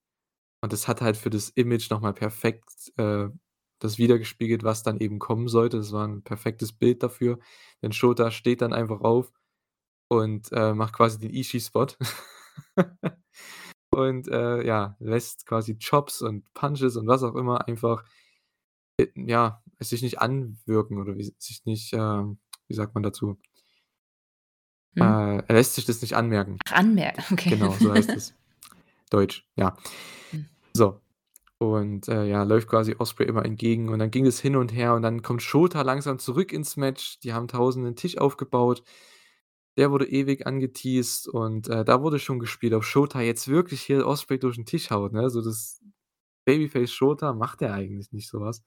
Und 0.68 0.74
das 0.74 0.90
hat 0.90 1.00
halt 1.00 1.16
für 1.16 1.30
das 1.30 1.48
Image 1.52 1.90
noch 1.92 2.02
mal 2.02 2.12
perfekt, 2.14 2.92
äh, 2.98 3.30
das 3.80 3.98
widergespiegelt, 4.00 4.64
was 4.66 4.84
dann 4.84 5.00
eben 5.00 5.18
kommen 5.18 5.48
sollte. 5.48 5.78
Das 5.78 5.94
war 5.94 6.04
'n 6.06 6.24
perfektes 6.24 6.74
Bild 6.74 7.04
dafür, 7.04 7.40
denn 7.82 7.94
Shota 7.94 8.32
steht 8.32 8.62
dann 8.62 8.74
einfach 8.74 9.00
auf 9.00 9.32
und, 10.10 10.52
äh, 10.54 10.74
macht 10.74 10.94
quasi 10.94 11.20
den 11.20 11.32
Ishii-Spot 11.34 11.88
und, 13.92 14.28
äh, 14.30 14.66
ja, 14.66 14.96
lässt 15.00 15.46
quasi 15.46 15.78
Chops 15.80 16.22
und 16.22 16.54
Punches 16.54 16.98
und 16.98 17.08
was 17.08 17.24
auch 17.24 17.36
immer 17.36 17.68
einfach, 17.68 18.04
äh, 18.98 19.08
ja, 19.16 19.64
sich 19.80 20.02
nicht 20.04 20.20
anwirken 20.22 21.00
oder 21.00 21.18
wie 21.18 21.34
sich 21.40 21.66
nicht, 21.66 21.94
ähm 21.94 22.40
wie 22.70 22.76
sagt 22.76 22.96
man 22.96 23.04
dazu? 23.04 23.40
Äh, 25.00 25.04
Mhm. 25.04 25.44
er 25.48 25.56
lässt 25.56 25.76
sich 25.76 25.86
das 25.86 26.02
nicht 26.02 26.16
anmerken. 26.16 26.58
Ach, 26.68 26.72
anmerken, 26.74 27.24
okay. 27.32 27.50
Genau, 27.52 27.72
so 27.78 27.92
heißt 27.94 28.16
es. 28.16 28.34
Deutsch, 29.10 29.48
ja. 29.56 29.78
Hm. 30.32 30.46
So, 30.78 31.02
und, 31.60 32.08
äh, 32.10 32.26
ja, 32.26 32.44
läuft 32.44 32.68
quasi 32.70 32.96
Osprey 33.00 33.28
immer 33.28 33.46
entgegen 33.46 33.90
und 33.90 34.00
dann 34.00 34.12
ging 34.12 34.26
es 34.28 34.40
hin 34.42 34.56
und 34.58 34.74
her 34.74 34.94
und 34.96 35.04
dann 35.04 35.24
kommt 35.24 35.42
Shota 35.44 35.82
langsam 35.84 36.20
zurück 36.20 36.54
ins 36.54 36.78
Match. 36.78 37.20
Die 37.22 37.34
haben 37.34 37.48
tausend 37.50 37.86
'nen 37.86 37.96
Tisch 37.98 38.18
aufgebaut. 38.20 38.84
Der 39.78 39.92
wurde 39.92 40.08
ewig 40.10 40.48
angeteased 40.48 41.28
und, 41.30 41.70
äh, 41.70 41.86
da 41.86 42.02
wurde 42.04 42.20
schon 42.20 42.40
gespielt, 42.40 42.74
ob 42.76 42.84
Shota 42.86 43.22
jetzt 43.22 43.48
wirklich 43.50 43.82
hier 43.84 44.08
Osprey 44.08 44.40
durch 44.40 44.58
'n 44.60 44.66
Tisch 44.68 44.92
haut, 44.92 45.14
ne? 45.14 45.30
So 45.32 45.42
das 45.44 45.82
Babyface 46.46 46.92
Shota 46.92 47.34
macht 47.34 47.62
der 47.62 47.74
eigentlich 47.74 48.12
nicht 48.14 48.30
so 48.30 48.42
was. 48.42 48.60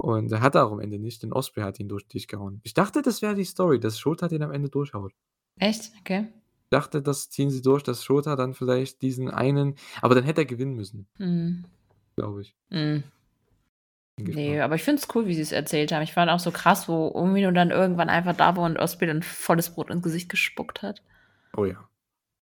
Und 0.00 0.32
er 0.32 0.40
hat 0.40 0.54
er 0.54 0.66
auch 0.66 0.72
am 0.72 0.80
Ende 0.80 0.98
nicht, 0.98 1.22
denn 1.22 1.32
Osprey 1.32 1.62
hat 1.62 1.78
ihn 1.80 1.88
durch 1.88 2.04
'n 2.04 2.08
Tisch 2.08 2.26
gehauen. 2.26 2.60
Ich 2.64 2.74
dachte, 2.74 3.02
das 3.02 3.22
wäre 3.22 3.34
die 3.34 3.44
Story, 3.44 3.78
dass 3.80 3.98
Shota 3.98 4.28
den 4.28 4.42
am 4.42 4.50
Ende 4.52 4.68
durchhaut. 4.68 5.12
Echt? 5.60 5.92
Okay. 6.00 6.28
Dachte, 6.74 7.02
das 7.02 7.30
ziehen 7.30 7.50
sie 7.50 7.62
durch, 7.62 7.82
dass 7.82 8.04
Shota 8.04 8.36
dann 8.36 8.54
vielleicht 8.54 9.02
diesen 9.02 9.30
einen 9.30 9.76
aber 10.02 10.14
dann 10.14 10.24
hätte 10.24 10.42
er 10.42 10.46
gewinnen 10.46 10.74
müssen. 10.74 11.06
Mhm. 11.18 11.64
Glaube 12.16 12.42
ich. 12.42 12.54
Mhm. 12.70 13.04
Ne, 14.16 14.24
gespannt. 14.24 14.60
aber 14.60 14.74
ich 14.76 14.82
finde 14.84 15.02
es 15.02 15.14
cool, 15.14 15.26
wie 15.26 15.34
sie's 15.34 15.50
erzählt 15.52 15.90
haben. 15.90 16.02
Ich 16.02 16.12
fand 16.12 16.30
auch 16.30 16.38
so 16.38 16.52
krass, 16.52 16.88
wo 16.88 17.08
Umino 17.08 17.50
dann 17.50 17.70
irgendwann 17.70 18.08
einfach 18.08 18.36
da 18.36 18.56
war 18.56 18.64
und 18.64 18.78
Osprey 18.78 19.08
dann 19.08 19.22
volles 19.22 19.70
Brot 19.70 19.90
ins 19.90 20.02
Gesicht 20.04 20.28
gespuckt 20.28 20.82
hat. 20.82 21.02
Oh 21.56 21.64
ja. 21.64 21.88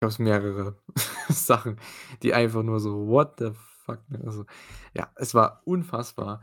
Gab's 0.01 0.19
mehrere 0.19 0.77
Sachen, 1.29 1.77
die 2.23 2.33
einfach 2.33 2.63
nur 2.63 2.79
so: 2.79 3.07
„What 3.07 3.39
the 3.39 3.51
fuck“, 3.85 3.99
ne? 4.09 4.21
Also, 4.25 4.45
ja, 4.93 5.11
es 5.15 5.33
war 5.33 5.61
unfassbar. 5.65 6.41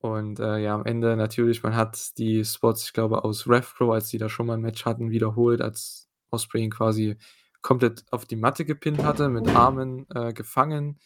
Und, 0.00 0.40
äh, 0.40 0.58
ja, 0.58 0.74
am 0.74 0.86
Ende 0.86 1.16
natürlich 1.16 1.62
man 1.62 1.76
hat 1.76 2.18
die 2.18 2.44
Spots, 2.44 2.84
ich 2.86 2.92
glaube, 2.92 3.24
aus 3.24 3.46
Rev 3.48 3.66
Pro, 3.76 3.92
als 3.92 4.08
die 4.08 4.18
da 4.18 4.28
schon 4.28 4.46
mal 4.46 4.54
'n 4.58 4.60
Match 4.62 4.84
hatten, 4.84 5.10
wiederholt, 5.10 5.62
als 5.62 6.09
Osprey 6.30 6.62
ihn 6.62 6.70
quasi 6.70 7.16
komplett 7.62 8.04
auf 8.10 8.24
die 8.24 8.36
Matte 8.36 8.64
gepinnt 8.64 9.02
hatte, 9.02 9.28
mit 9.28 9.48
Armen, 9.48 10.06
äh, 10.14 10.32
gefangen 10.32 10.98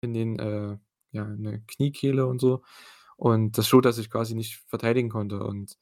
in 0.00 0.14
den, 0.14 0.38
äh 0.38 0.78
ja, 1.12 1.24
in 1.24 1.44
der 1.44 1.60
Kniekehle 1.60 2.26
und 2.26 2.40
so. 2.40 2.62
Und 3.16 3.56
dass 3.58 3.68
Shota 3.68 3.92
sich 3.92 4.10
quasi 4.10 4.34
nicht 4.34 4.62
verteidigen 4.66 5.08
konnte. 5.08 5.42
Und, 5.44 5.78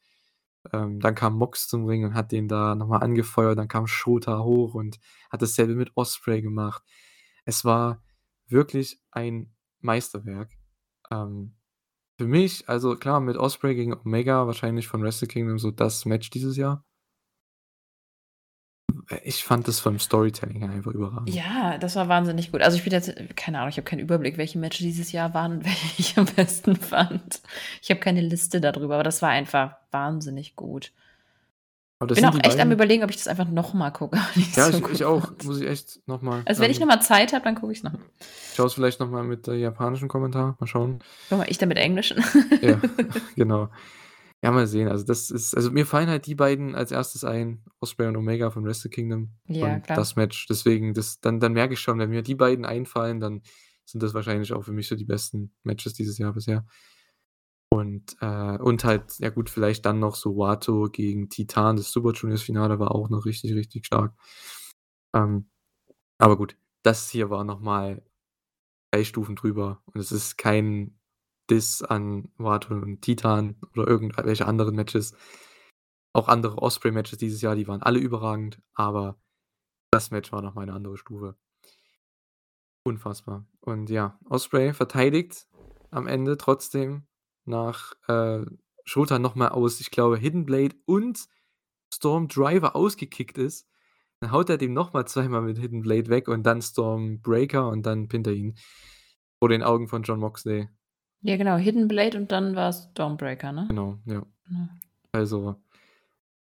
ähm, 0.73 1.01
dann 1.01 1.15
kam 1.15 1.37
Mox 1.39 1.69
zum 1.69 1.87
Ring 1.87 2.05
und 2.05 2.15
hat 2.15 2.33
den 2.33 2.49
da 2.49 2.75
noch 2.75 2.89
mal 2.89 2.99
angefeuert. 2.99 3.59
Dann 3.59 3.69
kam 3.69 3.87
Shota 3.87 4.41
hoch 4.45 4.75
und 4.75 4.99
hat 5.31 5.43
dasselbe 5.43 5.75
mit 5.75 5.93
Osprey 5.97 6.43
gemacht. 6.43 6.83
Es 7.45 7.65
war 7.65 8.03
wirklich 8.47 9.01
ein 9.11 9.55
Meisterwerk. 9.81 10.53
Ähm, 11.11 11.57
für 12.19 12.27
mich 12.27 12.69
also 12.69 12.97
klar, 12.97 13.21
mit 13.21 13.37
Osprey 13.37 13.75
gegen 13.75 13.95
Omega 13.95 14.47
wahrscheinlich 14.47 14.87
von 14.89 15.03
Wrestle 15.03 15.29
Kingdom 15.29 15.59
so 15.59 15.71
das 15.71 16.05
Match 16.05 16.31
dieses 16.31 16.57
Jahr. 16.57 16.85
Äh, 19.13 19.21
ich 19.25 19.45
fand 19.45 19.69
das 19.69 19.81
vom 19.81 19.99
Storytelling 19.99 20.65
einfach 20.65 20.93
überragend. 20.93 21.31
Ja, 21.35 21.79
das 21.79 21.97
war 21.97 22.09
wahnsinnig 22.09 22.53
gut. 22.53 22.63
Also, 22.63 22.77
ich 22.77 22.85
bin 22.85 22.93
jetzt 22.93 23.15
keine 23.37 23.59
Ahnung, 23.59 23.71
ich 23.71 23.77
habe 23.77 23.85
keinen 23.85 24.01
Überblick, 24.01 24.37
welche 24.39 24.59
Matches 24.59 24.81
dieses 24.81 25.13
Jahr 25.13 25.35
waren 25.35 25.53
und 25.59 25.65
welche 25.65 25.87
ich 25.99 26.19
am 26.19 26.27
besten 26.27 26.77
fand. 26.77 27.41
Ich 27.81 27.91
habe 27.91 28.01
keine 28.01 28.21
Liste 28.21 28.61
da 28.61 28.73
drüber, 28.73 28.95
aber 28.95 29.05
das 29.05 29.23
war 29.23 29.31
einfach 29.31 29.77
wahnsinnig 29.91 30.57
gut. 30.57 30.93
Das 32.09 32.17
Bin 32.17 32.25
auch 32.25 32.35
echt 32.35 32.59
am 32.59 32.59
beiden 32.59 32.73
Überlegen, 32.73 33.05
ob 33.05 33.11
ich 33.11 33.17
das 33.17 33.29
einfach 33.29 33.47
noch 33.47 33.75
mal 33.75 33.93
gucke, 33.93 34.19
Ja, 34.57 34.73
so 34.73 34.79
ich 34.79 34.95
ich 34.95 35.05
auch, 35.05 35.27
fand. 35.27 35.45
muss 35.45 35.61
ich 35.61 35.69
echt 35.69 36.01
noch 36.09 36.21
mal, 36.21 36.43
Also, 36.47 36.61
wenn 36.61 36.71
ich 36.71 36.79
ähm 36.81 36.89
noch 36.89 36.95
mal 36.97 37.01
Zeit 37.01 37.33
habe, 37.33 37.45
dann 37.45 37.55
gucke 37.55 37.73
ich's 37.73 37.85
noch 37.85 37.93
mal. 37.93 38.01
Ich 38.19 38.57
schaue 38.57 38.67
es 38.67 38.75
vielleicht 38.75 38.99
noch 38.99 39.09
mal 39.09 39.23
mit, 39.23 39.47
äh, 39.47 39.55
japanischem 39.55 40.09
Kommentar. 40.09 40.57
Mal 40.59 40.67
schauen. 40.67 40.99
Guck 41.29 41.39
mal, 41.39 41.47
ich 41.49 41.59
dann 41.59 41.69
mit 41.69 41.79
Englischen. 41.79 42.23
Ja, 42.61 42.81
genau. 43.37 43.69
Ja, 44.43 44.51
mal 44.51 44.67
sehen. 44.67 44.89
Also, 44.89 45.05
das 45.05 45.31
ist 45.31 45.55
also, 45.55 45.71
mir 45.71 45.87
fallen 45.87 46.09
halt 46.09 46.27
die 46.27 46.35
beiden 46.35 46.75
als 46.75 46.91
1. 46.93 47.25
ein, 47.25 47.63
Osprey 47.81 48.09
und 48.09 48.17
Omega 48.17 48.51
von 48.51 48.65
Wrestle 48.65 48.91
Kingdom 48.91 49.31
Ja, 49.47 49.75
und 49.75 49.85
klar. 49.85 49.97
das 49.97 50.17
Match. 50.17 50.47
Deswegen, 50.49 50.95
das 50.95 51.21
dann 51.21 51.39
dann 51.39 51.53
merke 51.53 51.75
ich 51.75 51.81
schon, 51.81 51.99
wenn 51.99 52.11
mir 52.11 52.23
die 52.23 52.35
beiden 52.35 52.65
einfallen, 52.65 53.21
dann 53.21 53.43
sind 53.85 54.03
das 54.03 54.15
wahrscheinlich 54.15 54.53
auch 54.53 54.63
für 54.65 54.73
mich 54.73 54.89
so 54.89 54.97
die 54.97 55.05
besten 55.05 55.53
Matches 55.63 55.95
dieses 55.95 56.19
Jahr 56.19 56.33
bisher. 56.33 56.67
Und, 57.71 58.17
äh 58.21 58.59
und 58.59 58.85
halt, 58.85 59.19
ja 59.19 59.31
gut, 59.31 59.49
vielleicht 59.49 59.87
dann 59.87 59.99
noch 59.99 60.15
so 60.17 60.37
Wato 60.37 60.89
gegen 60.91 61.29
Titan. 61.31 61.77
Das 61.77 61.91
Super 61.93 62.13
Juniors 62.13 62.43
Finale 62.43 62.79
war 62.79 62.95
auch 62.95 63.09
noch 63.09 63.25
richtig, 63.25 63.55
richtig 63.55 63.87
stark. 63.87 64.13
Ähm, 65.15 65.47
aber 66.19 66.37
gut, 66.37 66.57
das 66.83 67.09
hier 67.11 67.31
war 67.31 67.45
noch 67.45 67.61
mal 67.61 68.03
3 68.93 69.05
Stufen 69.05 69.37
drüber 69.37 69.83
und 69.87 70.01
es 70.01 70.13
ist 70.13 70.39
kein 70.39 70.99
Diss 71.51 71.83
an 71.83 72.31
Wato 72.39 72.75
und 72.75 73.03
Titan 73.03 73.57
oder 73.75 73.87
irgendwelche 73.89 74.47
anderen 74.47 74.77
Matches. 74.77 75.15
Auch 76.15 76.29
andere 76.29 76.59
Osprey-Matches 76.59 77.19
dieses 77.19 77.41
Jahr, 77.43 77.57
die 77.57 77.69
waren 77.69 77.83
alle 77.83 77.99
überragend, 77.99 78.61
aber 78.75 79.19
das 79.93 80.11
Match 80.11 80.33
war 80.33 80.43
noch 80.43 80.55
mal 80.55 80.67
'ne 80.67 80.75
andere 80.75 80.99
Stufe. 80.99 81.37
Unfassbar. 82.87 83.47
Und 83.61 83.91
ja, 83.91 84.19
Osprey 84.29 84.73
verteidigt 84.75 85.47
am 85.91 86.07
Ende 86.09 86.37
trotzdem 86.37 87.07
nach, 87.45 87.95
äh, 88.09 88.45
Shota 88.85 89.19
noch 89.21 89.37
mal 89.37 89.49
aus, 89.49 89.81
ich 89.81 89.91
glaube, 89.93 90.17
Hidden 90.17 90.45
Blade 90.45 90.75
und 90.87 91.29
Storm 91.95 92.27
Driver 92.29 92.75
ausgekickt 92.75 93.39
ist. 93.39 93.69
Dann 94.21 94.33
haut 94.33 94.51
er 94.51 94.59
den 94.59 94.73
noch 94.73 94.93
mal 94.93 95.07
zweimal 95.07 95.43
mit 95.43 95.59
Hidden 95.59 95.83
Blade 95.83 96.09
weg 96.09 96.29
und 96.29 96.43
dann 96.45 96.63
Storm 96.63 97.21
Breaker 97.23 97.69
und 97.69 97.85
dann 97.87 98.09
pinnt 98.09 98.27
er 98.27 98.33
ihn 98.35 98.57
vor 99.39 99.49
den 99.49 99.63
Augen 99.63 99.89
von 99.89 100.03
Jon 100.03 100.21
Moxley. 100.21 100.69
Ja, 101.23 101.37
genau, 101.37 101.57
Hidden 101.57 101.89
Blade 101.89 102.19
und 102.19 102.33
dann 102.33 102.57
war's 102.57 102.89
Stormbreaker, 102.93 103.53
ne? 103.53 103.67
Genau, 103.69 103.99
ja. 104.07 104.23
Genau. 104.47 104.69
Also, 105.13 105.57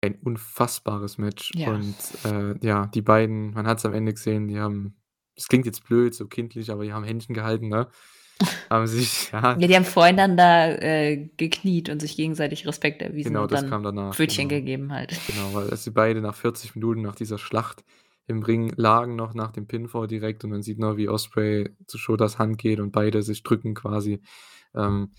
ein 0.02 0.16
unfassbares 0.24 1.18
Match 1.18 1.52
Ja. 1.56 1.70
und, 1.72 1.96
äh, 2.26 2.56
ja, 2.66 2.88
die 2.88 3.02
beiden 3.02 3.54
man 3.54 3.68
hat's 3.68 3.86
am 3.86 3.94
Ende 3.94 4.14
gesehen, 4.14 4.48
die 4.48 4.60
haben 4.60 4.96
das 5.36 5.48
klingt 5.48 5.66
jetzt 5.66 5.86
blöd, 5.86 6.14
so 6.14 6.28
kindlich, 6.28 6.72
aber 6.72 6.84
die 6.84 6.94
haben 6.94 7.04
Händchen 7.04 7.34
gehalten, 7.34 7.70
ne? 7.70 7.88
Haben 8.72 8.88
sich 8.88 9.32
ja 9.32 9.56
Ja, 9.60 9.68
die 9.68 9.76
haben 9.76 9.86
voreinander, 9.86 10.82
äh, 10.82 11.30
gekniet 11.38 11.90
und 11.90 12.00
sich 12.00 12.16
gegenseitig 12.16 12.68
Respekt 12.68 13.02
erwiesen 13.04 13.34
Genau, 13.34 13.46
das 13.46 13.62
dann 13.62 13.70
kam 13.70 13.84
danach, 13.84 14.16
Pfötchen 14.16 14.50
genau. 14.50 14.60
gegeben 14.62 14.92
halt. 14.94 15.12
Genau, 15.28 15.54
weil 15.54 15.70
als 15.70 15.84
sie 15.84 15.92
beide 15.92 16.22
nach 16.22 16.34
40 16.34 16.76
Minuten 16.76 17.02
nach 17.04 17.14
dieser 17.14 17.38
Schlacht 17.38 17.84
im 18.28 18.42
Ring 18.42 18.74
lagen, 18.78 19.16
noch 19.16 19.36
nach 19.36 19.52
dem 19.52 19.68
Pinfall 19.68 20.08
direkt 20.08 20.44
und 20.44 20.50
man 20.50 20.64
sieht 20.64 20.80
noch, 20.80 20.98
wie 20.98 21.08
Osprey 21.08 21.70
zu 21.86 22.00
Shotas 22.00 22.40
Hand 22.40 22.58
geht 22.58 22.80
und 22.80 22.92
beide 22.92 23.22
sich 23.22 23.44
drücken 23.44 23.76
quasi. 23.76 24.22
Ähm, 24.76 25.12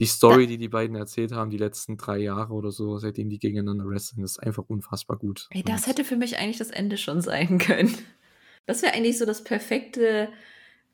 die 0.00 0.06
Story, 0.06 0.46
die 0.46 0.58
die 0.58 0.68
beiden 0.68 0.94
erzählt 0.96 1.32
haben, 1.32 1.50
die 1.50 1.56
letzten 1.56 1.96
3 1.96 2.18
Jahre 2.18 2.52
oder 2.52 2.70
so, 2.70 2.98
seitdem 2.98 3.30
die 3.30 3.38
gegeneinander 3.38 3.84
wresteln, 3.84 4.22
ist 4.22 4.38
einfach 4.38 4.64
unfassbar 4.68 5.16
gut. 5.16 5.48
Ey, 5.50 5.64
das 5.64 5.82
Und 5.82 5.86
hätte 5.88 6.04
für 6.04 6.16
mich 6.16 6.38
eigentlich 6.38 6.58
das 6.58 6.70
Ende 6.70 6.96
schon 6.96 7.20
sein 7.20 7.58
können. 7.58 7.94
Das 8.66 8.82
wäre 8.82 8.92
eigentlich 8.92 9.16
so 9.16 9.24
das 9.24 9.44
perfekte 9.44 10.28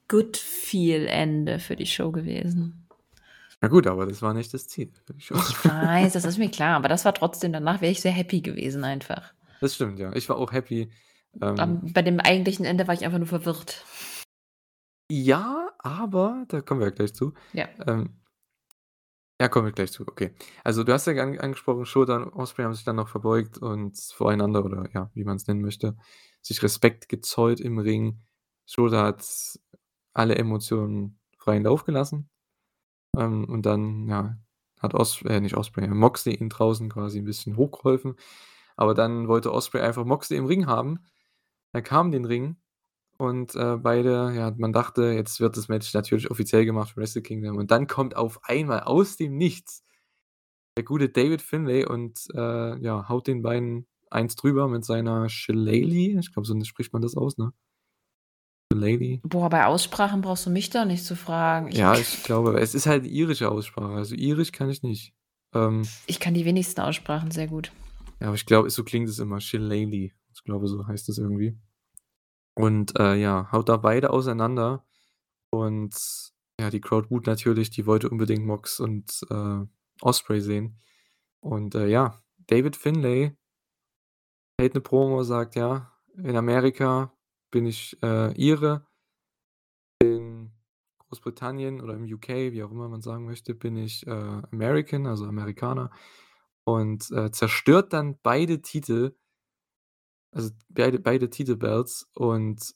Good-Feel-Ende 0.06 1.58
für 1.58 1.74
die 1.74 1.86
Show 1.86 2.12
gewesen. 2.12 2.86
Ja 3.60 3.66
gut, 3.66 3.88
aber 3.88 4.06
das 4.06 4.22
war 4.22 4.32
nicht 4.32 4.54
das 4.54 4.68
Ziel. 4.68 4.92
Ich 5.18 5.32
weiß, 5.32 6.12
das 6.12 6.24
ist 6.24 6.38
mir 6.38 6.50
klar, 6.50 6.76
aber 6.76 6.88
das 6.88 7.04
war 7.04 7.14
trotzdem 7.14 7.52
danach 7.52 7.80
wäre 7.80 7.90
ich 7.90 8.00
sehr 8.00 8.12
happy 8.12 8.42
gewesen 8.42 8.84
einfach. 8.84 9.34
Das 9.60 9.74
stimmt, 9.74 9.98
ja. 9.98 10.12
Ich 10.14 10.28
war 10.28 10.36
auch 10.36 10.52
happy. 10.52 10.88
Ähm 11.42 11.80
bei 11.92 12.02
dem 12.02 12.20
eigentlichen 12.20 12.64
Ende 12.64 12.86
war 12.86 12.94
ich 12.94 13.04
einfach 13.04 13.18
nur 13.18 13.26
verwirrt. 13.26 13.84
Ja, 15.10 15.63
aber 15.84 16.46
da 16.48 16.62
kommen 16.62 16.80
wir 16.80 16.88
ja 16.88 16.94
gleich 16.94 17.14
zu. 17.14 17.34
Ja. 17.52 17.68
Ähm, 17.86 18.16
ja, 19.38 19.48
kommen 19.48 19.66
wir 19.66 19.72
gleich 19.72 19.92
zu, 19.92 20.06
okay. 20.08 20.34
Also, 20.62 20.82
du 20.82 20.92
hast 20.92 21.06
ja 21.06 21.12
an 21.22 21.38
angesprochen, 21.38 21.84
Shota 21.84 22.16
und 22.16 22.32
Osprey 22.32 22.64
haben 22.64 22.74
sich 22.74 22.84
dann 22.84 22.96
noch 22.96 23.08
verbeugt 23.08 23.58
und 23.58 23.98
voreinander 23.98 24.64
oder 24.64 24.88
ja, 24.94 25.10
wie 25.12 25.24
man 25.24 25.36
es 25.36 25.46
nennen 25.46 25.60
möchte, 25.60 25.96
sich 26.40 26.62
Respekt 26.62 27.08
gezollt 27.08 27.60
im 27.60 27.78
Ring. 27.78 28.22
Shota 28.66 29.04
hat 29.04 29.24
alle 30.14 30.36
Emotionen 30.36 31.20
freien 31.36 31.64
Lauf 31.64 31.84
gelassen. 31.84 32.30
Ähm, 33.16 33.44
und 33.44 33.66
dann, 33.66 34.08
ja, 34.08 34.38
hat 34.78 34.94
Os 34.94 35.20
äh, 35.22 35.40
nicht 35.40 35.56
Osprey, 35.56 35.86
Moxley 35.86 36.34
ihn 36.34 36.48
draußen 36.48 36.88
quasi 36.88 37.18
ein 37.18 37.24
bisschen 37.26 37.56
hochgeholfen. 37.56 38.16
Aber 38.76 38.94
dann 38.94 39.28
wollte 39.28 39.52
Osprey 39.52 39.82
einfach 39.82 40.06
Moxley 40.06 40.38
im 40.38 40.46
Ring 40.46 40.66
haben. 40.66 41.00
Er 41.72 41.82
kam 41.82 42.06
in 42.06 42.12
den 42.12 42.24
Ring 42.24 42.56
und, 43.18 43.54
äh, 43.54 43.76
beide 43.76 44.32
ja, 44.34 44.52
man 44.56 44.72
dachte, 44.72 45.04
jetzt 45.12 45.40
wird 45.40 45.56
das 45.56 45.68
Match 45.68 45.92
natürlich 45.94 46.30
offiziell 46.30 46.64
gemacht 46.64 46.90
für 46.90 47.00
Wrestle 47.00 47.22
Kingdom 47.22 47.56
und 47.56 47.70
dann 47.70 47.86
kommt 47.86 48.16
auf 48.16 48.40
einmal 48.44 48.80
aus 48.80 49.16
dem 49.16 49.36
Nichts 49.36 49.84
der 50.76 50.84
gute 50.84 51.08
David 51.08 51.40
Finlay 51.40 51.84
und, 51.86 52.26
äh, 52.34 52.78
ja, 52.78 53.08
haut 53.08 53.26
den 53.26 53.42
beiden 53.42 53.86
eins 54.10 54.36
drüber 54.36 54.68
mit 54.68 54.84
seiner 54.84 55.28
Shillelagh. 55.28 56.18
Ich 56.18 56.32
glaube, 56.32 56.46
so 56.46 56.58
spricht 56.64 56.92
man 56.92 57.02
das 57.02 57.16
aus, 57.16 57.36
ne? 57.36 57.52
Shillelagh. 58.72 59.20
Boah, 59.22 59.50
bei 59.50 59.66
Aussprachen 59.66 60.20
brauchst 60.20 60.46
du 60.46 60.50
mich 60.50 60.70
doch 60.70 60.84
nicht 60.84 61.04
zu 61.04 61.16
fragen. 61.16 61.68
Ich 61.68 61.76
Ja, 61.76 61.94
ich 61.96 62.22
glaube, 62.22 62.58
es 62.60 62.74
ist 62.74 62.86
halt 62.86 63.06
irische 63.06 63.50
Aussprache. 63.50 63.94
Also, 63.94 64.14
irisch 64.14 64.52
kann 64.52 64.70
ich 64.70 64.82
nicht. 64.82 65.14
Ähm 65.52 65.86
Ich 66.06 66.20
kann 66.20 66.34
die 66.34 66.44
wenigsten 66.44 66.80
Aussprachen 66.80 67.30
sehr 67.30 67.46
gut. 67.46 67.72
Ja, 68.20 68.28
aber 68.28 68.36
ich 68.36 68.46
glaube, 68.46 68.70
so 68.70 68.84
klingt 68.84 69.08
es 69.08 69.18
immer, 69.18 69.40
Shillelagh. 69.40 70.12
Ich 70.34 70.44
glaube, 70.44 70.68
so 70.68 70.86
heißt 70.86 71.08
es 71.08 71.18
irgendwie. 71.18 71.56
Und, 72.56 72.98
äh, 73.00 73.14
ja, 73.16 73.50
haut 73.50 73.68
da 73.68 73.76
beide 73.78 74.10
auseinander 74.10 74.84
und 75.50 75.94
ja, 76.60 76.70
die 76.70 76.80
Crowd 76.80 77.08
boot 77.08 77.26
natürlich, 77.26 77.70
die 77.70 77.86
wollte 77.86 78.10
unbedingt 78.10 78.46
Mox 78.46 78.80
und, 78.80 79.22
äh, 79.30 79.60
Osprey 80.02 80.40
sehen. 80.42 80.80
Und, 81.40 81.74
äh, 81.76 81.88
ja, 81.88 82.22
David 82.48 82.76
Finlay 82.76 83.36
hält 84.60 84.74
'ne 84.74 84.80
Promo, 84.80 85.22
sagt: 85.24 85.56
„Ja, 85.56 85.92
in 86.16 86.36
Amerika 86.36 87.12
bin 87.50 87.66
ich, 87.66 87.96
äh, 88.02 88.32
Ire. 88.40 88.86
In 90.00 90.50
Großbritannien 90.98 91.80
oder 91.80 91.94
im 91.94 92.04
UK, 92.04 92.28
wie 92.52 92.62
auch 92.64 92.70
immer 92.70 92.88
man 92.88 93.00
sagen 93.02 93.24
möchte, 93.26 93.54
bin 93.54 93.76
ich, 93.76 94.06
äh, 94.06 94.10
American, 94.50 95.06
also 95.06 95.24
Amerikaner.“ 95.26 95.90
Und, 96.64 97.10
äh, 97.12 97.30
zerstört 97.30 97.92
dann 97.92 98.18
beide 98.22 98.62
Titel 98.62 99.14
also 100.34 100.50
beide 100.70 100.98
beide 101.00 101.30
Titelbelts 101.30 102.08
und 102.14 102.74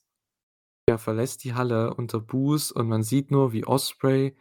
er 0.87 0.97
verlässt 0.97 1.43
die 1.43 1.53
Halle 1.53 1.93
unter 1.95 2.19
Boos 2.19 2.71
und 2.71 2.87
man 2.87 3.03
sieht 3.03 3.31
nur, 3.31 3.53
wie 3.53 3.65
Osprey 3.65 4.35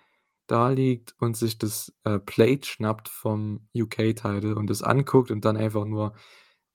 da 0.49 0.71
liegt 0.71 1.15
und 1.21 1.37
sich 1.37 1.59
das, 1.59 1.93
äh, 2.05 2.19
Plate 2.19 2.67
schnappt 2.69 3.09
vom 3.09 3.69
UK-Title 3.77 4.55
und 4.57 4.71
es 4.71 4.83
anguckt 4.83 5.31
und 5.31 5.45
dann 5.45 5.57
einfach 5.59 5.85
nur 5.85 6.15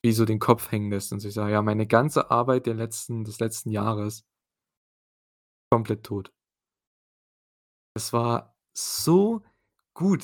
wie 0.03 0.11
so 0.13 0.25
den 0.25 0.39
Kopf 0.39 0.71
hängen 0.71 0.91
lässt 0.91 1.13
und 1.13 1.19
sich 1.21 1.33
sagt: 1.33 1.51
„Ja, 1.51 1.61
meine 1.63 1.87
ganze 1.87 2.31
Arbeit 2.31 2.67
der 2.67 2.75
letzten 2.75 3.23
des 3.25 3.39
letzten 3.39 3.71
Jahres 3.71 4.25
komplett 5.69 6.03
tot.“ 6.03 6.31
Es 7.95 8.13
war 8.13 8.55
so 8.73 9.41
gut. 9.93 10.23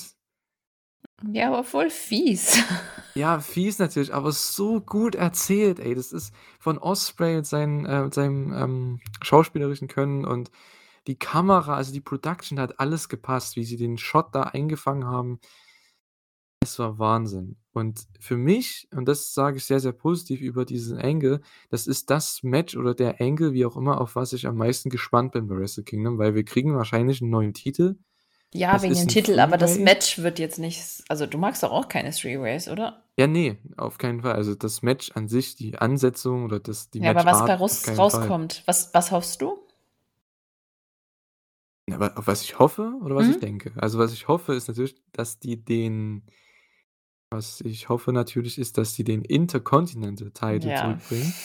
Ja, 1.22 1.48
aber 1.48 1.64
voll 1.64 1.90
fies. 1.90 2.58
Ja, 3.16 3.40
fies 3.40 3.80
natürlich, 3.80 4.14
aber 4.14 4.32
so 4.32 4.80
gut 4.82 5.16
erzählt, 5.16 5.80
ey. 5.80 5.96
Das 5.96 6.12
ist 6.12 6.34
von 6.60 6.78
Osprey 6.78 7.36
mit 7.38 7.46
seinen 7.48 7.86
äh, 7.86 8.04
mit 8.04 8.14
seinem, 8.14 8.54
ähm, 8.54 9.00
schauspielerischen 9.22 9.88
Können 9.88 10.26
und 10.26 10.52
die 11.08 11.18
Kamera, 11.20 11.76
also 11.76 11.94
die 11.94 12.02
Production 12.02 12.60
hat 12.60 12.80
alles 12.80 13.10
gepasst, 13.10 13.56
wie 13.58 13.64
sie 13.66 13.78
den 13.78 13.98
Shot 14.00 14.36
da 14.36 14.44
eingefangen 14.44 15.06
haben. 15.06 15.40
Es 16.62 16.78
war 16.80 17.00
Wahnsinn. 17.00 17.58
Und 17.72 18.06
für 18.20 18.36
mich, 18.38 18.88
und 18.92 19.08
das 19.08 19.34
sage 19.34 19.58
ich 19.58 19.66
sehr, 19.66 19.80
sehr 19.80 19.94
positiv 19.94 20.42
über 20.42 20.66
diesen 20.66 20.98
Angle, 20.98 21.42
das 21.70 21.88
ist 21.88 22.10
das 22.10 22.44
Match 22.44 22.76
oder 22.76 22.94
der 22.94 23.22
Angle, 23.22 23.54
wie 23.54 23.66
auch 23.66 23.78
immer, 23.78 24.02
auf 24.02 24.16
was 24.16 24.34
ich 24.34 24.46
am 24.48 24.58
meisten 24.58 24.90
gespannt 24.90 25.32
bin 25.32 25.48
bei 25.48 25.56
Wrestle 25.56 25.84
Kingdom, 25.84 26.18
weil 26.18 26.36
wir 26.36 26.44
kriegen 26.44 26.76
wahrscheinlich 26.76 27.22
'n 27.22 27.30
neuen 27.30 27.54
Titel. 27.54 27.96
Ja, 28.54 28.74
Das 28.74 28.82
wegen 28.82 28.96
dem 28.96 29.08
Titel, 29.08 29.40
aber 29.40 29.58
das. 29.58 29.78
Match 29.78 30.18
wird 30.20 30.40
jetzt 30.40 30.58
nicht 30.58 31.04
also, 31.08 31.26
du 31.28 31.38
magst 31.38 31.62
doch 31.64 31.72
auch 31.72 31.88
keine 31.88 32.12
Three-Ways, 32.12 32.68
oder? 32.70 33.04
Ja, 33.20 33.28
ne, 33.28 33.58
auf 33.78 33.98
keinen 33.98 34.22
Fall. 34.22 34.34
Also, 34.34 34.56
das 34.56 34.82
Match 34.82 35.12
an 35.14 35.28
sich, 35.28 35.56
die 35.56 35.78
Ansetzung 35.78 36.46
oder 36.46 36.60
das 36.60 36.90
die 36.90 37.02
Ja, 37.02 37.12
aber 37.12 37.26
was 37.26 37.44
bei 37.44 37.56
Fall. 37.56 37.98
rauskommt, 38.00 38.64
was 38.66 38.94
was 38.94 39.12
hoffst 39.12 39.42
du? 39.42 39.60
Ja, 41.88 41.96
aber 41.96 42.18
auf 42.18 42.28
was 42.28 42.44
ich 42.44 42.60
hoffe 42.60 42.94
oder 43.02 43.16
was 43.16 43.30
ich 43.30 43.38
Mhm. 43.38 43.40
denke? 43.40 43.72
Also, 43.78 43.98
was 44.00 44.14
ich 44.14 44.28
hoffe, 44.28 44.54
ist 44.54 44.68
natürlich, 44.68 44.96
dass 45.12 45.40
die 45.40 45.64
den 45.64 46.24
was 47.32 47.62
ich 47.62 47.90
hoffe 47.90 48.12
natürlich, 48.12 48.58
ist, 48.58 48.78
dass 48.78 48.96
sie 48.96 49.04
den 49.04 49.22
Intercontinental 49.24 50.32
Title 50.32 50.72
Ja. 50.72 50.74
zurückbringen. 50.74 51.40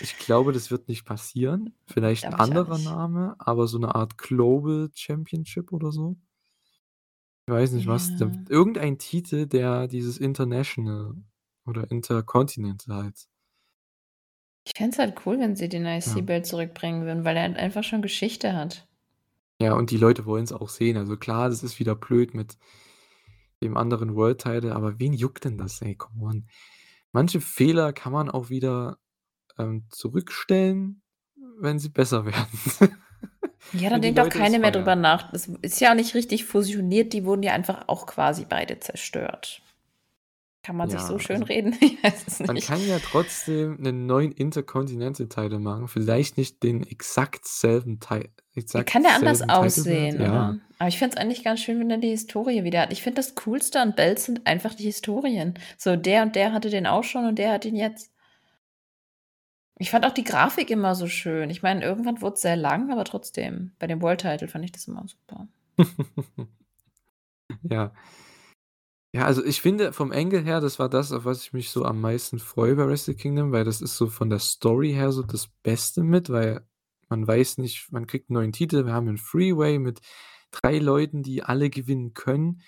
Ich 0.00 0.18
glaube, 0.18 0.52
das 0.52 0.70
wird 0.70 0.88
nicht 0.88 1.04
passieren. 1.06 1.74
Vielleicht 1.86 2.28
'n 2.28 2.34
Glaube 2.34 2.40
ich 2.40 2.54
auch 2.54 2.62
anderer 2.64 2.76
nicht. 2.76 2.96
Name, 2.96 3.34
aber 3.38 3.66
so 3.66 3.78
'ne 3.78 3.94
Art 3.94 4.18
Global 4.18 4.90
Championship 4.94 5.72
oder 5.72 5.90
so. 5.90 6.16
Ich 7.48 7.52
weiß 7.54 7.70
nicht 7.72 7.86
was, 7.86 8.12
Ja. 8.18 8.46
irgendein 8.48 8.98
Titel, 8.98 9.46
der 9.46 9.86
dieses 9.86 10.18
International 10.18 11.14
oder 11.64 11.88
Intercontinental 11.92 13.04
halt 13.04 13.26
Ich 14.68 14.72
fände 14.76 14.90
es 14.94 14.98
halt 14.98 15.24
cool, 15.24 15.38
wenn 15.38 15.54
sie 15.54 15.68
den. 15.68 15.86
IC-Belt 15.86 16.44
zurückbringen 16.44 17.04
würden, 17.04 17.24
weil 17.24 17.36
er 17.36 17.44
halt 17.44 17.56
einfach 17.56 17.84
schon 17.84 18.02
Geschichte 18.02 18.52
hat. 18.56 18.88
Ja, 19.60 19.72
und 19.74 19.90
die 19.90 19.96
Leute 19.96 20.26
wollen's 20.26 20.52
auch 20.52 20.68
sehen. 20.68 20.98
Also 20.98 21.16
klar, 21.16 21.48
das 21.48 21.62
ist 21.62 21.78
wieder 21.78 21.94
blöd 21.94 22.34
mit 22.34 22.58
dem 23.62 23.76
anderen 23.76 24.14
World 24.14 24.40
Title, 24.42 24.74
aber 24.74 24.98
wen 24.98 25.12
juckt 25.14 25.44
denn 25.44 25.56
das, 25.58 25.80
ey, 25.82 25.94
come 25.96 26.22
on. 26.24 26.48
Manche 27.12 27.40
Fehler 27.40 27.92
kann 27.92 28.12
man 28.12 28.30
auch 28.30 28.50
wieder, 28.50 28.98
ähm, 29.58 29.86
zurückstellen, 29.90 31.02
wenn 31.58 31.78
sie 31.78 31.88
besser 31.90 32.24
werden. 32.26 32.58
Ja, 33.72 33.90
dann 33.90 34.00
denkt 34.02 34.18
doch 34.18 34.28
keine 34.28 34.58
mehr 34.58 34.70
drüber 34.70 34.96
nach. 34.96 35.30
Das 35.32 35.48
ist 35.62 35.80
ja 35.80 35.94
nicht 35.94 36.14
richtig 36.14 36.44
fusioniert, 36.44 37.12
die 37.12 37.24
wurden 37.24 37.42
ja 37.42 37.52
einfach 37.52 37.88
auch 37.88 38.06
quasi 38.06 38.44
beide 38.48 38.78
zerstört. 38.80 39.62
Kann 40.62 40.76
man 40.76 40.90
sich 40.90 41.00
Ja, 41.00 41.06
so 41.06 41.18
schön 41.18 41.42
also 41.42 41.44
reden? 41.44 41.76
Ich 41.80 42.02
weiß 42.02 42.24
es 42.26 42.40
man 42.44 42.56
nicht. 42.56 42.66
kann 42.66 42.86
ja 42.86 42.98
trotzdem 42.98 43.76
'nen 43.80 44.06
neuen 44.06 44.32
Intercontinental 44.32 45.28
Title 45.28 45.58
machen, 45.60 45.88
vielleicht 45.88 46.38
nicht 46.38 46.62
den 46.62 46.84
exakt 46.86 47.46
selben 47.46 47.98
Ja, 48.10 48.20
exakt 48.54 48.86
kann 48.86 49.02
der 49.02 49.14
anders 49.14 49.42
aussehen, 49.48 50.20
ja. 50.20 50.28
oder? 50.28 50.60
Aber 50.78 50.88
ich 50.88 50.98
fände 50.98 51.16
es 51.16 51.20
eigentlich 51.22 51.42
ganz 51.44 51.60
schön, 51.60 51.78
wenn 51.80 51.90
er 51.90 51.98
die 51.98 52.10
Historie 52.10 52.64
wieder 52.64 52.82
hat. 52.82 52.92
Ich 52.92 53.02
finde, 53.02 53.16
das 53.16 53.34
Coolste 53.34 53.80
an 53.80 53.94
Belts 53.94 54.24
sind 54.26 54.46
einfach 54.46 54.74
die 54.74 54.84
Historien. 54.84 55.54
So, 55.78 55.96
der 55.96 56.22
und 56.22 56.36
der 56.36 56.52
hatte 56.52 56.68
den 56.70 56.86
auch 56.86 57.04
schon 57.04 57.26
und 57.26 57.38
der 57.38 57.52
hat 57.52 57.64
ihn 57.64 57.76
jetzt. 57.76 58.12
Ich 59.78 59.90
fand 59.90 60.06
auch 60.06 60.12
die 60.14 60.24
Grafik 60.24 60.70
immer 60.70 60.94
so 60.94 61.06
schön. 61.06 61.50
Ich 61.50 61.62
meine, 61.62 61.84
irgendwann 61.84 62.22
wurd's 62.22 62.40
sehr 62.40 62.56
lang, 62.56 62.90
aber 62.90 63.04
trotzdem. 63.04 63.72
Bei 63.78 63.86
dem 63.86 64.00
World 64.00 64.22
Title 64.22 64.48
fand 64.48 64.64
ich 64.64 64.72
das 64.72 64.88
immer 64.88 65.06
super. 65.06 65.48
Ja. 67.70 67.92
Ja, 69.14 69.24
also 69.24 69.44
ich 69.44 69.60
finde 69.62 69.92
vom 69.92 70.12
Angle 70.12 70.40
her, 70.42 70.60
das 70.60 70.78
war 70.78 70.88
das, 70.88 71.12
auf 71.12 71.24
was 71.24 71.42
ich 71.42 71.52
mich 71.52 71.70
so 71.70 71.84
am 71.84 72.00
meisten 72.00 72.38
freue 72.38 72.74
bei 72.76 72.86
Wrestle 72.86 73.14
Kingdom, 73.14 73.52
weil 73.52 73.64
das 73.64 73.80
ist 73.80 73.96
so 73.96 74.08
von 74.08 74.28
der 74.30 74.40
Story 74.40 74.92
her 74.92 75.12
so 75.12 75.22
das 75.22 75.46
Beste 75.62 76.02
mit, 76.02 76.28
weil 76.28 76.66
man 77.08 77.26
weiß 77.26 77.58
nicht 77.58 77.92
man 77.92 78.06
kriegt 78.06 78.30
'n 78.30 78.34
neuen 78.34 78.52
Titel. 78.52 78.84
Wir 78.84 78.92
haben 78.92 79.08
'n 79.08 79.16
Three-Way 79.16 79.78
mit 79.78 80.00
3 80.50 80.78
Leuten, 80.78 81.22
die 81.22 81.42
alle 81.44 81.70
gewinnen 81.70 82.14
können, 82.14 82.60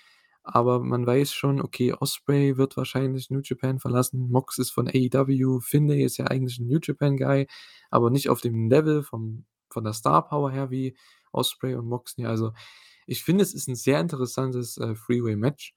aber 0.55 0.79
man 0.81 1.05
weiß 1.07 1.33
schon, 1.33 1.61
okay, 1.61 1.93
Osprey 1.93 2.57
wird 2.57 2.77
wahrscheinlich 2.77 3.29
New 3.29 3.41
Japan 3.43 3.79
verlassen, 3.79 4.29
Mox 4.31 4.57
ist 4.59 4.71
von 4.71 4.87
AEW, 4.87 5.59
Finlay 5.61 6.03
ist 6.03 6.17
ja 6.17 6.27
eigentlich 6.27 6.59
'n 6.59 6.67
New 6.67 6.79
Japan 6.81 7.17
Guy, 7.17 7.47
aber 7.91 8.09
nicht 8.11 8.29
auf 8.29 8.41
dem 8.41 8.69
Level 8.69 9.03
vom 9.03 9.45
von 9.71 9.83
der 9.83 9.93
Star 9.93 10.27
Power 10.27 10.51
her 10.51 10.71
wie 10.71 10.95
Osprey 11.31 11.75
und 11.75 11.87
Moxley. 11.87 12.25
Also, 12.25 12.53
ich 13.07 13.23
finde, 13.23 13.43
es 13.43 13.53
ist 13.55 13.69
'n 13.69 13.75
sehr 13.75 13.99
interessantes, 14.01 14.77
äh, 14.77 14.95
Three-Way-Match. 14.95 15.73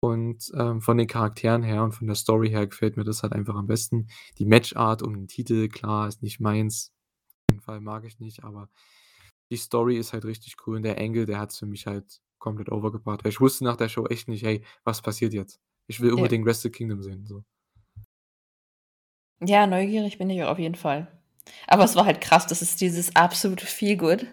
Und, 0.00 0.50
ähm, 0.56 0.80
von 0.82 0.98
den 0.98 1.06
Charakteren 1.06 1.62
her 1.62 1.84
und 1.84 1.92
von 1.92 2.08
der 2.08 2.16
Story 2.16 2.48
her 2.50 2.66
gefällt 2.66 2.96
mir 2.96 3.04
das 3.04 3.22
halt 3.22 3.32
einfach 3.32 3.54
am 3.54 3.66
besten. 3.68 4.08
Die 4.38 4.44
Matchart 4.46 5.02
um 5.02 5.14
den 5.14 5.28
Titel, 5.28 5.68
klar, 5.68 6.08
ist 6.08 6.22
nicht 6.22 6.40
meins. 6.40 6.92
Auf 7.50 7.54
jeden 7.54 7.62
Fall 7.62 7.80
mag 7.82 8.04
ich 8.06 8.20
nicht, 8.20 8.44
aber 8.44 8.68
die 9.52 9.56
Story 9.58 9.98
ist 9.98 10.12
halt 10.14 10.24
richtig 10.26 10.56
cool 10.66 10.76
und 10.76 10.84
der 10.84 10.98
Angle, 11.00 11.26
der 11.26 11.38
hat's 11.40 11.58
für 11.58 11.66
mich 11.66 11.86
halt 11.86 12.20
komplett 12.42 12.70
over 12.72 12.92
gebracht. 12.92 13.24
Weil 13.24 13.30
ich 13.32 13.40
wusste 13.42 13.64
nach 13.64 13.76
der 13.78 13.88
Show 13.90 14.06
echt 14.08 14.28
nicht: 14.28 14.44
„Hey, 14.44 14.64
was 14.84 15.02
passiert 15.02 15.34
jetzt?“ 15.34 15.60
Ich 15.88 16.00
will 16.02 16.12
Ja. 16.14 16.14
unbedingt 16.14 16.46
Wrestle 16.46 16.72
Kingdom 16.72 17.02
sehen, 17.02 17.26
so. 17.26 17.44
Ja, 19.40 19.66
neugierig 19.66 20.18
bin 20.18 20.30
ich 20.30 20.42
auf 20.44 20.58
jeden 20.58 20.74
Fall. 20.76 21.08
Aber 21.66 21.84
es 21.84 21.96
war 21.96 22.06
halt 22.06 22.20
krass, 22.20 22.46
das 22.46 22.62
ist 22.62 22.80
dieses 22.80 23.16
absolute 23.16 23.66
Feelgood 23.66 24.26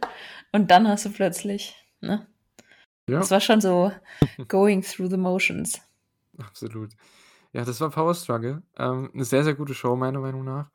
und 0.51 0.70
dann 0.72 0.88
hast 0.88 1.05
du 1.05 1.12
plötzlich, 1.12 1.76
ne? 2.01 2.28
Das 3.18 3.32
Ja. 3.32 3.32
war 3.32 3.41
schon 3.41 3.62
so 3.62 3.91
going 4.49 4.84
through 4.84 5.10
the 5.10 5.18
motions. 5.18 5.82
Absolut. 6.38 6.93
Ja, 7.53 7.66
das 7.66 7.82
war 7.82 7.89
Power 7.89 8.16
Struggle. 8.16 8.64
Ähm, 8.78 9.10
'ne 9.14 9.26
sehr, 9.26 9.43
sehr 9.43 9.55
gute 9.55 9.74
Show 9.74 9.95
meiner 9.95 10.20
Meinung 10.20 10.45
nach. 10.45 10.70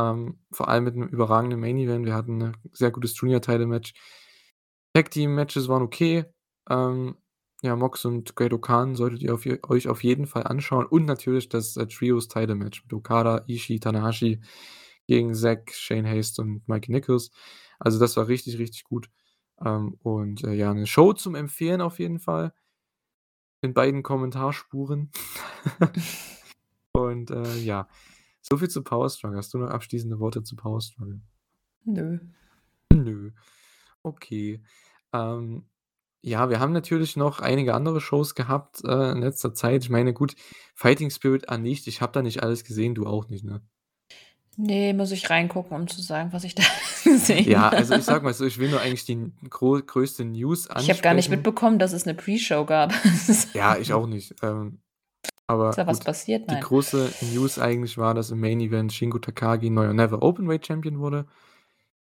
Ähm, 0.00 0.40
vor 0.52 0.68
allem 0.68 0.84
mit 0.84 0.96
'nem 0.96 1.08
überragenden 1.08 1.60
Main 1.60 1.78
Event. 1.78 2.06
Wir 2.06 2.14
hatten 2.14 2.38
'ne 2.38 2.52
sehr 2.72 2.90
gutes 2.92 3.18
Junior 3.20 3.42
Title 3.42 3.66
Match. 3.66 3.94
Tag 4.94 5.10
Team 5.10 5.34
Matches 5.34 5.68
waren 5.68 5.82
okay. 5.82 6.24
Ähm, 6.68 7.16
ja, 7.62 7.76
Mox 7.76 8.04
und 8.04 8.36
Great-O-Khan 8.36 8.94
solltet 8.96 9.22
ihr 9.22 9.34
auf 9.34 9.44
euch 9.68 9.88
auf 9.88 10.04
jeden 10.04 10.26
Fall 10.26 10.44
anschauen 10.44 10.86
und 10.86 11.06
natürlich 11.06 11.48
das, 11.48 11.76
äh, 11.76 11.86
Trios 11.86 12.28
Title 12.28 12.54
Match 12.56 12.82
mit 12.84 12.92
Okada, 12.92 13.44
Ishii, 13.48 13.80
Tanahashi 13.80 14.40
gegen 15.06 15.34
Zack, 15.34 15.72
Shane 15.74 16.06
Haste 16.08 16.42
und 16.42 16.66
Mike 16.68 16.90
Nicholls. 16.92 17.30
Also, 17.78 17.98
das 17.98 18.16
war 18.16 18.28
richtig, 18.28 18.58
richtig 18.58 18.84
gut. 18.84 19.08
Ähm, 19.64 19.96
und, 20.02 20.44
äh, 20.44 20.52
ja, 20.54 20.72
'ne 20.74 20.86
Show 20.86 21.12
zum 21.14 21.34
Empfehlen 21.34 21.80
auf 21.80 21.98
jeden 21.98 22.20
Fall. 22.20 22.52
In 23.62 23.72
beiden 23.72 24.02
Kommentarspuren. 24.02 25.10
Und, 26.92 27.30
äh, 27.30 27.56
ja, 27.58 27.88
so 28.42 28.56
viel 28.58 28.68
zu 28.68 28.82
Power 28.84 29.10
Struggle. 29.10 29.38
Hast 29.38 29.54
du 29.54 29.58
noch 29.58 29.70
abschließende 29.70 30.18
Worte 30.20 30.42
zu 30.42 30.56
Power 30.56 30.80
Struggle? 30.80 31.20
Nö. 31.86 32.18
Nö. 32.92 33.30
Okay. 34.02 34.62
Ähm, 35.12 35.66
ja, 36.24 36.48
wir 36.50 36.58
haben 36.60 36.72
natürlich 36.72 37.16
noch 37.16 37.40
einige 37.40 37.74
andere 37.74 38.00
Shows 38.00 38.34
gehabt, 38.34 38.82
äh, 38.84 39.12
in 39.12 39.18
letzter 39.20 39.52
Zeit. 39.54 39.82
Ich 39.84 39.90
meine, 39.90 40.12
gut, 40.14 40.34
Fighting 40.74 41.10
Spirit 41.10 41.48
an 41.48 41.62
nicht. 41.62 41.86
Ich 41.86 42.00
habe 42.00 42.12
da 42.12 42.22
nicht 42.22 42.42
alles 42.42 42.64
gesehen, 42.64 42.94
du 42.94 43.06
auch 43.06 43.28
nicht, 43.28 43.44
ne? 43.44 43.60
Ne, 44.56 44.94
muss 44.94 45.10
ich 45.10 45.28
reingucken, 45.30 45.76
um 45.76 45.88
zu 45.88 46.00
sagen, 46.00 46.32
was 46.32 46.44
ich 46.44 46.54
da 46.54 46.62
gesehen 47.02 47.48
Ja, 47.50 47.68
also, 47.68 47.94
ich 47.94 48.04
sage 48.04 48.24
mal 48.24 48.32
so, 48.32 48.44
ich 48.44 48.58
will 48.58 48.70
nur 48.70 48.80
eigentlich 48.80 49.04
die 49.04 49.32
gro 49.50 49.80
größte 49.84 50.24
News 50.24 50.66
Ich 50.66 50.88
habe 50.90 51.00
gar 51.00 51.14
nicht 51.14 51.26
ansprechen. 51.26 51.30
mitbekommen, 51.30 51.78
dass 51.78 51.92
es 51.92 52.06
'ne 52.06 52.14
Pre-Show 52.14 52.64
gab. 52.64 52.92
Ja, 53.54 53.76
ich 53.76 53.92
auch 53.92 54.06
nicht. 54.06 54.34
Ähm, 54.42 54.78
aber 55.46 55.70
Ist 55.70 55.78
da 55.78 55.86
was 55.86 55.98
gut, 55.98 56.06
passiert? 56.06 56.50
die 56.50 56.54
Nein. 56.54 56.62
große 56.62 57.10
News 57.34 57.58
eigentlich 57.58 57.98
war, 57.98 58.14
dass 58.14 58.30
im 58.30 58.40
Main 58.40 58.60
Event 58.60 58.92
Shingo 58.92 59.18
Takagi 59.18 59.70
neuer 59.70 59.92
Never 59.92 60.22
Openweight 60.22 60.66
Champion 60.66 60.98
wurde. 61.00 61.26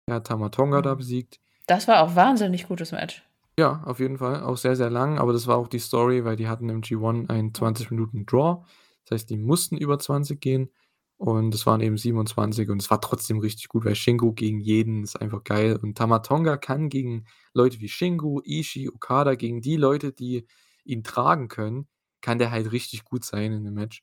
Er 0.07 0.17
hat 0.17 0.27
Tama 0.29 0.49
Tonga 0.51 0.83
da 0.83 0.95
Mhm. 0.95 0.99
besiegt. 0.99 1.41
Das 1.67 1.89
war 1.89 2.03
auch 2.03 2.15
wahnsinnig 2.15 2.69
gutes 2.69 2.93
Match. 2.93 3.23
Ja, 3.59 3.83
auf 3.85 4.01
jeden 4.01 4.19
Fall. 4.19 4.43
Auch 4.43 4.59
sehr, 4.59 4.77
sehr 4.77 4.91
lang, 4.91 5.19
aber 5.19 5.33
das 5.33 5.47
war 5.47 5.57
auch 5.57 5.69
die 5.69 5.79
Story, 5.79 6.25
weil 6.27 6.37
die 6.37 6.47
hatten 6.47 6.69
im 6.69 6.83
G1 6.83 7.27
einen 7.31 7.55
20 7.55 7.91
Minuten 7.91 8.27
Draw. 8.27 8.63
Das 9.07 9.13
heißt, 9.15 9.31
die 9.31 9.39
mussten 9.39 9.79
über 9.79 9.99
20 9.99 10.43
gehen 10.43 10.71
und 11.17 11.55
es 11.55 11.65
waren 11.65 11.81
eben 11.81 11.97
27 11.97 12.69
und 12.69 12.83
es 12.83 12.91
war 12.91 13.01
trotzdem 13.01 13.39
richtig 13.39 13.69
gut, 13.69 13.87
weil 13.87 13.95
Shingo 13.95 14.33
gegen 14.35 14.61
jeden 14.61 15.03
ist 15.05 15.17
einfach 15.19 15.43
geil 15.43 15.79
und 15.83 15.97
Tama 15.97 16.19
Tonga 16.19 16.59
kann 16.59 16.91
gegen 16.91 17.25
Leute 17.55 17.81
wie 17.81 17.89
Shingo, 17.89 18.43
Ishii, 18.45 18.91
Okada, 18.91 19.35
gegen 19.37 19.63
die 19.63 19.77
Leute, 19.77 20.13
die 20.13 20.47
ihn 20.85 21.03
tragen 21.03 21.49
können, 21.49 21.89
kann 22.21 22.39
der 22.39 22.51
halt 22.51 22.73
richtig 22.73 23.05
gut 23.05 23.25
sein 23.25 23.53
in 23.53 23.63
'nem 23.63 23.73
Match. 23.73 24.03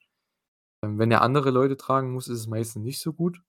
Ähm, 0.84 1.00
wenn 1.00 1.12
er 1.12 1.22
andere 1.24 1.52
Leute 1.52 1.78
tragen 1.78 2.12
muss, 2.14 2.28
ist 2.30 2.40
es 2.40 2.48
meistens 2.48 2.84
nicht 2.84 3.00
so 3.02 3.14
gut. 3.14 3.42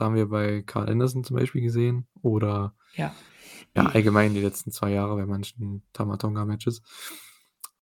Haben 0.00 0.16
wir 0.16 0.28
bei 0.28 0.62
Karl 0.62 0.88
Anderson 0.90 1.24
zum 1.24 1.36
Beispiel 1.36 1.62
gesehen 1.62 2.08
oder 2.22 2.74
Ja. 2.94 3.14
Ja, 3.76 3.86
allgemein 3.86 4.34
die 4.34 4.40
letzten 4.40 4.72
2 4.72 4.90
Jahre 4.90 5.16
bei 5.16 5.26
manchen 5.26 5.82
Tama 5.92 6.16
Tonga 6.16 6.44
Matches. 6.44 6.82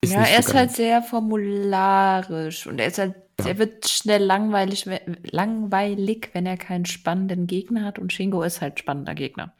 Ist 0.02 0.14
Ja, 0.14 0.24
er 0.24 0.40
ist 0.40 0.54
halt 0.54 0.72
sehr 0.72 1.02
formularisch 1.02 2.68
und 2.68 2.80
er 2.80 2.88
ist 2.88 2.98
halt 2.98 3.16
Ja. 3.40 3.48
er 3.48 3.58
wird 3.58 3.88
schnell 3.90 4.24
langweilig 4.24 4.88
we 4.88 5.02
langweilig, 5.24 6.30
wenn 6.34 6.46
er 6.46 6.58
keinen 6.58 6.86
spannenden 6.86 7.48
Gegner 7.48 7.84
hat 7.84 8.00
und 8.00 8.14
Shingo 8.14 8.42
ist 8.44 8.62
halt 8.62 8.80
spannender 8.80 9.14
Gegner. 9.14 9.54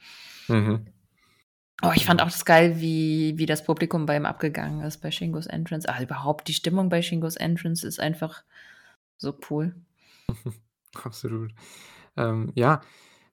Mhm. 0.48 0.88
Oh, 1.82 1.92
ich 1.94 2.06
fand 2.06 2.22
auch 2.22 2.30
das 2.30 2.46
geil, 2.46 2.80
wie 2.80 3.38
wie 3.38 3.46
das 3.46 3.66
Publikum 3.66 4.06
bei 4.06 4.16
ihm 4.16 4.26
abgegangen 4.26 4.82
ist 4.82 5.00
bei 5.02 5.12
Shingos 5.12 5.46
Entrance. 5.46 5.90
Ah, 5.90 6.02
überhaupt 6.02 6.48
die 6.48 6.54
Stimmung 6.54 6.88
bei 6.90 7.02
Shingos 7.02 7.36
Entrance 7.36 7.86
ist 7.86 8.00
einfach 8.00 8.44
so 9.18 9.38
cool. 9.50 9.76
Absolut. 11.04 11.52
Ähm, 12.16 12.52
ja, 12.56 12.82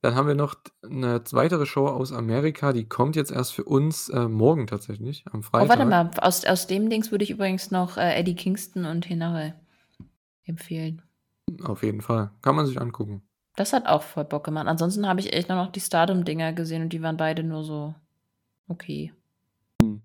dann 0.02 0.14
haben 0.14 0.28
wir 0.28 0.34
noch 0.34 0.54
d 0.54 0.70
'ne 0.88 1.22
weitere 1.32 1.66
Show 1.66 1.86
aus 1.88 2.12
Amerika, 2.12 2.72
die 2.72 2.88
kommt 2.88 3.16
jetzt 3.16 3.30
erst 3.32 3.54
für 3.54 3.64
uns, 3.64 4.08
äh, 4.10 4.28
morgen 4.28 4.66
tatsächlich, 4.66 5.24
am 5.32 5.42
Oh, 5.58 5.68
warte 5.68 5.84
Freitag. 5.84 5.86
mal, 5.86 6.10
aus 6.22 6.44
aus 6.46 6.66
dem 6.66 6.88
Dings 6.88 7.10
würde 7.10 7.24
ich 7.24 7.30
übrigens 7.30 7.70
noch, 7.70 7.96
äh, 7.98 8.14
Eddie 8.18 8.34
Kingston 8.34 8.86
und 8.86 9.08
Henare 9.08 9.54
empfehlen. 10.46 11.02
Auf 11.64 11.82
jeden 11.82 12.00
Fall. 12.00 12.30
Kann 12.42 12.54
man 12.56 12.66
sich 12.66 12.80
angucken. 12.80 13.22
Das 13.56 13.72
hat 13.74 13.86
auch 13.86 14.02
voll 14.02 14.24
Bock 14.24 14.44
gemacht. 14.44 14.66
Ansonsten 14.66 15.06
habe 15.06 15.20
ich 15.20 15.32
echt 15.34 15.48
nur 15.48 15.58
noch 15.58 15.70
die 15.72 15.80
Stardom-Dinger 15.80 16.52
gesehen 16.54 16.82
und 16.82 16.92
die 16.92 17.02
waren 17.02 17.16
beide 17.18 17.42
nur 17.42 17.64
so 17.64 17.94
okay. 18.68 19.12
Mhm. 19.82 20.02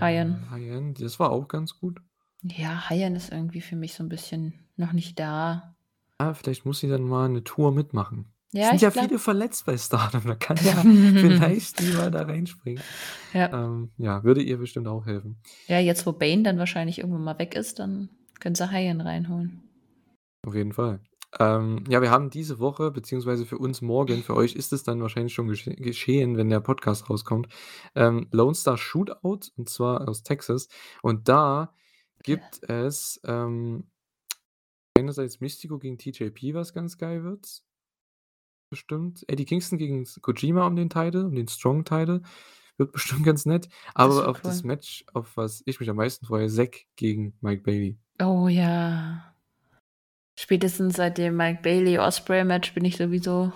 Hyen. 0.00 0.44
Hyen, 0.50 0.92
das 0.94 1.18
war 1.18 1.30
auch 1.30 1.48
ganz 1.48 1.78
gut. 1.78 2.02
Ja, 2.44 2.88
Hyen 2.90 3.14
ist 3.14 3.30
irgendwie 3.30 3.60
für 3.60 3.76
mich 3.76 3.94
so 3.94 4.02
'n 4.02 4.08
bisschen 4.08 4.54
noch 4.76 4.92
nicht 4.92 5.18
da. 5.20 5.71
Ah, 6.22 6.34
vielleicht 6.34 6.64
muss 6.64 6.80
sie 6.80 6.88
dann 6.88 7.02
mal 7.02 7.28
'ne 7.28 7.42
Tour 7.44 7.72
mitmachen. 7.72 8.32
Es 8.54 8.60
Ja, 8.60 8.68
sind 8.70 8.82
ja 8.82 8.90
glaube 8.90 9.08
viele 9.08 9.18
verletzt 9.18 9.64
bei 9.66 9.76
Stardom, 9.78 10.22
da 10.26 10.34
kann 10.34 10.56
ja 10.64 10.74
vielleicht 10.82 11.80
die 11.80 11.92
mal 11.92 12.10
da 12.10 12.22
reinspringen. 12.22 12.82
Ja. 13.32 13.50
Ähm, 13.52 13.90
ja, 13.96 14.22
würde 14.24 14.42
ihr 14.42 14.58
bestimmt 14.58 14.88
auch 14.88 15.06
helfen. 15.06 15.40
Ja, 15.66 15.78
jetzt, 15.78 16.06
wo 16.06 16.12
Bane 16.12 16.42
dann 16.42 16.58
wahrscheinlich 16.58 16.98
irgendwann 16.98 17.24
mal 17.24 17.38
weg 17.38 17.54
ist, 17.54 17.78
dann 17.78 18.10
können 18.40 18.54
sie 18.54 18.70
Hyen 18.70 19.00
reinholen. 19.00 19.62
Auf 20.46 20.54
jeden 20.54 20.72
Fall. 20.72 21.00
Ähm, 21.40 21.84
ja, 21.88 22.02
wir 22.02 22.10
haben 22.10 22.28
diese 22.28 22.58
Woche, 22.58 22.90
beziehungsweise 22.90 23.46
für 23.46 23.56
uns 23.56 23.80
morgen, 23.80 24.22
für 24.22 24.34
euch 24.34 24.54
ist 24.54 24.72
es 24.72 24.82
dann 24.82 25.00
wahrscheinlich 25.00 25.32
schon 25.32 25.48
gesche 25.48 25.74
geschehen, 25.74 26.36
wenn 26.36 26.50
der 26.50 26.60
Podcast 26.60 27.08
rauskommt, 27.08 27.48
ähm, 27.94 28.28
Lone 28.32 28.54
Star 28.54 28.76
Shootout 28.76 29.40
und 29.56 29.70
zwar 29.70 30.06
aus 30.08 30.22
Texas. 30.24 30.68
Und 31.00 31.28
da 31.28 31.72
gibt 32.22 32.62
es, 32.68 33.20
ähm, 33.24 33.84
einerseits 35.02 35.40
Mystico 35.40 35.78
gegen 35.78 35.98
TJP, 35.98 36.54
was 36.54 36.72
ganz 36.72 36.98
geil 36.98 37.24
wird. 37.24 37.62
Bestimmt. 38.70 39.24
Eddie 39.28 39.44
Kingston 39.44 39.78
gegen 39.78 40.06
Kojima 40.22 40.66
um 40.66 40.76
den 40.76 40.88
Title, 40.88 41.26
um 41.26 41.34
den 41.34 41.48
Strong 41.48 41.84
Title. 41.84 42.22
Wird 42.78 42.92
bestimmt 42.92 43.24
ganz 43.24 43.44
nett. 43.44 43.66
Das 43.66 43.92
Aber 43.94 44.14
wird 44.16 44.26
auf 44.26 44.40
das 44.40 44.62
cool. 44.62 44.68
Match, 44.68 45.04
auf 45.12 45.36
was 45.36 45.62
ich 45.66 45.78
mich 45.78 45.90
am 45.90 45.96
meisten 45.96 46.24
freue, 46.24 46.48
Zack 46.48 46.86
gegen 46.96 47.34
Mike 47.40 47.62
Bailey. 47.62 47.98
Oh 48.20 48.48
ja. 48.48 49.34
Spätestens 50.38 50.96
seit 50.96 51.18
dem 51.18 51.36
Mike 51.36 51.60
Bailey 51.62 51.98
Ospreay 51.98 52.44
Match 52.44 52.72
bin 52.72 52.84
ich 52.84 52.96
sowieso 52.96 53.52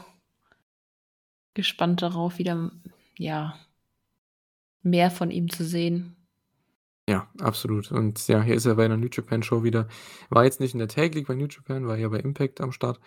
gespannt 1.54 2.02
darauf, 2.02 2.38
wieder, 2.38 2.70
ja 3.16 3.58
mehr 4.86 5.10
von 5.10 5.30
ihm 5.30 5.50
zu 5.50 5.64
sehen. 5.64 6.16
Ja, 7.08 7.28
absolut. 7.40 7.92
Und 7.92 8.26
ja, 8.26 8.42
hier 8.42 8.54
ist 8.56 8.66
er 8.66 8.74
bei 8.74 8.86
'ner 8.88 8.96
New 8.96 9.08
Japan 9.10 9.42
Show 9.42 9.62
wieder. 9.62 9.86
War 10.28 10.44
jetzt 10.44 10.58
nicht 10.60 10.72
in 10.74 10.78
der 10.80 10.88
Tag 10.88 11.14
League 11.14 11.28
bei 11.28 11.34
New 11.34 11.46
Japan, 11.46 11.86
war 11.86 11.96
eher 11.96 12.10
bei 12.10 12.18
Impact 12.18 12.60
am 12.60 12.72
Start. 12.72 12.98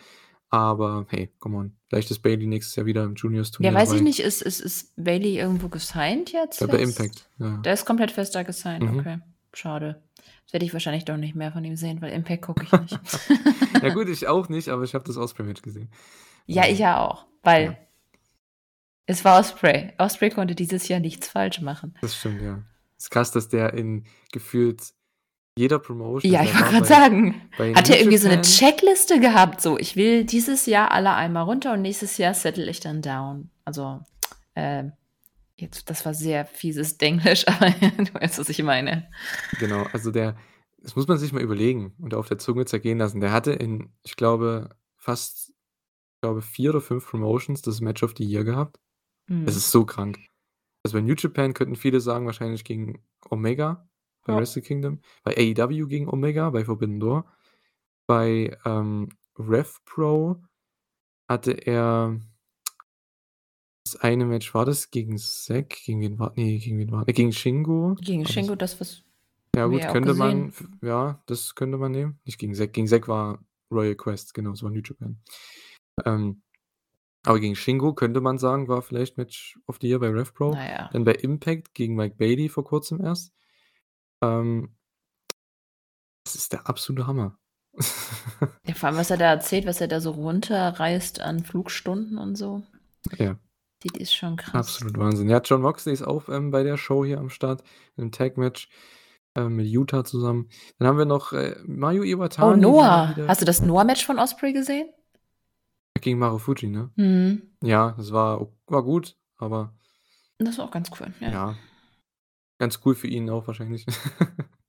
Aber 0.51 1.05
hey, 1.09 1.31
come 1.39 1.57
on. 1.57 1.75
Vielleicht 1.89 2.09
ist 2.09 2.19
Bailey 2.23 2.47
nächstes 2.47 2.75
Jahr 2.75 2.85
wieder 2.87 3.03
im 3.03 3.13
Juniors 3.15 3.51
Ja, 3.59 3.71
weiß 3.73 3.89
ich 3.89 3.97
dabei. 3.97 4.03
nicht, 4.03 4.19
ist 4.21 4.41
ist 4.41 4.61
ist 4.61 4.93
Bailey 4.95 5.37
irgendwo 5.37 5.67
gesigned 5.69 6.31
jetzt 6.31 6.61
Ja, 6.61 6.67
bei 6.67 6.79
fest? 6.79 6.99
Impact, 6.99 7.29
ja. 7.37 7.57
Der 7.57 7.73
ist 7.73 7.85
komplett 7.85 8.11
fest 8.11 8.33
da 8.33 8.43
gesigned, 8.43 8.89
Mhm. 8.91 8.99
okay. 8.99 9.19
Schade. 9.53 10.01
Jetzt 10.41 10.53
werde 10.53 10.65
ich 10.65 10.73
wahrscheinlich 10.73 11.05
doch 11.05 11.17
nicht 11.17 11.35
mehr 11.35 11.51
von 11.51 11.63
ihm 11.65 11.75
sehen, 11.75 12.01
weil 12.01 12.13
Impact 12.13 12.41
gucke 12.43 12.63
ich 12.63 12.71
nicht. 12.71 12.99
Ja 13.83 13.93
gut, 13.93 14.09
ich 14.09 14.27
auch 14.27 14.49
nicht, 14.49 14.69
aber 14.69 14.83
ich 14.83 14.93
habe 14.95 15.03
das 15.05 15.17
Ospreay-Match 15.17 15.61
gesehen. 15.61 15.89
Ja, 16.47 16.65
Ähm, 16.65 16.73
ich 16.73 16.79
ja 16.79 16.99
auch, 17.05 17.25
weil 17.43 17.63
ja. 17.65 17.77
es 19.05 19.23
war 19.23 19.39
Ospreay. 19.39 19.93
Ospreay 19.97 20.31
konnte 20.31 20.55
dieses 20.55 20.87
Jahr 20.87 20.99
nichts 20.99 21.27
falsch 21.27 21.61
machen. 21.61 21.95
Das 22.01 22.15
stimmt, 22.17 22.41
ja. 22.41 22.63
Ist 22.99 23.11
krass, 23.11 23.31
dass 23.31 23.47
der 23.47 23.73
in 23.73 24.05
gefühlt 24.31 24.93
jeder 25.57 25.79
Promotion 25.79 26.31
Ja, 26.31 26.43
ich 26.43 26.53
wollte 26.59 26.79
bei 26.79 26.85
sagen. 26.85 27.49
Hat 27.75 27.89
er 27.89 27.99
irgendwie 27.99 28.17
so 28.17 28.27
'ne 28.27 28.35
Japan 28.35 28.43
Checkliste 28.43 29.19
gehabt, 29.19 29.61
so: 29.61 29.77
„Ich 29.77 29.95
will 29.95 30.25
dieses 30.25 30.65
Jahr 30.65 30.91
alle 30.91 31.13
einmal 31.13 31.43
runter 31.43 31.73
und 31.73 31.81
nächstes 31.81 32.17
Jahr 32.17 32.33
settle 32.33 32.69
ich 32.69 32.79
dann 32.81 33.01
down.“ 33.01 33.49
Also, 33.65 34.01
ähm, 34.55 34.91
jetzt 35.55 35.89
das 35.89 36.05
war 36.05 36.13
sehr 36.13 36.45
fieses 36.45 36.97
Denglisch, 36.97 37.45
aber 37.47 37.69
du 37.71 38.13
weißt, 38.13 38.39
was 38.39 38.49
ich 38.49 38.61
meine. 38.63 39.09
Genau, 39.57 39.83
also 39.83 40.11
der 40.11 40.35
das 40.81 40.95
muss 40.95 41.07
man 41.07 41.17
sich 41.17 41.33
mal 41.33 41.41
überlegen 41.41 41.93
und 41.99 42.13
auf 42.13 42.29
der 42.29 42.37
Zunge 42.37 42.65
zergehen 42.65 42.99
lassen. 42.99 43.19
Der 43.19 43.33
hatte 43.33 43.51
in, 43.51 43.91
ich 44.03 44.15
glaube, 44.15 44.69
fast 44.95 45.49
ich 45.49 46.21
glaube 46.21 46.41
4 46.41 46.71
oder 46.71 46.81
5 46.81 47.05
Promotions 47.09 47.61
das 47.61 47.81
Match 47.81 48.03
of 48.03 48.13
the 48.17 48.23
Year 48.25 48.43
gehabt. 48.45 48.77
Das 49.27 49.55
Mhm. 49.55 49.57
ist 49.59 49.71
so 49.71 49.85
krank. 49.85 50.19
Also, 50.83 50.97
bei 50.97 51.01
New 51.01 51.15
Japan 51.15 51.53
könnten 51.53 51.75
viele 51.75 51.99
sagen, 51.99 52.25
wahrscheinlich 52.25 52.63
gegen 52.63 53.01
Omega 53.29 53.87
bei 54.25 54.33
Ja. 54.33 54.39
Wrestle 54.39 54.61
Kingdom, 54.61 54.99
bei 55.23 55.35
AEW 55.37 55.87
gegen 55.87 56.07
Omega 56.07 56.49
bei 56.49 56.65
Forbidden 56.65 56.99
Door. 56.99 57.25
Bei, 58.07 58.57
ähm, 58.65 59.09
Rev 59.37 59.79
Pro 59.85 60.41
hatte 61.27 61.51
er 61.51 62.19
das 63.85 63.95
eine 63.95 64.25
Match 64.25 64.53
war 64.53 64.65
das 64.65 64.91
gegen 64.91 65.17
Zack? 65.17 65.69
Gegen 65.85 66.01
wen 66.01 66.19
war 66.19 66.33
ne, 66.35 66.59
gegen 66.59 66.77
wen 66.77 66.91
war 66.91 67.07
äh, 67.07 67.13
gegen 67.13 67.31
Shingo? 67.31 67.95
Gegen 68.01 68.25
Shingo, 68.25 68.55
das 68.55 68.79
was 68.79 69.03
ja 69.55 69.65
gut, 69.65 69.81
könnte 69.87 70.13
man 70.13 70.53
ja, 70.81 71.23
das 71.25 71.55
könnte 71.55 71.77
man 71.77 71.91
nehmen. 71.91 72.19
Nicht 72.25 72.37
gegen 72.37 72.53
Zack. 72.53 72.73
Gegen 72.73 72.87
Zack 72.87 73.07
war 73.07 73.43
Royal 73.71 73.95
Quest, 73.95 74.33
genau, 74.33 74.51
das 74.51 74.63
war 74.63 74.69
New 74.69 74.81
Japan. 74.83 75.19
Ähm 76.05 76.41
Aber 77.25 77.39
gegen 77.39 77.55
Shingo 77.55 77.93
könnte 77.93 78.21
man 78.21 78.37
sagen, 78.37 78.67
war 78.67 78.81
vielleicht 78.81 79.17
Match 79.17 79.59
of 79.67 79.77
the 79.81 79.87
Year 79.87 79.99
bei 79.99 80.09
RevPro. 80.09 80.51
Na 80.53 80.69
ja. 80.69 80.89
Dann 80.93 81.03
bei 81.03 81.13
Impact 81.13 81.73
gegen 81.73 81.95
Mike 81.95 82.15
Bailey 82.17 82.49
vor 82.49 82.63
Kurzem 82.63 83.01
erst. 83.01 83.33
Ähm 84.21 84.75
das 86.23 86.35
ist 86.35 86.53
der 86.53 86.67
absolute 86.67 87.07
Hammer. 87.07 87.37
Ja, 88.65 88.75
vor 88.75 88.87
allem, 88.87 88.97
was 88.97 89.09
er 89.09 89.17
da 89.17 89.25
erzählt, 89.25 89.65
was 89.65 89.81
er 89.81 89.87
da 89.87 89.99
so 89.99 90.11
runterreißt 90.11 91.21
an 91.21 91.43
Flugstunden 91.43 92.19
und 92.19 92.35
so. 92.35 92.61
Ja. 93.17 93.37
Das 93.81 93.99
ist 93.99 94.13
schon 94.13 94.35
krass. 94.37 94.53
Absolut 94.53 94.97
Wahnsinn. 94.97 95.27
Ja, 95.27 95.39
Jon 95.39 95.61
Moxley 95.61 95.93
ist 95.93 96.03
auch, 96.03 96.29
ähm, 96.29 96.51
bei 96.51 96.63
der 96.63 96.77
Show 96.77 97.03
hier 97.03 97.17
am 97.17 97.29
Start 97.29 97.63
im 97.97 98.11
Tag-Match, 98.11 98.69
ähm, 99.35 99.55
mit 99.55 99.67
Yuta 99.67 100.03
zusammen. 100.03 100.49
Dann 100.77 100.87
haben 100.87 100.97
wir 100.97 101.05
noch, 101.05 101.33
äh, 101.33 101.55
Mayu 101.65 102.01
Oh, 102.01 102.05
Iwatani, 102.05 102.61
der 102.61 102.69
Noah. 102.69 103.15
Hast 103.27 103.41
du 103.41 103.45
das 103.45 103.61
Noah-Match 103.61 104.05
von 104.05 104.19
Osprey 104.19 104.53
gesehen? 104.53 104.89
Gegen 106.01 106.19
Marufuji, 106.19 106.67
ne? 106.67 106.89
Mhm. 106.95 107.41
Ja, 107.63 107.93
das 107.97 108.11
war 108.11 108.47
war 108.67 108.83
gut, 108.83 109.15
aber 109.37 109.73
Das 110.37 110.57
war 110.57 110.65
auch 110.65 110.71
ganz 110.71 110.89
cool, 110.99 111.13
ja. 111.19 111.29
ja. 111.31 111.55
Ganz 112.59 112.79
cool 112.85 112.95
für 112.95 113.07
ihn 113.07 113.29
auch 113.29 113.47
wahrscheinlich. 113.47 113.85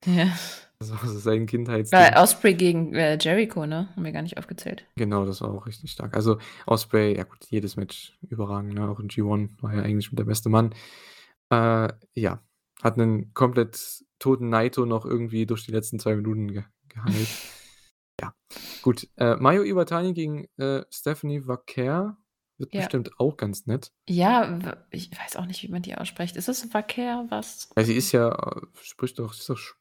Ja. 0.06 0.26
Das 0.82 0.90
war 0.92 1.06
so 1.06 1.18
sein 1.18 1.40
Weil 1.40 1.46
Kindheitsding. 1.46 2.14
Osprey 2.16 2.54
gegen, 2.54 2.94
äh, 2.94 3.18
Jericho, 3.20 3.66
ne? 3.66 3.90
Haben 3.94 4.02
wir 4.02 4.12
gar 4.12 4.22
nicht 4.22 4.38
aufgezählt. 4.38 4.86
Genau, 4.96 5.26
das 5.26 5.42
war 5.42 5.50
auch 5.52 5.66
richtig 5.66 5.90
stark. 5.92 6.16
Also, 6.16 6.38
Osprey, 6.64 7.18
ja 7.18 7.24
gut, 7.24 7.44
jedes 7.50 7.76
Match 7.76 8.16
überragend, 8.30 8.72
ne? 8.72 8.88
Auch 8.88 8.98
in 8.98 9.08
G1 9.08 9.62
war 9.62 9.74
er 9.74 9.82
eigentlich 9.82 10.10
mit 10.10 10.18
der 10.18 10.24
beste 10.24 10.48
Mann. 10.48 10.74
Äh, 11.50 11.92
ja, 12.14 12.40
hat 12.82 12.96
'nen 12.96 13.34
komplett 13.34 14.02
toten 14.18 14.48
Naito 14.48 14.86
noch 14.86 15.04
irgendwie 15.04 15.44
durch 15.44 15.66
die 15.66 15.72
letzten 15.72 15.98
2 15.98 16.16
Minuten 16.16 16.50
ge 16.50 16.62
geheilt. 16.88 17.28
Ja, 18.20 18.34
gut. 18.82 19.08
Äh, 19.16 19.36
Mayu 19.36 19.62
Iwatani 19.62 20.12
gegen, 20.12 20.46
äh, 20.58 20.84
Stephanie 20.90 21.46
Vaquer 21.46 22.16
wird 22.58 22.74
Ja. 22.74 22.80
bestimmt 22.80 23.18
auch 23.18 23.36
ganz 23.36 23.66
nett. 23.66 23.92
Ja, 24.08 24.84
ich 24.90 25.10
weiß 25.18 25.36
auch 25.36 25.46
nicht, 25.46 25.62
wie 25.62 25.68
man 25.68 25.82
die 25.82 25.94
ausspricht. 25.96 26.36
Ist 26.36 26.48
das 26.48 26.72
Vaquer 26.74 27.26
was? 27.30 27.70
Weil 27.74 27.84
sie 27.86 27.94
ist 27.94 28.12
ja 28.12 28.30
äh, 28.32 28.60
spricht 28.82 29.18
doch 29.18 29.32
ist 29.32 29.48
doch 29.48 29.56
Sch 29.56 29.74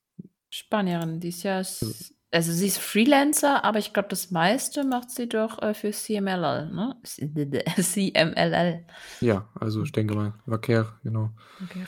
Spanierin, 0.49 1.19
die 1.19 1.29
ist 1.29 1.43
ja 1.43 1.57
Also 1.57 1.93
also 2.31 2.51
sie 2.51 2.67
ist 2.67 2.77
Freelancer, 2.77 3.63
aber 3.63 3.79
ich 3.79 3.91
glaube, 3.91 4.09
das 4.09 4.29
meiste 4.29 4.83
macht 4.83 5.09
sie 5.09 5.27
doch, 5.27 5.61
äh, 5.63 5.73
für 5.73 5.91
CMLL, 5.91 6.69
ne? 6.71 6.95
CMLL. 7.03 8.85
Ja, 9.19 9.49
also 9.59 9.81
ich 9.81 9.91
denke 9.91 10.13
mal, 10.13 10.33
Vaquer, 10.45 10.99
genau. 11.03 11.31
Okay. 11.63 11.85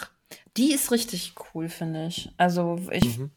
Die 0.58 0.74
ist 0.74 0.91
richtig 0.91 1.36
cool, 1.54 1.70
finde 1.70 2.08
ich. 2.08 2.32
Also, 2.38 2.80
ich 2.91 3.20
Mhm. 3.20 3.32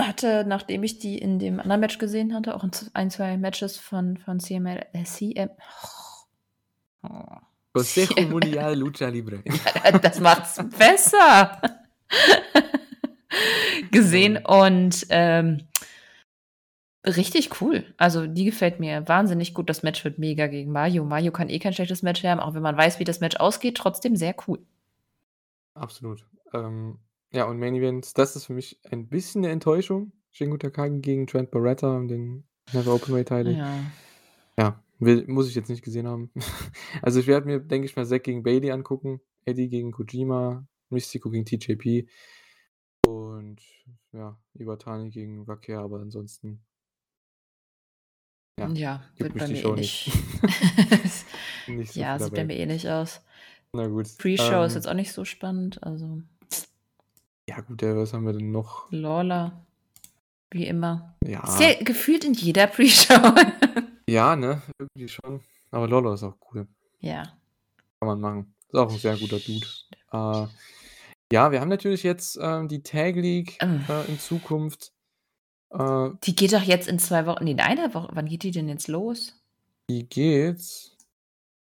Hatte, 0.00 0.44
nachdem 0.46 0.82
ich 0.82 0.98
die 0.98 1.18
in 1.18 1.38
dem 1.38 1.60
anderen 1.60 1.80
Match 1.80 1.98
gesehen 1.98 2.34
hatte, 2.34 2.54
auch 2.54 2.64
in 2.64 2.72
z 2.72 2.90
1, 2.94 3.14
2 3.14 3.36
Matches 3.38 3.78
von 3.78 4.16
von 4.16 4.40
CML 4.40 4.84
äh, 4.92 5.04
CM 5.04 5.50
oh. 7.02 7.08
Consejo 7.72 8.14
CML. 8.14 8.30
Mundial 8.30 8.78
Lucha 8.78 9.08
Libre. 9.08 9.42
Ja, 9.44 9.92
das 9.98 10.20
macht's 10.20 10.58
besser. 10.78 11.60
Gesehen 13.90 14.38
und, 14.38 15.06
ähm 15.10 15.66
richtig 17.06 17.60
cool. 17.60 17.84
Also, 17.96 18.26
die 18.26 18.44
gefällt 18.44 18.80
mir 18.80 19.06
wahnsinnig 19.06 19.54
gut. 19.54 19.70
Das 19.70 19.82
Match 19.82 20.04
wird 20.04 20.18
mega 20.18 20.48
gegen 20.48 20.72
Mayu. 20.72 21.04
Mayu 21.04 21.30
kann 21.30 21.48
eh 21.48 21.58
kein 21.58 21.72
schlechtes 21.72 22.02
Match 22.02 22.24
haben, 22.24 22.40
auch 22.40 22.54
wenn 22.54 22.62
man 22.62 22.76
weiß, 22.76 22.98
wie 22.98 23.04
das 23.04 23.20
Match 23.20 23.36
ausgeht, 23.36 23.76
trotzdem 23.76 24.16
sehr 24.16 24.34
cool. 24.46 24.58
Absolut. 25.74 26.26
Ähm, 26.52 26.98
ja, 27.32 27.44
und 27.44 27.58
Main 27.58 27.74
Event, 27.74 28.16
das 28.18 28.36
ist 28.36 28.46
für 28.46 28.54
mich 28.54 28.80
ein 28.90 29.08
bisschen 29.08 29.42
'ne 29.42 29.50
Enttäuschung. 29.50 30.12
Shingo 30.32 30.56
Takagi 30.58 31.00
gegen 31.00 31.26
Trent 31.26 31.50
Barretta 31.50 31.96
um 31.96 32.08
den 32.08 32.44
Never 32.72 32.94
Openweight 32.94 33.28
Title. 33.28 33.54
Ja. 33.54 33.80
Ja, 34.58 34.82
will 34.98 35.24
muss 35.26 35.48
ich 35.48 35.54
jetzt 35.54 35.68
nicht 35.70 35.82
gesehen 35.84 36.06
haben. 36.06 36.30
Also, 37.02 37.20
ich 37.20 37.26
werde 37.26 37.46
mir, 37.46 37.60
denke 37.60 37.86
ich 37.86 37.96
mal, 37.96 38.06
Zack 38.06 38.24
gegen 38.24 38.42
Bailey 38.42 38.70
angucken, 38.70 39.20
Eddie 39.44 39.68
gegen 39.68 39.92
Kojima, 39.92 40.66
Mystico 40.90 41.30
gegen 41.30 41.44
TJP 41.44 42.08
und 43.08 43.60
ja, 44.12 44.38
Iwatani 44.54 45.10
gegen 45.10 45.46
Vaquer, 45.46 45.80
aber 45.80 46.00
ansonsten 46.00 46.64
ja, 48.58 48.68
Ja, 48.72 49.04
wird 49.16 49.34
bei 49.34 49.48
mir 49.48 49.64
eh 49.64 49.72
nicht. 49.72 50.06
nicht. 50.06 50.12
So 51.66 52.00
Ja, 52.00 52.18
sieht 52.18 52.32
bei 52.34 52.44
mir 52.44 52.56
eh 52.56 52.66
nicht 52.66 52.88
aus. 52.88 53.20
Na 53.72 53.86
gut, 53.88 54.06
Pre-Show 54.18 54.62
ist 54.64 54.72
ähm 54.72 54.76
jetzt 54.76 54.88
auch 54.88 54.94
nicht 54.94 55.12
so 55.12 55.24
spannend, 55.24 55.82
also 55.82 56.22
Ja 57.48 57.60
gut, 57.60 57.82
äh, 57.82 57.96
was 57.96 58.12
haben 58.12 58.26
wir 58.26 58.32
denn 58.32 58.50
noch? 58.50 58.90
Lawler, 58.90 59.64
wie 60.50 60.66
immer. 60.66 61.14
Ist 61.22 61.30
Ja. 61.60 61.68
ja 61.70 61.82
gefühlt 61.82 62.24
in 62.24 62.34
jeder 62.34 62.66
Pre-Show. 62.66 63.34
Ja, 64.08 64.36
ne, 64.36 64.62
irgendwie 64.78 65.08
schon. 65.08 65.40
Aber 65.70 65.88
Lawler 65.88 66.14
ist 66.14 66.22
auch 66.22 66.36
cool. 66.52 66.66
Ja. 67.00 67.22
Kann 68.00 68.08
man 68.08 68.20
machen. 68.20 68.54
Ist 68.68 68.74
auch 68.74 68.90
'n 68.90 68.98
sehr 68.98 69.16
guter 69.16 69.38
Dude. 69.38 69.66
Äh, 70.12 70.46
ja, 71.32 71.50
wir 71.50 71.60
haben 71.60 71.68
natürlich 71.68 72.02
jetzt, 72.02 72.38
ähm, 72.40 72.68
die 72.68 72.82
Tag 72.82 73.16
League, 73.16 73.58
äh, 73.62 74.04
in 74.08 74.18
Zukunft. 74.18 74.92
Äh 75.70 76.10
Die 76.24 76.36
geht 76.36 76.52
doch 76.52 76.62
jetzt 76.62 76.86
in 76.88 76.98
2 76.98 77.26
Wochen 77.26 77.44
ne, 77.44 77.50
in 77.52 77.60
einer 77.60 77.92
Woche. 77.94 78.08
Wann 78.12 78.26
geht 78.26 78.42
die 78.44 78.52
denn 78.52 78.68
jetzt 78.68 78.86
los? 78.88 79.34
Die 79.90 80.08
geht 80.08 80.92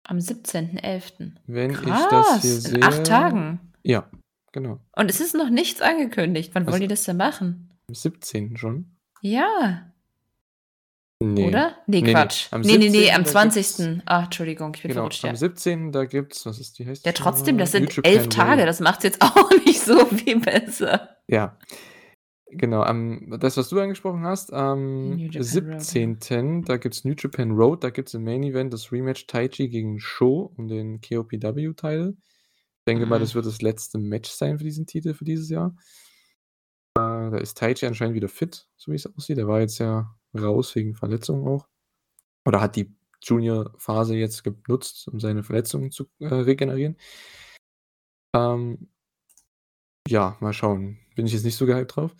Am 0.05 0.17
17.11. 0.17 1.33
wenn 1.47 1.71
ich 1.71 1.77
das 1.79 1.85
hier 1.85 2.07
Krass, 2.09 2.65
in 2.65 2.83
8 2.83 2.93
sehe 2.95 3.03
Tagen. 3.03 3.59
Ja, 3.83 4.09
genau. 4.53 4.79
Und 4.95 5.09
es 5.09 5.19
ist 5.19 5.35
noch 5.35 5.49
nichts 5.49 5.81
angekündigt. 5.81 6.51
Wann 6.53 6.63
wollen 6.65 6.75
Also 6.75 6.83
die 6.83 6.87
das 6.87 7.03
denn 7.03 7.17
machen? 7.17 7.69
Am 7.89 7.95
17. 7.95 8.55
schon? 8.55 8.95
Ja. 9.21 9.89
Ne. 11.19 11.47
Oder? 11.47 11.77
Ne, 11.87 12.01
Ne, 12.01 12.07
ne. 12.07 12.11
Quatsch. 12.13 12.47
Am 12.51 12.61
Ne, 12.61 12.73
ne, 12.77 12.89
ne, 12.89 12.91
17. 12.91 13.15
am 13.15 13.23
da 13.23 13.29
20. 13.29 13.63
gibt's 13.77 14.01
Ah, 14.05 14.23
Entschuldigung, 14.25 14.73
ich 14.75 14.81
bin 14.81 14.89
Genau, 14.89 15.01
verrutscht, 15.01 15.23
am 15.23 15.29
ja. 15.31 15.35
17. 15.35 15.91
da 15.91 16.05
gibt's 16.05 16.45
was 16.45 16.59
ist 16.59 16.79
wie 16.79 16.85
heißt 16.85 17.05
Ja, 17.05 17.11
die 17.11 17.21
trotzdem, 17.21 17.57
das 17.57 17.71
sind 17.71 17.97
11 18.05 18.29
Tage. 18.29 18.61
Road. 18.61 18.67
Das 18.67 18.79
macht's 18.79 19.03
jetzt 19.03 19.21
auch 19.21 19.49
nicht 19.65 19.79
so 19.81 20.05
viel 20.05 20.39
besser. 20.39 21.09
Ja. 21.27 21.57
Genau, 22.55 22.81
am 22.83 23.35
das, 23.39 23.57
was 23.57 23.69
du 23.69 23.79
angesprochen 23.79 24.23
hast, 24.25 24.53
am 24.53 25.11
New 25.15 25.29
Japan 25.29 25.41
Road, 25.63 25.65
ja. 25.65 25.79
17. 25.79 26.61
da 26.63 26.77
gibt's 26.77 27.03
New 27.03 27.15
Japan 27.17 27.51
Road, 27.51 27.83
da 27.83 27.89
gibt's 27.89 28.13
im 28.13 28.23
Main 28.25 28.43
Event 28.43 28.73
das 28.73 28.91
Rematch 28.91 29.25
Taichi 29.25 29.69
gegen 29.69 29.99
Sho 29.99 30.53
um 30.57 30.67
den 30.67 30.99
KOPW 31.01 31.73
Ich 32.85 32.91
denke 32.91 33.05
mal, 33.05 33.17
Mhm. 33.17 33.23
das 33.23 33.33
wird 33.35 33.45
das 33.45 33.61
letzte 33.61 33.97
Match 33.97 34.29
sein 34.29 34.57
für 34.57 34.65
diesen 34.65 34.85
Titel 34.85 35.13
für 35.13 35.23
dieses 35.23 35.49
Jahr. 35.49 35.73
Äh, 36.97 37.31
da 37.31 37.37
ist 37.37 37.57
Taichi 37.57 37.85
anscheinend 37.85 38.13
wieder 38.15 38.27
fit, 38.27 38.67
so 38.75 38.91
wie 38.91 38.95
es 38.97 39.05
aussieht. 39.07 39.37
Der 39.37 39.47
war 39.47 39.61
jetzt 39.61 39.77
ja 39.79 40.13
raus 40.37 40.75
wegen 40.75 40.93
Verletzung 40.93 41.47
auch. 41.47 41.67
Oder 42.45 42.59
hat 42.59 42.75
die 42.75 42.93
Junior-Phase 43.23 44.15
jetzt 44.15 44.43
genutzt, 44.43 45.07
um 45.07 45.21
seine 45.21 45.43
Verletzungen 45.43 45.91
zu, 45.91 46.07
äh, 46.19 46.27
regenerieren. 46.27 46.97
Ähm 48.35 48.89
ja, 50.09 50.35
mal 50.41 50.51
schauen. 50.51 50.99
Bin 51.15 51.25
ich 51.25 51.31
jetzt 51.31 51.45
nicht 51.45 51.55
so 51.55 51.65
gehypt 51.65 51.95
drauf. 51.95 52.13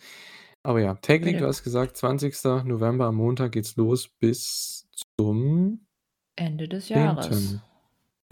Aber 0.62 0.80
ja, 0.80 0.94
Tag 0.94 1.22
League, 1.26 1.38
du 1.38 1.46
hast 1.46 1.62
gesagt, 1.62 1.98
20. 1.98 2.64
November 2.64 3.04
am 3.04 3.16
Montag 3.16 3.52
geht's 3.52 3.76
los 3.76 4.08
bis 4.08 4.88
zum 5.20 5.86
Ende 6.36 6.68
des 6.68 6.88
Jahres. 6.88 7.28
10. 7.28 7.60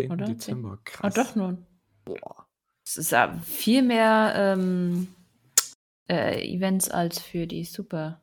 10. 0.00 0.10
Oder? 0.12 0.24
Dezember. 0.24 0.78
Ah, 0.78 0.80
Krass. 0.84 1.14
doch 1.14 1.36
nur. 1.36 1.58
Boah. 2.04 2.46
Es 2.84 2.96
ist 2.96 3.12
ja 3.12 3.32
viel 3.44 3.82
mehr, 3.82 4.32
ähm, 4.36 5.08
äh, 6.08 6.42
Events 6.52 6.90
als 6.90 7.20
für 7.20 7.46
die 7.46 7.64
Super 7.64 8.20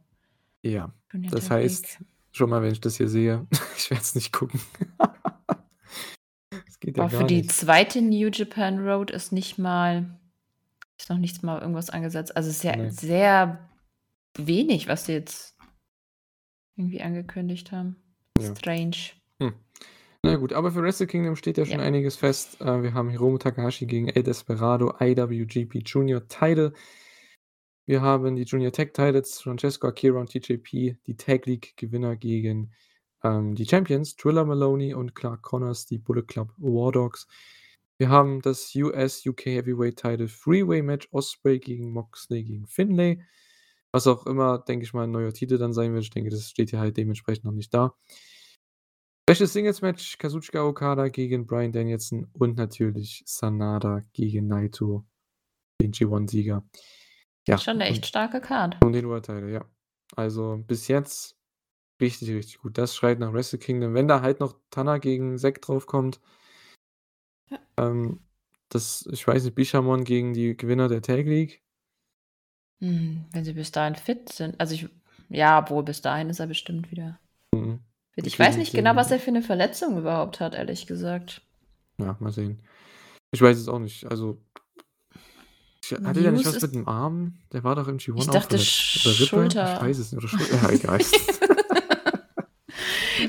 Ja, 0.63 0.93
das 1.13 1.49
heißt, 1.49 1.99
schon 2.31 2.49
mal, 2.49 2.61
wenn 2.61 2.71
ich 2.73 2.81
das 2.81 2.97
hier 2.97 3.07
sehe, 3.07 3.47
ich 3.77 3.89
werde 3.89 4.03
es 4.03 4.15
nicht 4.15 4.31
gucken. 4.31 4.59
Das 6.65 6.79
geht 6.79 6.97
ja 6.97 7.03
Boah, 7.03 7.09
für 7.09 7.17
gar 7.19 7.27
die 7.27 7.37
nicht. 7.41 7.51
zweite 7.51 8.01
New 8.01 8.29
Japan 8.29 8.79
Road 8.79 9.11
ist 9.11 9.31
nicht 9.31 9.57
mal 9.57 10.17
ist 10.99 11.09
noch 11.09 11.17
nichts 11.17 11.41
mal 11.41 11.61
irgendwas 11.61 11.89
angesetzt. 11.89 12.35
Also, 12.35 12.49
es 12.49 12.57
ist 12.57 12.63
ja 12.63 12.75
Ne. 12.75 12.91
sehr 12.91 13.69
wenig, 14.37 14.87
was 14.87 15.05
sie 15.05 15.13
jetzt 15.13 15.57
irgendwie 16.75 17.01
angekündigt 17.01 17.71
haben. 17.71 17.95
Ja. 18.37 18.55
Strange. 18.55 18.95
Na 20.25 20.35
gut, 20.35 20.51
aber 20.51 20.71
für 20.71 20.81
Wrestle 20.83 21.07
Kingdom 21.07 21.35
steht 21.37 21.57
ja 21.57 21.65
schon 21.65 21.79
Ja. 21.79 21.85
einiges 21.85 22.17
fest. 22.17 22.59
Äh, 22.59 22.83
wir 22.83 22.93
haben 22.93 23.09
Hiromu 23.09 23.37
Takahashi 23.37 23.85
gegen 23.85 24.09
El 24.09 24.23
Desperado, 24.23 24.93
IWGP 24.99 25.81
Junior 25.85 26.27
Title. 26.27 26.73
Wir 27.87 28.01
haben 28.01 28.35
die 28.35 28.43
Junior 28.43 28.71
Tag 28.71 28.93
Titles, 28.93 29.41
Francesco 29.41 29.87
Akira 29.87 30.19
und 30.19 30.29
TJP, 30.29 30.97
die 31.07 31.15
Tag 31.17 31.45
League 31.45 31.73
Gewinner 31.77 32.15
gegen 32.17 32.71
ähm, 33.23 33.55
die 33.55 33.65
Champions, 33.65 34.15
Triller 34.15 34.45
Maloney 34.45 34.93
und 34.93 35.15
Clark 35.15 35.41
Connors, 35.41 35.85
die 35.85 35.97
Bullet 35.97 36.23
Club 36.23 36.53
War 36.57 36.91
Dogs. 36.91 37.27
Wir 37.97 38.09
haben 38.09 38.41
das 38.41 38.73
US 38.75 39.25
UK 39.25 39.45
Heavyweight 39.47 39.97
Title 39.97 40.27
Freeway 40.27 40.81
Match, 40.81 41.07
Osprey 41.11 41.59
gegen 41.59 41.91
Moxley 41.91 42.43
gegen 42.43 42.67
Finlay. 42.67 43.21
Was 43.91 44.05
auch 44.05 44.27
immer, 44.27 44.59
denke 44.59 44.85
ich 44.85 44.93
mal, 44.93 45.05
ein 45.05 45.11
neuer 45.11 45.33
Titel 45.33 45.57
dann 45.57 45.73
sein 45.73 45.93
wird. 45.93 46.03
Ich 46.03 46.11
denke, 46.11 46.29
das 46.29 46.49
steht 46.49 46.71
ja 46.71 46.79
halt 46.79 46.97
dementsprechend 46.97 47.45
noch 47.45 47.51
nicht 47.53 47.73
da. 47.73 47.95
Special 49.29 49.47
Singles 49.47 49.81
Match, 49.83 50.17
Kazuchika 50.17 50.63
Okada 50.63 51.07
gegen 51.07 51.45
Brian 51.45 51.71
Danielson 51.71 52.27
und 52.33 52.57
natürlich 52.57 53.21
Sanada 53.27 54.01
gegen 54.11 54.47
Naito, 54.47 55.05
den 55.79 55.91
G1-Sieger. 55.93 56.63
Ja, 57.47 57.59
Schon 57.59 57.75
eine 57.75 57.85
und 57.85 57.91
echt 57.91 58.07
starke 58.07 58.41
Card. 58.41 58.83
um 58.83 58.91
den 58.91 59.05
Title, 59.21 59.51
ja. 59.51 59.65
Also 60.15 60.63
bis 60.65 60.87
jetzt 60.87 61.35
Richtig, 62.01 62.29
richtig 62.31 62.59
gut. 62.59 62.77
Das 62.77 62.95
schreit 62.95 63.19
nach 63.19 63.33
Wrestle 63.33 63.59
Kingdom. 63.59 63.93
Wenn 63.93 64.07
da 64.07 64.21
halt 64.21 64.39
noch 64.39 64.55
Tana 64.71 64.99
gegen 64.99 65.37
Zack 65.37 65.61
draufkommt 65.61 66.21
Ja. 67.49 67.59
ähm, 67.77 68.21
das 68.69 69.07
ich 69.11 69.27
weiß 69.27 69.43
nicht, 69.43 69.55
Bishamon 69.55 70.05
gegen 70.05 70.33
die 70.33 70.55
Gewinner 70.55 70.87
der 70.87 71.01
Tag 71.01 71.25
League. 71.25 71.61
Hm, 72.79 73.25
wenn 73.31 73.43
sie 73.43 73.53
bis 73.53 73.71
dahin 73.71 73.95
fit 73.95 74.29
sind. 74.29 74.59
Also, 74.59 74.73
ich 74.75 74.89
ja, 75.27 75.59
obwohl 75.59 75.83
bis 75.83 76.01
dahin 76.01 76.29
ist 76.29 76.39
er 76.39 76.47
bestimmt 76.47 76.89
wieder 76.89 77.19
Mhm. 77.53 77.81
Ich 78.25 78.39
weiß 78.39 78.57
nicht 78.57 78.73
genau, 78.73 78.95
was 78.95 79.11
er 79.11 79.19
für 79.19 79.31
'ne 79.31 79.41
Verletzung 79.41 79.97
überhaupt 79.97 80.39
hat, 80.39 80.55
ehrlich 80.55 80.87
gesagt. 80.87 81.41
Ja, 81.97 82.15
mal 82.19 82.31
sehen. 82.31 82.59
Ich 83.31 83.41
weiß 83.41 83.57
es 83.57 83.67
auch 83.67 83.79
nicht. 83.79 84.05
Also 84.05 84.41
ich 85.83 85.91
hatte 85.93 86.21
der 86.21 86.31
nicht 86.31 86.45
News 86.45 86.55
was 86.55 86.61
mit 86.61 86.75
dem 86.75 86.87
Arm? 86.87 87.33
Der 87.51 87.63
war 87.63 87.75
doch 87.75 87.87
im 87.87 87.97
G1 87.97 88.21
Ich 88.21 88.29
auch 88.29 88.33
dachte. 88.33 88.55
Oder 88.55 88.59
Rippe? 88.59 89.15
Ich 89.15 89.27
Schulter. 89.27 89.81
weiß 89.81 89.97
es 89.97 90.11
nicht. 90.11 90.17
Oder 90.23 90.27
Schul 90.27 90.47
ja, 90.63 90.69
egal. 90.69 90.99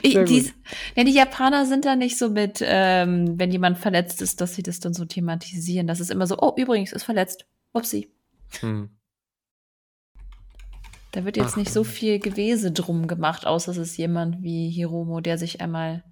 I 0.05 0.13
Sehr 0.13 0.21
gut. 0.23 0.29
dies 0.29 0.53
ja, 0.95 1.05
die 1.05 1.13
Japaner 1.13 1.67
sind 1.67 1.85
da 1.85 1.97
nicht 1.97 2.17
so 2.19 2.29
mit, 2.31 2.61
ähm, 2.63 3.39
wenn 3.39 3.51
jemand 3.51 3.79
verletzt 3.79 4.23
ist, 4.23 4.41
dass 4.41 4.55
sie 4.55 4.63
das 4.63 4.79
dann 4.81 4.95
so 4.95 5.05
thematisieren. 5.05 5.87
Das 5.87 5.99
ist 6.01 6.11
immer 6.11 6.27
so: 6.27 6.37
„Oh, 6.41 6.53
übrigens, 6.57 6.93
ist 6.93 7.05
verletzt. 7.05 7.45
Upsi.“ 7.73 8.09
Mhm. 8.63 8.91
Da 11.13 11.25
wird 11.25 11.37
jetzt 11.37 11.53
Ach, 11.53 11.57
nicht 11.57 11.73
so 11.73 11.83
viel 11.83 12.21
Gewese 12.21 12.71
drum 12.71 13.09
gemacht, 13.09 13.47
außer 13.47 13.73
es 13.73 13.79
ist 13.79 13.97
jemand 13.97 14.43
wie 14.43 14.71
Hiromu, 14.71 15.21
der 15.21 15.39
sich 15.39 15.61
einmal, 15.61 16.05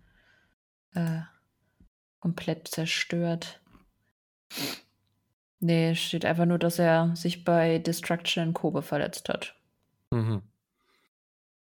äh, 0.94 1.20
komplett 2.20 2.68
zerstört. 2.68 3.61
Ne, 5.61 5.94
steht 5.94 6.24
einfach 6.24 6.46
nur, 6.46 6.59
dass 6.59 6.78
er 6.78 7.14
sich 7.14 7.44
bei 7.44 7.78
Destruction 7.78 8.49
in 8.49 8.55
Kobe 8.55 8.82
verletzt 8.82 9.28
hat. 9.28 9.55
Mhm. 10.11 10.42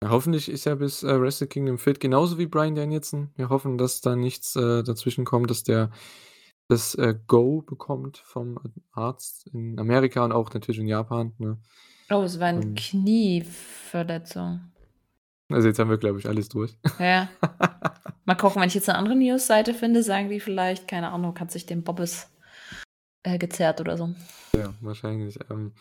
Ja, 0.02 0.10
hoffentlich 0.10 0.48
ist 0.50 0.66
er 0.66 0.76
bis, 0.76 1.02
äh, 1.02 1.20
Wrestle 1.20 1.46
Kingdom 1.46 1.78
fit, 1.78 2.00
genauso 2.00 2.36
wie 2.38 2.46
Bryan 2.46 2.74
Danielson. 2.74 3.30
Wir 3.36 3.48
hoffen, 3.48 3.78
dass 3.78 4.00
da 4.00 4.16
nichts, 4.16 4.56
äh, 4.56 4.82
dazwischen 4.82 5.24
kommt, 5.24 5.50
dass 5.50 5.62
der 5.62 5.90
das, 6.68 6.94
äh, 6.94 7.14
Go 7.26 7.62
bekommt 7.62 8.18
vom 8.18 8.58
Arzt 8.92 9.46
in 9.46 9.78
Amerika 9.78 10.24
und 10.24 10.32
auch 10.32 10.52
natürlich 10.52 10.80
in 10.80 10.88
Japan, 10.88 11.34
ne? 11.38 11.58
Oh, 12.12 12.22
es 12.22 12.38
war 12.38 12.52
'ne 12.52 12.62
Ähm 12.62 12.74
Knieverletzung. 12.74 14.60
Also, 15.50 15.68
jetzt 15.68 15.78
haben 15.78 15.90
wir, 15.90 15.98
glaube 15.98 16.18
ich, 16.18 16.28
alles 16.28 16.48
durch. 16.48 16.76
Ja. 17.00 17.28
Mal 18.24 18.34
gucken, 18.36 18.60
wenn 18.60 18.68
ich 18.68 18.74
jetzt 18.74 18.88
'ne 18.88 18.94
andere 18.96 19.16
Newsseite 19.16 19.74
finde, 19.74 20.02
sagen 20.02 20.28
die 20.28 20.40
vielleicht, 20.40 20.86
keine 20.88 21.10
Ahnung, 21.10 21.38
hat 21.38 21.50
sich 21.50 21.66
den 21.66 21.82
Bobbes, 21.82 22.28
äh, 23.24 23.38
gezerrt 23.38 23.80
oder 23.80 23.96
so. 23.96 24.14
Ja, 24.56 24.74
wahrscheinlich, 24.80 25.38
ähm 25.50 25.72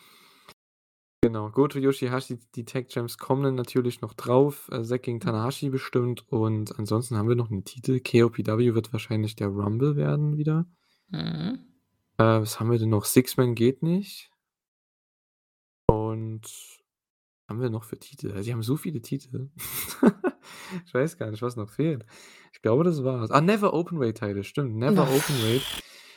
genau. 1.24 1.50
Goto, 1.52 1.78
Yoshihashi, 1.80 2.40
die 2.56 2.66
Tag 2.66 2.90
Champs 2.90 3.18
kommen 3.20 3.44
dann 3.44 3.56
natürlich 3.56 4.02
noch 4.02 4.14
drauf. 4.14 4.70
Äh, 4.72 4.84
Zack 4.84 5.04
gegen 5.04 5.20
Tanahashi 5.20 5.70
bestimmt 5.70 6.26
und 6.32 6.78
ansonsten 6.80 7.16
haben 7.18 7.30
wir 7.30 7.36
noch 7.36 7.52
'n 7.52 7.64
Titel. 7.64 8.00
KOPW 8.00 8.74
wird 8.74 8.92
wahrscheinlich 8.94 9.36
der 9.36 9.50
Rumble 9.50 9.96
werden 9.96 10.38
wieder. 10.38 10.66
Mhm. 11.10 11.60
Äh, 12.18 12.24
was 12.42 12.60
haben 12.60 12.72
wir 12.72 12.80
denn 12.80 12.90
noch? 12.90 13.06
Six-Man 13.06 13.54
geht 13.56 13.84
nicht. 13.84 14.32
Und 15.92 16.42
haben 17.48 17.62
wir 17.62 17.70
noch 17.70 17.84
für 17.84 18.00
Titel? 18.00 18.32
Also, 18.32 18.44
die 18.44 18.54
haben 18.54 18.64
so 18.64 18.78
viele 18.78 19.02
Titel. 19.02 19.50
Ich 20.86 20.94
weiß 20.94 21.18
gar 21.18 21.30
nicht, 21.30 21.42
was 21.42 21.56
noch 21.56 21.70
fehlt. 21.70 22.06
Ich 22.54 22.62
glaube, 22.62 22.84
das 22.84 23.04
war's. 23.04 23.30
Ah, 23.30 23.42
Never 23.42 23.74
Openweight 23.74 24.18
Title, 24.18 24.44
stimmt. 24.44 24.76
Never 24.76 25.04
Openweight. 25.04 25.62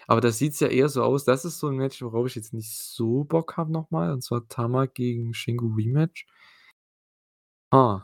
Aber 0.07 0.21
das 0.21 0.39
sieht's 0.39 0.61
ja 0.61 0.69
eher 0.69 0.89
so 0.89 1.03
aus 1.03 1.25
das 1.25 1.45
ist 1.45 1.59
so 1.59 1.69
'n 1.69 1.77
Match, 1.77 2.01
worauf 2.03 2.27
ich 2.27 2.35
jetzt 2.35 2.53
nicht 2.55 2.71
so 2.73 3.25
Bock 3.25 3.57
habe 3.57 3.73
noch 3.73 3.91
mal, 3.91 4.13
und 4.13 4.23
zwar 4.23 4.47
Tama 4.49 4.87
gegen 4.87 5.35
Shingo 5.35 5.67
Rematch. 5.67 6.27
Ah, 7.73 8.03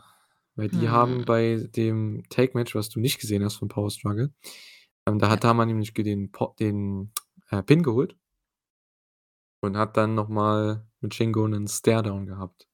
weil 0.56 0.68
die 0.68 0.88
haben 0.88 1.18
Hm. 1.18 1.24
bei 1.24 1.56
dem 1.76 2.22
Tag-Match, 2.30 2.74
was 2.74 2.88
du 2.88 3.00
nicht 3.00 3.20
gesehen 3.20 3.44
hast 3.44 3.56
von 3.56 3.68
Power 3.68 3.90
Struggle 3.90 4.32
ähm, 5.06 5.18
da 5.18 5.30
hat 5.30 5.42
Tama 5.42 5.64
nämlich 5.66 5.94
den 5.94 6.30
Po 6.32 6.54
den, 6.60 7.12
äh, 7.50 7.62
Pin 7.62 7.82
geholt 7.82 8.16
und 9.62 9.76
hat 9.76 9.96
dann 9.96 10.14
noch 10.14 10.28
mal 10.28 10.86
mit 11.00 11.14
Shingo 11.14 11.46
'nen 11.48 11.66
Staredown 11.68 12.26
gehabt. 12.26 12.66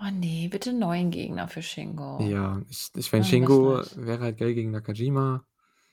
Oh 0.00 0.10
ne, 0.10 0.48
bitte 0.48 0.72
neuen 0.72 1.10
Gegner 1.10 1.48
für 1.48 1.62
Shingo. 1.62 2.20
Ja, 2.26 2.62
ich 2.68 2.90
ich 2.96 3.12
meine, 3.12 3.24
Shingo 3.24 3.82
wäre 3.96 4.20
halt 4.22 4.38
geil 4.38 4.54
gegen 4.54 4.70
Nakajima. 4.70 5.44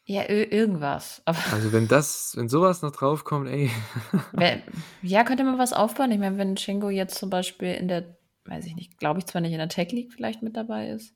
Ja, 0.06 0.28
irgendwas. 0.30 1.22
Aber 1.26 1.38
Also, 1.52 1.72
wenn 1.72 1.88
das 1.88 2.36
wenn 2.36 2.50
so 2.50 2.62
was 2.62 2.82
noch 2.82 2.92
draufkommt, 2.92 3.48
ey. 3.50 3.70
Wä 4.34 4.62
ja, 5.02 5.24
könnte 5.24 5.44
man 5.44 5.58
was 5.58 5.74
aufbauen. 5.74 6.12
Ich 6.12 6.20
meine, 6.20 6.38
wenn 6.38 6.56
Shingo 6.58 6.90
jetzt 6.90 7.18
zum 7.18 7.30
Beispiel 7.30 7.74
in 7.74 7.88
der 7.88 8.18
weiß 8.46 8.66
ich 8.66 8.76
nicht, 8.76 8.98
glaube 8.98 9.20
ich 9.20 9.26
zwar 9.28 9.42
nicht 9.42 9.52
in 9.52 9.60
der 9.60 9.70
Tag 9.70 9.92
League 9.92 10.14
vielleicht 10.14 10.42
mit 10.42 10.56
dabei 10.58 10.90
ist. 10.90 11.14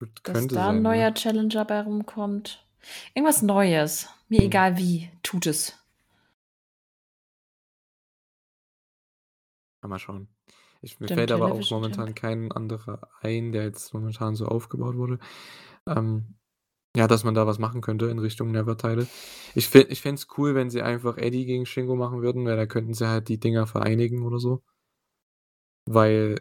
Gut, 0.00 0.20
Dass 0.24 0.46
da 0.48 0.70
'n 0.70 0.76
sein, 0.76 0.82
neuer 0.82 1.08
ja. 1.08 1.14
Challenger 1.14 1.64
bei 1.64 1.80
rumkommt. 1.80 2.64
Irgendwas 3.14 3.42
Neues. 3.42 4.08
Mir 4.28 4.40
Mhm. 4.40 4.46
egal 4.46 4.76
wie, 4.78 5.10
tut 5.22 5.46
es. 5.46 5.76
Ja, 9.82 9.88
mal 9.88 9.98
schauen. 9.98 10.28
Ich 10.80 11.00
mir 11.00 11.08
fällt 11.08 11.30
aber 11.32 11.52
auch 11.52 11.70
momentan 11.70 12.14
Champ. 12.14 12.14
kein 12.14 12.50
anderer 12.52 13.08
ein, 13.20 13.52
der 13.52 13.64
jetzt 13.64 13.92
momentan 13.94 14.34
so 14.36 14.46
aufgebaut 14.46 14.96
wurde. 14.96 15.18
Ähm, 15.86 16.36
ja, 16.96 17.08
dass 17.08 17.24
man 17.24 17.34
da 17.34 17.46
was 17.46 17.58
machen 17.58 17.82
könnte 17.82 18.06
in 18.08 18.18
Richtung 18.20 18.52
Never 18.52 18.76
Title. 18.78 19.06
Ich 19.54 19.74
ich 19.74 20.02
fände 20.02 20.16
es 20.20 20.28
cool, 20.38 20.54
wenn 20.54 20.70
sie 20.70 20.82
einfach 20.82 21.18
Eddie 21.18 21.46
gegen 21.46 21.66
Shingo 21.66 21.96
machen 21.96 22.22
würden, 22.22 22.46
weil 22.46 22.56
da 22.56 22.66
könnten 22.66 22.94
sie 22.94 23.08
halt 23.08 23.28
die 23.28 23.40
Dinger 23.40 23.66
vereinigen 23.66 24.24
oder 24.24 24.38
so. 24.40 24.62
Weil 25.86 26.38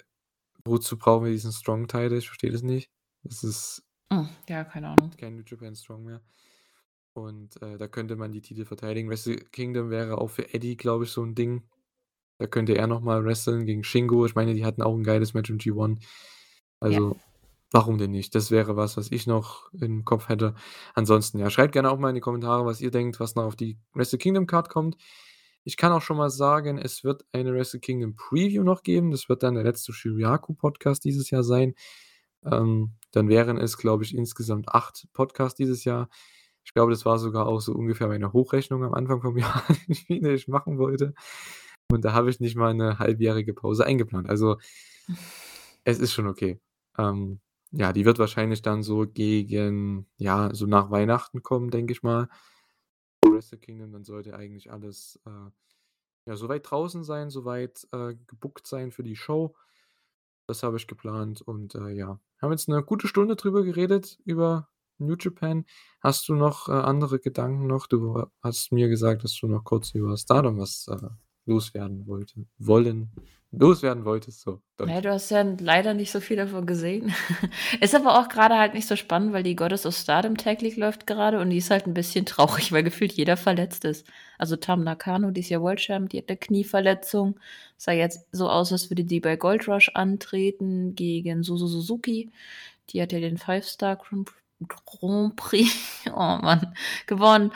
wozu 0.66 0.98
brauchen 0.98 1.26
wir 1.26 1.32
diesen 1.34 1.52
Strong 1.54 1.88
Title? 1.88 2.18
Ich 2.18 2.28
verstehe 2.28 2.52
das 2.52 2.64
nicht. 2.64 2.92
Das 3.24 3.44
ist 3.44 3.84
Hm, 4.12 4.30
ja, 4.48 4.64
keine 4.64 4.90
Ahnung. 4.90 5.12
kein 5.18 5.36
New 5.36 5.44
Japan 5.46 5.76
Strong 5.76 6.04
mehr. 6.04 6.22
Und, 7.14 7.62
äh, 7.62 7.78
da 7.78 7.88
könnte 7.88 8.16
man 8.18 8.32
die 8.34 8.42
Titel 8.42 8.66
verteidigen. 8.66 9.10
Wrestle 9.10 9.38
Kingdom 9.38 9.90
wäre 9.92 10.20
auch 10.20 10.30
für 10.30 10.54
Eddie, 10.54 10.78
glaube 10.78 11.06
ich, 11.06 11.12
so 11.12 11.24
'n 11.24 11.36
Ding. 11.36 11.70
Da 12.42 12.48
könnte 12.48 12.76
er 12.76 12.88
noch 12.88 13.02
mal 13.02 13.24
wresteln 13.24 13.68
gegen 13.68 13.84
Shingo. 13.84 14.26
Ich 14.26 14.34
meine, 14.34 14.56
die 14.56 14.66
hatten 14.66 14.82
auch 14.82 14.96
'n 14.96 15.04
geiles 15.04 15.36
Match 15.36 15.52
im 15.52 15.60
G1. 15.60 16.00
Ja. 16.02 16.08
Also, 16.80 17.18
warum 17.72 18.00
denn 18.00 18.10
nicht? 18.12 18.34
Das 18.36 18.50
wäre 18.52 18.76
was, 18.78 18.98
was 18.98 19.12
ich 19.12 19.28
noch 19.28 19.72
im 19.74 20.06
Kopf 20.06 20.28
hätte. 20.30 20.56
Ansonsten, 20.96 21.38
ja, 21.40 21.52
schreibt 21.52 21.74
gerne 21.74 21.92
auch 21.92 22.00
mal 22.00 22.10
in 22.10 22.16
die 22.16 22.22
Kommentare, 22.22 22.66
was 22.66 22.82
ihr 22.82 22.90
denkt, 22.92 23.20
was 23.20 23.36
noch 23.36 23.44
auf 23.46 23.56
die 23.56 23.78
Wrestle 23.94 24.18
Kingdom 24.20 24.48
Card 24.48 24.70
kommt. 24.70 24.98
Ich 25.64 25.78
kann 25.78 25.92
auch 25.92 26.02
schon 26.02 26.18
mal 26.18 26.32
sagen, 26.32 26.80
es 26.80 27.04
wird 27.04 27.26
eine 27.32 27.54
Wrestle 27.54 27.80
Kingdom 27.80 28.16
Preview 28.16 28.64
noch 28.64 28.82
geben. 28.84 29.12
Das 29.12 29.30
wird 29.30 29.44
dann 29.44 29.54
der 29.56 29.64
letzte 29.64 29.94
Shiryaku-Podcast 29.94 31.06
dieses 31.06 31.30
Jahr 31.30 31.44
sein. 31.44 31.76
Ähm, 32.44 32.94
dann 33.12 33.30
wären 33.30 33.58
es, 33.58 33.78
glaube 33.78 34.04
ich, 34.04 34.16
insgesamt 34.16 34.70
8 34.70 35.08
Podcasts 35.14 35.56
dieses 35.58 35.84
Jahr. 35.86 36.10
Ich 36.64 36.74
glaube, 36.74 36.92
das 36.92 37.06
war 37.06 37.20
sogar 37.20 37.48
auch 37.48 37.62
so 37.62 37.74
ungefähr 37.74 38.08
meine 38.08 38.34
Hochrechnung 38.34 38.84
am 38.84 38.94
Anfang 38.96 39.22
vom 39.22 39.38
Jahr, 39.40 39.64
wie 39.88 39.96
viele 39.96 40.34
ich 40.34 40.48
machen 40.48 40.78
wollte. 40.80 41.14
Und 41.92 42.06
da 42.06 42.14
habe 42.14 42.30
ich 42.30 42.40
nicht 42.40 42.56
mal 42.56 42.74
'ne 42.74 43.00
halbjährige 43.00 43.54
Pause 43.54 43.86
eingeplant. 43.86 44.30
Also 44.30 44.58
es 45.86 46.00
ist 46.00 46.14
schon 46.14 46.28
okay. 46.28 46.60
Ähm, 46.98 47.40
ja, 47.72 47.94
die 47.94 48.06
wird 48.06 48.20
wahrscheinlich 48.20 48.62
dann 48.62 48.84
so 48.84 49.06
gegen 49.08 50.08
ja, 50.18 50.54
so 50.54 50.66
nach 50.68 50.92
Weihnachten 50.92 51.42
kommen, 51.44 51.72
denke 51.72 51.94
ich 51.94 52.04
mal. 52.04 52.28
Wrestle 53.26 53.60
Kingdom, 53.60 53.92
dann 53.94 54.04
sollte 54.06 54.36
eigentlich 54.36 54.72
alles, 54.72 55.20
äh, 55.26 55.52
ja, 56.28 56.36
so 56.38 56.50
weit 56.50 56.70
draußen 56.72 57.04
sein, 57.04 57.30
so 57.32 57.46
weit, 57.46 57.88
äh, 57.94 58.16
gebookt 58.28 58.68
sein 58.68 58.92
für 58.92 59.04
die 59.04 59.16
Show. 59.18 59.56
Das 60.48 60.64
habe 60.64 60.78
ich 60.78 60.88
geplant 60.88 61.42
und, 61.42 61.76
äh, 61.76 61.90
ja. 61.92 62.20
Haben 62.42 62.52
jetzt 62.54 62.70
'ne 62.70 62.84
gute 62.84 63.08
Stunde 63.08 63.36
drüber 63.38 63.64
geredet, 63.64 64.20
über 64.26 64.70
New 65.00 65.16
Japan. 65.20 65.66
Hast 66.02 66.30
du 66.30 66.36
noch, 66.36 66.70
äh, 66.70 66.74
andere 66.74 67.20
Gedanken 67.20 67.68
noch? 67.68 67.88
Du 67.88 68.26
hast 68.44 68.72
mir 68.74 68.90
gesagt, 68.90 69.24
dass 69.26 69.36
du 69.40 69.48
noch 69.48 69.64
kurz 69.66 69.92
über 69.96 70.18
Stardom 70.18 70.60
was, 70.60 70.88
äh, 70.90 71.10
loswerden 71.46 72.06
wollte 72.08 72.46
wollen 72.58 73.12
loswerden 73.54 74.06
wolltest, 74.06 74.42
so, 74.42 74.62
Ja, 74.80 75.02
Deutsch. 75.02 75.04
du 75.04 75.12
hast 75.12 75.30
ja 75.32 75.42
leider 75.60 75.94
nicht 75.94 76.10
so 76.12 76.22
viel 76.22 76.38
davon 76.38 76.66
gesehen. 76.66 77.14
Ist 77.82 77.94
aber 77.94 78.18
auch 78.18 78.30
grade 78.30 78.58
halt 78.58 78.74
nicht 78.74 78.88
so 78.88 78.96
spannend, 78.96 79.34
weil 79.34 79.44
die 79.44 79.58
Goddess 79.58 79.86
of 79.86 79.94
Stardom 79.94 80.38
Tag 80.38 80.62
League 80.62 80.78
läuft 80.78 81.06
gerade 81.06 81.38
und 81.42 81.50
die 81.50 81.58
ist 81.58 81.70
halt 81.70 81.86
'n 81.86 81.94
bisschen 81.94 82.26
traurig, 82.28 82.72
weil 82.72 82.84
gefühlt 82.84 83.12
jeder 83.12 83.36
verletzt 83.36 83.84
ist. 83.84 84.08
Also, 84.38 84.56
Tam 84.56 84.84
Nakano, 84.86 85.32
die 85.32 85.42
ist 85.42 85.50
ja 85.50 85.62
World 85.62 85.80
Champ, 85.80 86.10
die 86.12 86.20
hat 86.20 86.30
'ne 86.30 86.38
Knieverletzung. 86.38 87.38
Sah 87.78 87.92
jetzt 87.92 88.26
so 88.32 88.50
aus, 88.50 88.72
als 88.72 88.90
würde 88.90 89.04
die 89.04 89.20
bei 89.20 89.36
Gold 89.36 89.68
Rush 89.68 89.90
antreten 89.96 90.96
gegen 90.96 91.44
Suzu 91.44 91.68
Suzuki. 91.68 92.32
Die 92.92 93.02
hat 93.02 93.12
ja 93.12 93.20
den 93.20 93.38
Five-Star 93.38 93.98
Grand 93.98 94.28
Grand 94.68 95.36
Prix 95.36 95.72
oh 96.08 96.38
Mann, 96.42 96.74
gewonnen. 97.08 97.52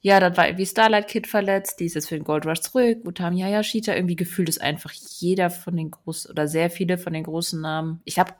Ja, 0.00 0.20
dann 0.20 0.36
war 0.36 0.46
irgendwie 0.46 0.66
Starlight 0.66 1.08
Kid 1.08 1.26
verletzt, 1.26 1.80
die 1.80 1.86
ist 1.86 1.94
jetzt 1.94 2.08
für 2.08 2.16
den 2.16 2.24
Gold 2.24 2.46
Rush 2.46 2.60
zurück. 2.60 2.98
Utami 3.04 3.40
Hayashita, 3.40 3.94
irgendwie 3.94 4.16
gefühlt 4.16 4.48
ist 4.48 4.60
einfach 4.60 4.92
jeder 4.92 5.50
von 5.50 5.76
den 5.76 5.90
groß 5.90 6.30
oder 6.30 6.48
sehr 6.48 6.70
viele 6.70 6.98
von 6.98 7.12
den 7.12 7.24
großen 7.24 7.60
Namen 7.60 8.00
ich 8.04 8.18
habe 8.18 8.32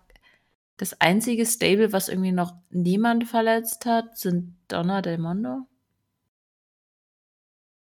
das 0.78 1.00
einzige 1.00 1.44
Stable, 1.44 1.92
was 1.92 2.08
irgendwie 2.08 2.32
noch 2.32 2.54
niemand 2.70 3.28
verletzt 3.28 3.84
hat, 3.84 4.16
sind 4.16 4.56
Donna 4.68 5.02
Del 5.02 5.18
Mondo. 5.18 5.66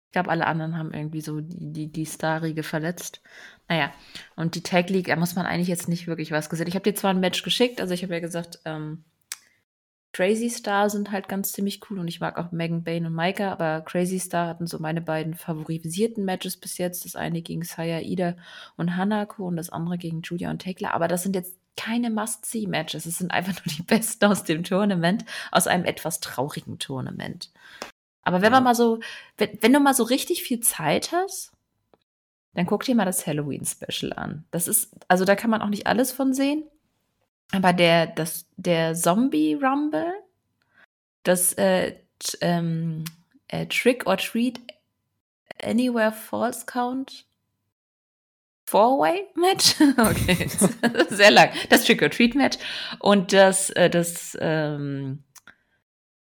Ich 0.08 0.14
glaube, 0.14 0.30
alle 0.30 0.46
anderen 0.46 0.78
haben 0.78 0.94
irgendwie 0.94 1.22
so 1.22 1.40
die, 1.40 1.72
die, 1.72 1.88
die 1.88 2.06
Starrige 2.06 2.64
verletzt. 2.64 3.22
Naja, 3.70 3.94
und 4.36 4.56
die 4.56 4.62
Tag 4.62 4.90
League, 4.90 5.08
da 5.08 5.16
muss 5.16 5.36
man 5.36 5.46
eigentlich 5.46 5.70
jetzt 5.70 5.88
nicht 5.88 6.06
wirklich 6.06 6.32
was 6.32 6.50
gesehen. 6.50 6.68
Ich 6.68 6.76
habe 6.76 6.84
dir 6.84 6.94
zwar 6.94 7.12
ein 7.12 7.22
Match 7.22 7.44
geschickt, 7.44 7.80
also 7.80 7.94
ich 7.94 8.04
habe 8.04 8.14
ja 8.14 8.20
gesagt, 8.20 8.60
ähm, 8.66 9.06
Crazy 10.14 10.50
Star 10.50 10.90
sind 10.90 11.12
halt 11.12 11.30
ganz 11.30 11.54
ziemlich 11.54 11.80
cool 11.90 12.00
und 12.00 12.08
ich 12.08 12.20
mag 12.20 12.38
auch 12.38 12.52
Megan 12.52 12.84
Bane 12.84 13.08
und 13.08 13.14
Maika, 13.14 13.52
aber 13.52 13.82
Crazy 13.82 14.20
Star 14.20 14.48
hatten 14.48 14.68
so 14.68 14.78
meine 14.80 15.02
beiden 15.02 15.36
favorisierten 15.36 16.26
Matches 16.26 16.58
bis 16.58 16.78
jetzt. 16.78 17.06
Das 17.06 17.16
eine 17.16 17.42
gegen 17.42 17.64
Saya 17.64 18.02
Ida 18.02 18.36
und 18.76 18.98
Hanako 18.98 19.48
und 19.48 19.56
das 19.56 19.70
andere 19.70 19.98
gegen 19.98 20.22
Julia 20.22 20.50
und 20.50 20.60
Tekla. 20.60 20.92
Aber 20.92 21.08
das 21.08 21.24
sind 21.24 21.36
jetzt 21.36 21.56
keine 21.78 22.10
Must-See-Matches. 22.10 23.06
Es 23.06 23.20
sind 23.20 23.32
einfach 23.32 23.54
nur 23.66 23.74
die 23.74 23.84
besten 23.84 24.26
aus 24.26 24.44
dem 24.44 24.64
Tournament, 24.64 25.24
aus 25.52 25.68
einem 25.68 25.86
etwas 25.86 26.20
traurigen 26.20 26.78
Tournament. 26.78 27.50
Aber 28.24 28.42
wenn 28.42 28.52
man 28.52 28.64
mal 28.64 28.76
so, 28.76 29.00
wenn, 29.38 29.58
wenn 29.62 29.74
du 29.74 29.80
mal 29.80 29.94
so 29.94 30.04
richtig 30.04 30.44
viel 30.44 30.60
Zeit 30.60 31.12
hast, 31.12 31.52
dann 32.54 32.66
guck 32.66 32.84
dir 32.84 32.96
mal 32.96 33.06
das 33.06 33.26
Halloween-Special 33.26 34.12
an. 34.14 34.44
Das 34.52 34.68
ist, 34.68 34.94
also 35.08 35.24
da 35.24 35.36
kann 35.36 35.50
man 35.50 35.62
auch 35.62 35.70
nicht 35.70 35.88
alles 35.88 36.12
von 36.12 36.34
sehen. 36.34 36.66
Aber 37.52 37.74
der, 37.74 38.08
das, 38.08 38.46
der 38.58 38.96
Zombie 38.96 39.54
Rumble, 39.56 40.14
das 41.24 41.54
äh, 41.54 41.96
ähm, 42.40 43.04
äh, 43.48 43.66
Trick 43.68 44.08
or 44.08 44.18
Treat 44.18 44.60
Anywhere 45.62 46.12
False 46.12 46.66
Count 46.66 47.26
Four-Way-Match? 48.66 49.76
okay, 49.98 50.48
sehr 51.10 51.32
lang. 51.32 51.50
Das 51.70 51.84
Trick 51.84 52.02
or 52.02 52.10
Treat 52.10 52.36
Match 52.36 52.58
und 53.00 53.34
das, 53.34 53.70
äh, 53.72 53.90
das 53.90 54.38
ähm, 54.40 55.24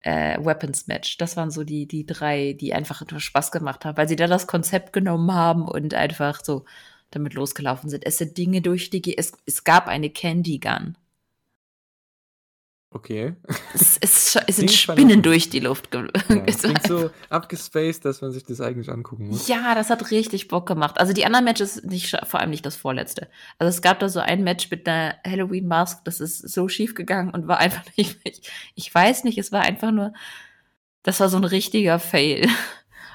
äh, 0.01 0.37
Weapons 0.45 0.89
Match. 0.89 1.16
Das 1.18 1.37
waren 1.37 1.53
so 1.53 1.62
die, 1.62 1.87
die 1.87 2.07
drei, 2.07 2.55
die 2.55 2.74
einfach 2.74 3.05
Spaß 3.16 3.53
gemacht 3.53 3.85
haben, 3.85 3.97
weil 3.97 4.09
sie 4.09 4.16
da 4.16 4.26
das 4.26 4.49
Konzept 4.49 4.93
genommen 4.93 5.33
haben 5.33 5.68
und 5.68 5.95
einfach 5.95 6.43
so 6.43 6.64
damit 7.11 7.35
losgelaufen 7.35 7.89
sind. 7.89 8.05
Es 8.05 8.18
sind 8.18 8.37
Dinge 8.37 8.62
durch 8.62 8.91
die, 8.91 9.16
es, 9.16 9.33
es 9.47 9.62
gab 9.64 9.87
eine 9.87 10.11
Candy 10.11 10.59
Gun. 10.59 10.97
Okay. 12.93 13.36
Es, 13.72 13.99
es, 14.01 14.36
es 14.49 14.57
sind 14.57 14.72
Spinnen 14.72 15.22
durch 15.22 15.49
die 15.49 15.61
Luft. 15.61 15.95
Ja, 15.95 16.07
klingt 16.28 16.82
so 16.82 17.11
abgespaced, 17.28 18.05
dass 18.05 18.20
man 18.20 18.32
sich 18.32 18.45
das 18.45 18.61
eigentlich 18.61 18.91
angucken 18.91 19.28
muss. 19.28 19.47
Ja, 19.47 19.76
das 19.76 19.91
hat 19.91 20.11
richtig 20.11 20.49
Bock 20.49 20.66
gemacht. 20.66 20.99
Also 20.99 21.12
die 21.12 21.24
anderen 21.24 21.45
Matches, 21.45 21.84
nicht, 21.84 22.16
vor 22.26 22.41
allem 22.41 22.51
nicht 22.51 22.66
das 22.66 22.74
vorletzte. 22.74 23.28
Also 23.59 23.68
es 23.68 23.80
gab 23.80 24.01
da 24.01 24.09
so 24.09 24.18
ein 24.18 24.43
Match 24.43 24.70
mit 24.72 24.88
einer 24.88 25.14
Halloween 25.24 25.68
Mask, 25.68 26.05
das 26.05 26.18
ist 26.18 26.38
so 26.41 26.68
schief 26.68 26.97
gegangen 26.97 27.30
und 27.30 27.47
war 27.47 27.59
einfach 27.59 27.84
nicht, 27.97 28.18
ich, 28.24 28.43
ich 28.74 28.93
weiß 28.93 29.22
nicht, 29.22 29.38
es 29.38 29.53
war 29.53 29.61
einfach 29.61 29.93
nur, 29.93 30.12
das 31.05 31.20
war 31.20 31.28
so 31.28 31.36
ein 31.36 31.45
richtiger 31.45 31.99
Fail. 31.99 32.49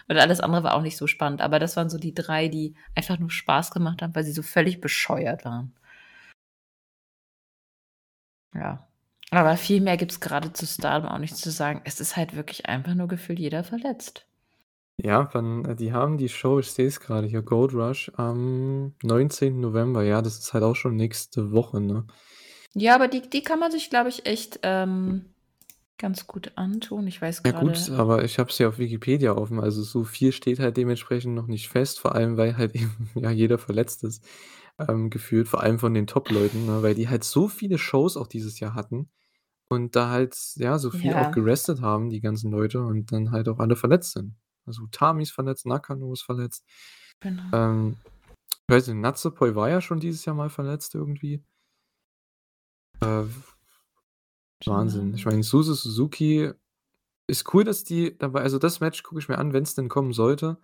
Und 0.07 0.17
alles 0.19 0.39
andere 0.39 0.61
war 0.61 0.75
auch 0.75 0.83
nicht 0.83 0.97
so 0.97 1.07
spannend. 1.07 1.41
Aber 1.41 1.57
das 1.57 1.75
waren 1.77 1.89
so 1.89 1.97
die 1.97 2.13
drei, 2.13 2.47
die 2.47 2.75
einfach 2.93 3.17
nur 3.17 3.31
Spaß 3.31 3.71
gemacht 3.71 4.03
haben, 4.03 4.13
weil 4.13 4.23
sie 4.23 4.33
so 4.33 4.43
völlig 4.43 4.79
bescheuert 4.79 5.45
waren. 5.45 5.73
Ja. 8.53 8.84
Aber 9.31 9.57
viel 9.57 9.81
mehr 9.81 9.97
gibt 9.97 10.11
es 10.11 10.19
gerade 10.19 10.53
zu 10.53 10.65
Stardom 10.65 11.09
auch 11.09 11.17
nicht 11.17 11.35
zu 11.35 11.51
sagen. 11.51 11.81
Es 11.83 11.99
ist 11.99 12.15
halt 12.15 12.35
wirklich 12.35 12.67
einfach 12.67 12.93
nur 12.93 13.07
gefühlt 13.07 13.39
jeder 13.39 13.63
verletzt. 13.63 14.25
Ja, 14.97 15.29
wann, 15.33 15.65
äh, 15.65 15.75
die 15.75 15.91
haben 15.91 16.17
die 16.17 16.29
Show, 16.29 16.59
ich 16.59 16.71
sehe 16.71 16.87
es 16.87 16.99
gerade 16.99 17.27
hier, 17.27 17.41
Gold 17.41 17.73
Rush 17.73 18.11
am 18.15 18.93
19. 19.03 19.59
November. 19.59 20.03
Ja, 20.03 20.21
das 20.21 20.39
ist 20.39 20.53
halt 20.53 20.63
auch 20.63 20.75
schon 20.75 20.95
nächste 20.95 21.51
Woche, 21.51 21.81
ne? 21.81 22.05
Ja, 22.73 22.95
aber 22.95 23.07
die, 23.07 23.21
die 23.21 23.43
kann 23.43 23.59
man 23.59 23.71
sich, 23.71 23.89
glaube 23.89 24.09
ich, 24.09 24.25
echt 24.25 24.59
ähm, 24.63 25.25
ganz 25.97 26.27
gut 26.27 26.53
antun. 26.55 27.07
Ich 27.07 27.21
weiß 27.21 27.41
Ja 27.45 27.59
gut, 27.59 27.89
aber 27.89 28.23
ich 28.23 28.39
habe 28.39 28.49
es 28.49 28.57
ja 28.57 28.69
auf 28.69 28.79
Wikipedia 28.79 29.33
offen. 29.33 29.59
Also 29.59 29.83
so 29.83 30.03
viel 30.03 30.31
steht 30.31 30.59
halt 30.59 30.77
dementsprechend 30.77 31.35
noch 31.35 31.47
nicht 31.47 31.69
fest, 31.69 31.99
vor 31.99 32.15
allem 32.15 32.37
weil 32.37 32.57
halt 32.57 32.75
eben 32.75 33.09
ja 33.15 33.31
jeder 33.31 33.57
verletzt 33.57 34.03
ist 34.03 34.23
ähm, 34.79 35.09
gefühlt, 35.09 35.47
vor 35.47 35.61
allem 35.61 35.79
von 35.79 35.93
den 35.93 36.07
Top-Leuten, 36.07 36.65
ne, 36.65 36.83
weil 36.83 36.95
die 36.95 37.09
halt 37.09 37.23
so 37.23 37.47
viele 37.47 37.77
Shows 37.77 38.17
auch 38.17 38.27
dieses 38.27 38.59
Jahr 38.59 38.73
hatten 38.73 39.09
und 39.69 39.95
da 39.95 40.09
halt, 40.09 40.37
ja, 40.55 40.77
so 40.77 40.91
viel 40.91 41.13
auch 41.13 41.31
gerestet 41.31 41.81
haben, 41.81 42.09
die 42.09 42.21
ganzen 42.21 42.51
Leute, 42.51 42.81
und 42.83 43.11
dann 43.11 43.31
halt 43.31 43.49
auch 43.49 43.59
alle 43.59 43.75
verletzt 43.75 44.13
sind. 44.13 44.35
Also 44.65 44.85
Tami 44.91 45.23
ist 45.23 45.31
verletzt, 45.31 45.65
Nakano 45.65 46.13
ist 46.13 46.23
verletzt. 46.23 46.65
Genau. 47.19 47.43
Ähm, 47.53 47.97
ich 48.67 48.75
weiß 48.75 48.87
nicht, 48.87 48.97
Natsupoi 48.97 49.55
war 49.55 49.69
ja 49.69 49.81
schon 49.81 49.99
dieses 49.99 50.25
Jahr 50.25 50.35
mal 50.35 50.49
verletzt 50.49 50.95
irgendwie. 50.95 51.43
Äh, 53.01 53.23
Wahnsinn. 54.65 55.13
Ich 55.13 55.25
meine, 55.25 55.43
Suzu 55.43 55.73
Suzuki 55.73 56.51
ist 57.27 57.53
cool, 57.53 57.63
dass 57.63 57.83
die 57.83 58.17
dabei, 58.17 58.41
also 58.41 58.59
das 58.59 58.79
Match 58.79 59.03
gucke 59.03 59.19
ich 59.19 59.29
mir 59.29 59.37
an, 59.37 59.53
wenn 59.53 59.63
es 59.63 59.75
denn 59.75 59.89
kommen 59.89 60.13
sollte. 60.13 60.57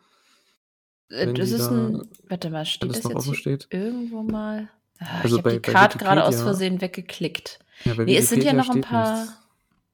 Äh, 1.11 1.33
das 1.33 1.51
ist 1.51 1.67
ein. 1.67 2.07
Warte 2.27 2.49
mal, 2.49 2.65
steht 2.65 2.89
das, 2.89 3.01
das 3.01 3.25
jetzt 3.25 3.37
steht. 3.37 3.67
irgendwo 3.69 4.23
mal? 4.23 4.69
Ah, 4.99 5.21
also 5.23 5.37
ich 5.37 5.43
habe 5.43 5.53
die 5.53 5.59
Card 5.59 5.99
gerade 5.99 6.23
aus 6.23 6.41
Versehen 6.41 6.81
weggeklickt. 6.81 7.59
Ja, 7.85 7.95
nee, 7.95 8.17
es 8.17 8.29
sind 8.29 8.43
ja 8.43 8.53
noch 8.53 8.69
ein 8.69 8.81
paar. 8.81 9.21
Nichts, 9.21 9.37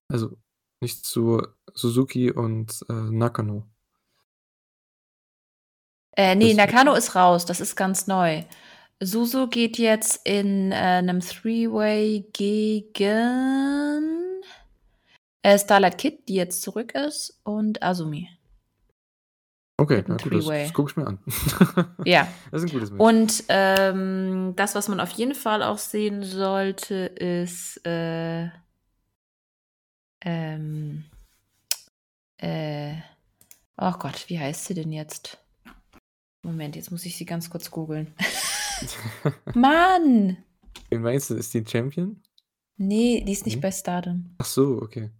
also 0.09 0.37
nicht 0.81 1.05
zu 1.05 1.41
Suzuki 1.73 2.31
und 2.31 2.79
äh, 2.89 2.93
Nakano. 2.93 3.63
Äh, 6.15 6.35
nee, 6.35 6.53
das 6.53 6.57
Nakano 6.57 6.95
ist 6.95 7.15
raus, 7.15 7.45
das 7.45 7.61
ist 7.61 7.75
ganz 7.75 8.07
neu. 8.07 8.43
Suzu 8.99 9.47
geht 9.47 9.77
jetzt 9.77 10.25
in 10.25 10.71
äh, 10.71 10.75
einem 10.75 11.19
Three-Way 11.19 12.29
gegen 12.33 14.41
äh, 15.43 15.59
Starlight 15.59 15.99
Kid, 15.99 16.27
die 16.27 16.33
jetzt 16.33 16.63
zurück 16.63 16.95
ist, 16.95 17.39
und 17.43 17.83
Azumi. 17.83 18.27
Okay, 19.79 20.03
na 20.07 20.17
gut, 20.17 20.33
das, 20.33 20.45
das 20.45 20.73
gucke 20.73 20.91
ich 20.91 20.97
mir 20.97 21.05
an. 21.05 21.19
ja. 22.05 22.27
Das 22.51 22.63
ist 22.63 22.69
ein 22.69 22.73
gutes 22.73 22.91
Match. 22.91 22.99
Und 22.99 23.43
ähm, 23.49 24.53
das, 24.55 24.73
was 24.73 24.87
man 24.87 24.99
auf 24.99 25.11
jeden 25.11 25.35
Fall 25.35 25.61
auch 25.61 25.77
sehen 25.77 26.23
sollte, 26.23 26.95
ist 26.95 27.85
äh, 27.85 28.49
ähm, 30.21 31.05
äh, 32.37 32.95
oh 33.77 33.93
Gott, 33.99 34.25
wie 34.27 34.39
heißt 34.39 34.65
sie 34.65 34.73
denn 34.73 34.91
jetzt? 34.91 35.37
Moment, 36.41 36.75
jetzt 36.75 36.91
muss 36.91 37.05
ich 37.05 37.15
sie 37.15 37.25
ganz 37.25 37.49
kurz 37.49 37.69
googeln. 37.69 38.15
Mann! 39.53 40.37
Wen 40.89 41.01
meinst 41.01 41.29
du, 41.29 41.35
ist 41.35 41.53
die 41.53 41.65
Champion? 41.65 42.21
Nee, 42.77 43.23
die 43.25 43.33
ist 43.33 43.45
nicht 43.45 43.55
hm? 43.55 43.61
bei 43.61 43.71
Stardom. 43.71 44.35
Ach 44.39 44.45
so, 44.45 44.79
okay. 44.81 45.11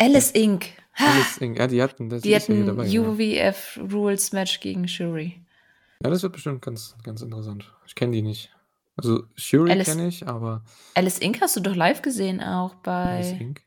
Alice 0.00 0.30
Inc. 0.30 0.66
Alice 0.94 1.38
Inc. 1.38 1.58
Ja, 1.58 1.66
die 1.66 1.82
hatten 1.82 2.08
das 2.08 2.22
die 2.22 2.34
hatten 2.34 2.66
dabei, 2.66 2.84
UVF 2.88 3.76
ja. 3.76 3.82
Rules 3.90 4.32
Match 4.32 4.60
gegen 4.60 4.86
Shuri. 4.86 5.40
Ja, 6.02 6.10
das 6.10 6.22
wird 6.22 6.32
bestimmt 6.32 6.62
ganz, 6.62 6.96
ganz 7.02 7.22
interessant. 7.22 7.72
Ich 7.86 7.94
kenne 7.94 8.12
die 8.12 8.22
nicht. 8.22 8.54
Also 8.96 9.24
Shuri 9.36 9.76
kenne 9.82 10.08
ich, 10.08 10.26
aber. 10.26 10.64
Alice 10.94 11.18
Inc. 11.18 11.40
hast 11.40 11.56
du 11.56 11.60
doch 11.60 11.74
live 11.74 12.02
gesehen 12.02 12.40
auch 12.40 12.74
bei. 12.76 13.16
Alice 13.16 13.40
Inc. 13.40 13.62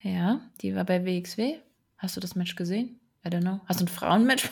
Ja, 0.00 0.40
die 0.60 0.74
war 0.74 0.84
bei 0.84 1.04
WXW. 1.04 1.56
Hast 1.96 2.16
du 2.16 2.20
das 2.20 2.34
Match 2.34 2.56
gesehen? 2.56 3.00
I 3.24 3.28
don't 3.28 3.40
know. 3.40 3.60
Hast 3.66 3.80
du 3.80 3.84
ein 3.84 3.88
Frauenmatch? 3.88 4.50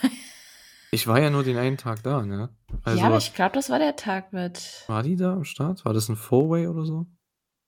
ich 0.92 1.06
war 1.06 1.20
ja 1.20 1.28
nur 1.28 1.44
den 1.44 1.58
einen 1.58 1.76
Tag 1.76 2.02
da, 2.02 2.22
ne? 2.22 2.48
Also, 2.84 2.98
ja, 2.98 3.06
aber 3.06 3.18
ich 3.18 3.34
glaube, 3.34 3.54
das 3.54 3.68
war 3.68 3.78
der 3.78 3.96
Tag 3.96 4.32
mit. 4.32 4.84
War 4.86 5.02
die 5.02 5.16
da 5.16 5.34
am 5.34 5.44
Start? 5.44 5.84
War 5.84 5.92
das 5.92 6.08
ein 6.08 6.16
Four-Way 6.16 6.68
oder 6.68 6.86
so? 6.86 7.06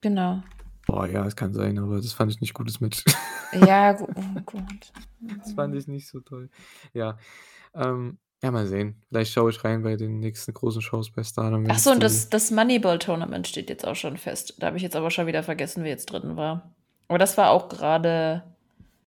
Genau. 0.01 0.43
Boah, 0.87 1.07
ja, 1.07 1.25
es 1.27 1.37
kann 1.37 1.55
sein, 1.55 1.79
aber 1.79 1.97
das 1.97 2.13
fand 2.13 2.31
ich 2.33 2.41
nicht 2.41 2.55
gutes 2.55 2.81
Match. 2.81 3.05
Ja, 3.53 3.93
gut. 4.45 4.53
Oh. 4.55 4.61
Das 5.39 5.53
fand 5.53 5.75
ich 5.75 5.89
nicht 5.89 6.09
so 6.09 6.21
toll. 6.21 6.51
Ja, 6.93 7.19
ähm, 7.75 8.19
ja, 8.43 8.51
mal 8.51 8.67
sehen. 8.67 9.03
Vielleicht 9.09 9.33
schaue 9.33 9.51
ich 9.51 9.65
rein 9.65 9.83
bei 9.83 9.97
den 9.97 10.19
nächsten 10.21 10.53
großen 10.53 10.83
Shows 10.83 11.11
bei 11.11 11.23
Stardom. 11.23 11.65
Achso, 11.71 11.93
und 11.93 12.03
das, 12.03 12.29
das 12.29 12.51
Moneyball-Tournament 12.51 13.49
steht 13.49 13.71
jetzt 13.71 13.87
auch 13.87 13.97
schon 13.97 14.19
fest. 14.19 14.57
Da 14.59 14.67
habe 14.67 14.77
ich 14.77 14.83
jetzt 14.83 14.97
aber 14.97 15.11
schon 15.11 15.27
wieder 15.27 15.43
vergessen, 15.43 15.83
wer 15.83 15.91
jetzt 15.91 16.07
drin 16.07 16.37
war. 16.37 16.75
Aber 17.09 17.17
das 17.17 17.39
war 17.39 17.51
auch 17.51 17.71
gerade 17.71 18.43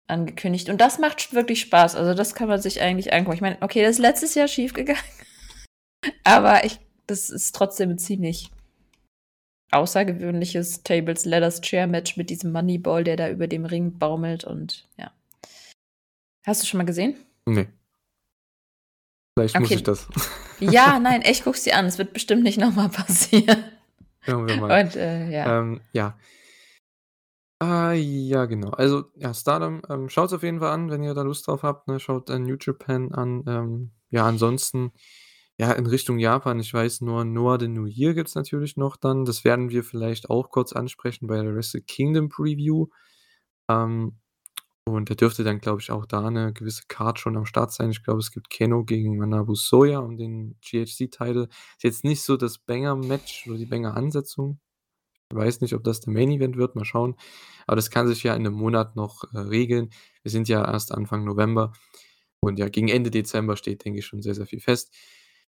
angekündigt. 0.08 0.70
Und 0.70 0.82
das 0.82 0.98
macht 0.98 1.32
wirklich 1.34 1.62
Spaß. 1.62 1.96
Also, 1.96 2.16
das 2.16 2.34
kann 2.34 2.48
man 2.48 2.60
sich 2.60 2.82
eigentlich 2.82 3.14
angucken. 3.14 3.36
Ich 3.36 3.42
meine, 3.42 3.58
okay, 3.62 3.84
das 3.84 3.92
ist 3.92 4.00
letztes 4.00 4.34
Jahr 4.34 4.48
schief 4.48 4.74
gegangen. 4.74 4.98
aber 6.24 6.66
ich, 6.66 6.80
das 7.06 7.30
ist 7.30 7.54
trotzdem 7.54 8.00
ziemlich 8.00 8.50
außergewöhnliches 9.72 10.84
Tables 10.84 11.26
Ladders 11.26 11.62
Chair 11.62 11.88
Match 11.88 12.18
mit 12.18 12.30
diesem 12.30 12.52
Moneyball, 12.52 13.04
der 13.04 13.16
da 13.18 13.30
über 13.30 13.48
dem 13.48 13.66
Ring 13.66 13.98
baumelt 13.98 14.44
und 14.44 14.88
ja. 14.98 15.12
Hast 16.46 16.64
du 16.64 16.68
schon 16.68 16.80
mal 16.80 16.86
gesehen? 16.86 17.16
Nee. 17.46 17.68
Vielleicht 19.38 19.56
okay. 19.56 19.62
muss 19.62 19.72
ich 19.72 19.84
das. 19.84 20.08
Ja, 20.60 21.00
nein, 21.02 21.22
echt 21.22 21.46
guck's 21.46 21.64
dir 21.64 21.78
an. 21.78 21.86
Es 21.86 21.98
wird 21.98 22.12
bestimmt 22.12 22.44
nicht 22.44 22.60
nochmal 22.60 22.90
passieren. 22.90 23.64
Irgendwann 24.26 24.60
mal. 24.60 24.84
Und, 24.84 24.96
äh, 24.98 25.30
ja. 25.30 25.60
Ähm, 25.60 25.80
ja. 25.94 26.18
Ah, 27.60 27.94
ja, 27.94 28.46
genau. 28.46 28.72
Also, 28.72 29.06
ja, 29.16 29.34
Stardom, 29.34 29.82
ähm, 29.90 30.10
schaut 30.10 30.34
auf 30.34 30.44
jeden 30.44 30.60
Fall 30.60 30.72
an, 30.72 30.90
wenn 30.90 31.04
ihr 31.04 31.14
da 31.14 31.22
Lust 31.22 31.48
drauf 31.48 31.64
habt. 31.64 31.88
Ne? 31.88 32.00
Schaut 32.00 32.30
äh, 32.30 32.40
New 32.40 32.58
Japan 32.60 33.14
an. 33.14 33.44
Ähm, 33.48 33.92
ja, 34.10 34.26
ansonsten 34.26 34.92
ja, 35.60 35.72
in 35.74 35.86
Richtung 35.88 36.20
Japan, 36.20 36.60
ich 36.60 36.74
weiß 36.74 37.02
nur, 37.02 37.26
Noah 37.26 37.60
the 37.60 37.68
New 37.68 37.86
Year 37.86 38.14
gibt 38.14 38.30
es 38.30 38.36
natürlich 38.36 38.78
noch 38.78 38.96
dann. 38.98 39.26
Das 39.26 39.44
werden 39.44 39.70
wir 39.70 39.84
vielleicht 39.84 40.30
auch 40.30 40.50
kurz 40.52 40.74
ansprechen 40.74 41.28
bei 41.28 41.42
der 41.42 41.56
Wrestle 41.56 41.82
Kingdom 41.82 42.30
Preview. 42.30 42.88
Ähm, 43.70 44.20
Und 44.88 45.10
da 45.12 45.16
dürfte 45.16 45.44
dann, 45.46 45.60
glaube 45.62 45.82
ich, 45.82 45.92
auch 45.92 46.06
da 46.08 46.30
'ne 46.32 46.54
gewisse 46.54 46.84
Card 46.90 47.20
schon 47.20 47.38
am 47.38 47.46
Start 47.46 47.72
sein. 47.74 47.92
Ich 47.92 48.04
glaube, 48.04 48.20
es 48.20 48.32
gibt 48.32 48.50
Kenoh 48.52 48.84
gegen 48.86 49.18
Manabu 49.18 49.56
Soya 49.56 50.00
um 50.00 50.18
den 50.18 50.58
GHC-Title. 50.62 51.46
Ist 51.78 51.84
jetzt 51.84 52.04
nicht 52.06 52.22
so 52.24 52.38
das 52.38 52.60
Banger-Match 52.60 53.48
oder 53.48 53.58
die 53.58 53.66
Banger-Ansetzung. 53.68 54.60
Weiß 55.34 55.62
nicht, 55.62 55.76
ob 55.76 55.84
das 55.84 56.00
der 56.02 56.12
Main 56.14 56.32
Event 56.32 56.58
wird, 56.58 56.76
mal 56.76 56.86
schauen. 56.86 57.16
Aber 57.68 57.76
das 57.76 57.92
kann 57.92 58.08
sich 58.08 58.24
ja 58.24 58.36
in 58.36 58.44
'nem 58.44 58.54
Monat 58.54 58.96
noch, 58.96 59.24
äh, 59.34 59.40
regeln. 59.40 59.90
Wir 60.24 60.32
sind 60.32 60.48
ja 60.50 60.66
erst 60.66 60.92
Anfang 60.94 61.24
November 61.26 61.74
und 62.42 62.60
ja, 62.60 62.70
gegen 62.70 62.90
Ende 62.90 63.12
Dezember 63.12 63.58
steht, 63.58 63.86
denke 63.86 64.00
ich, 64.00 64.06
schon 64.08 64.22
sehr, 64.22 64.36
sehr 64.36 64.48
viel 64.48 64.62
fest. 64.62 64.94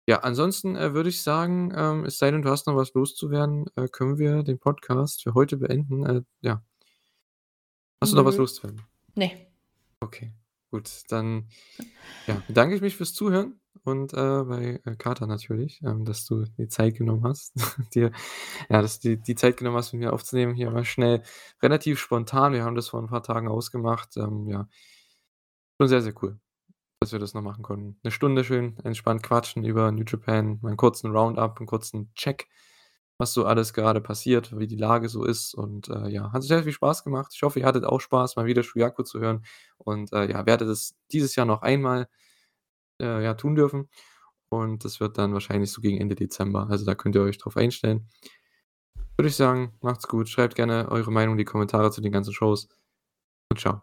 Ja, 0.09 0.21
ansonsten, 0.21 0.77
äh, 0.77 0.95
würde 0.95 1.09
ich 1.11 1.23
sagen, 1.23 1.73
ähm, 1.77 2.05
es 2.05 2.19
sei 2.19 2.31
denn, 2.31 2.43
du 2.43 2.51
hast 2.51 2.67
noch 2.67 2.75
was 2.77 2.95
loszuwerden, 2.95 3.67
äh, 3.77 3.89
können 3.89 4.19
wir 4.19 4.43
den 4.43 4.59
Podcast 4.59 5.23
für 5.23 5.35
heute 5.35 5.57
beenden. 5.59 6.05
Äh, 6.05 6.23
ja. 6.41 6.63
Hast 8.03 8.13
du 8.13 8.17
noch 8.17 8.25
was 8.25 8.35
Nö. 8.37 8.41
loszuwerden? 8.41 8.83
Ne. 9.15 9.47
Okay, 10.01 10.33
gut. 10.71 10.91
Dann, 11.09 11.49
ja, 12.27 12.43
bedanke 12.47 12.75
ich 12.77 12.81
mich 12.83 12.97
fürs 12.97 13.15
Zuhören 13.15 13.61
und, 13.85 14.15
äh, 14.15 14.45
bei, 14.45 14.81
äh, 14.85 14.97
Kater 14.97 15.27
natürlich, 15.27 15.81
ähm, 15.85 16.05
dass 16.07 16.25
du 16.27 16.45
dir 16.45 16.69
Zeit 16.69 16.97
genommen 16.97 17.25
hast, 17.25 17.55
dir 17.95 18.13
ja, 18.71 18.83
dass 18.83 19.01
du 19.01 19.11
dir 19.11 19.17
die 19.19 19.35
Zeit 19.35 19.59
genommen 19.59 19.77
hast, 19.77 19.93
mit 19.93 20.01
mir 20.03 20.13
aufzunehmen. 20.15 20.55
Hier 20.55 20.71
mal 20.71 20.85
schnell 20.87 21.23
relativ 21.63 21.99
spontan. 22.01 22.53
Wir 22.55 22.65
haben 22.65 22.77
das 22.77 22.89
vor 22.89 23.01
'n 23.01 23.09
paar 23.09 23.23
Tagen 23.23 23.49
ausgemacht. 23.49 24.17
Ähm, 24.17 24.49
ja. 24.49 24.69
Schon 25.81 25.89
sehr, 25.89 26.03
sehr 26.03 26.13
cool, 26.23 26.39
dass 27.01 27.13
wir 27.13 27.19
das 27.19 27.33
noch 27.35 27.43
machen 27.43 27.63
konnten. 27.63 27.99
'Ne 28.05 28.11
Stunde 28.11 28.45
schön 28.45 28.77
entspannt 28.85 29.23
quatschen 29.23 29.65
über 29.65 29.91
New 29.93 30.05
Japan, 30.07 30.59
mal 30.63 30.71
'n 30.73 30.77
kurzen 30.77 31.11
Roundup, 31.17 31.59
'n 31.61 31.67
kurzen 31.67 32.13
Check, 32.15 32.49
was 33.19 33.33
so 33.35 33.47
alles 33.47 33.73
gerade 33.75 34.01
passiert, 34.03 34.59
wie 34.59 34.67
die 34.67 34.77
Lage 34.77 35.09
so 35.09 35.25
ist 35.25 35.55
und, 35.55 35.89
äh, 35.89 36.09
ja, 36.11 36.33
hat 36.33 36.43
sehr 36.45 36.63
viel 36.65 36.73
Spaß 36.73 37.05
gemacht. 37.05 37.33
Ich 37.35 37.43
hoffe, 37.43 37.61
ihr 37.61 37.67
hattet 37.67 37.85
auch 37.87 38.01
Spaß, 38.03 38.37
mal 38.37 38.47
wieder 38.47 38.63
Shuyaku 38.63 39.03
zu 39.05 39.21
hören 39.21 39.45
und, 39.79 40.13
äh, 40.13 40.31
ja, 40.31 40.45
werde 40.47 40.67
das 40.67 40.95
dieses 41.13 41.37
Jahr 41.37 41.47
noch 41.47 41.63
einmal, 41.63 42.09
äh, 43.01 43.25
ja, 43.25 43.35
tun 43.35 43.55
dürfen 43.57 43.89
und 44.51 44.85
das 44.87 45.01
wird 45.01 45.19
dann 45.19 45.35
wahrscheinlich 45.35 45.73
so 45.73 45.83
gegen 45.83 45.99
Ende 46.01 46.17
Dezember. 46.17 46.69
Also, 46.71 46.85
da 46.87 46.95
könnt 46.97 47.17
ihr 47.17 47.23
euch 47.23 47.39
drauf 47.39 47.57
einstellen. 47.59 48.09
Würde 49.19 49.29
ich 49.29 49.37
sagen, 49.37 49.75
macht's 49.83 50.09
gut. 50.09 50.29
Schreibt 50.29 50.55
gerne 50.55 50.89
eure 50.91 51.13
Meinung 51.13 51.35
in 51.35 51.39
die 51.39 51.45
Kommentare 51.45 51.91
zu 51.91 52.01
den 52.01 52.11
ganzen 52.13 52.33
Shows 52.33 52.69
und 53.51 53.59
tschau. 53.61 53.83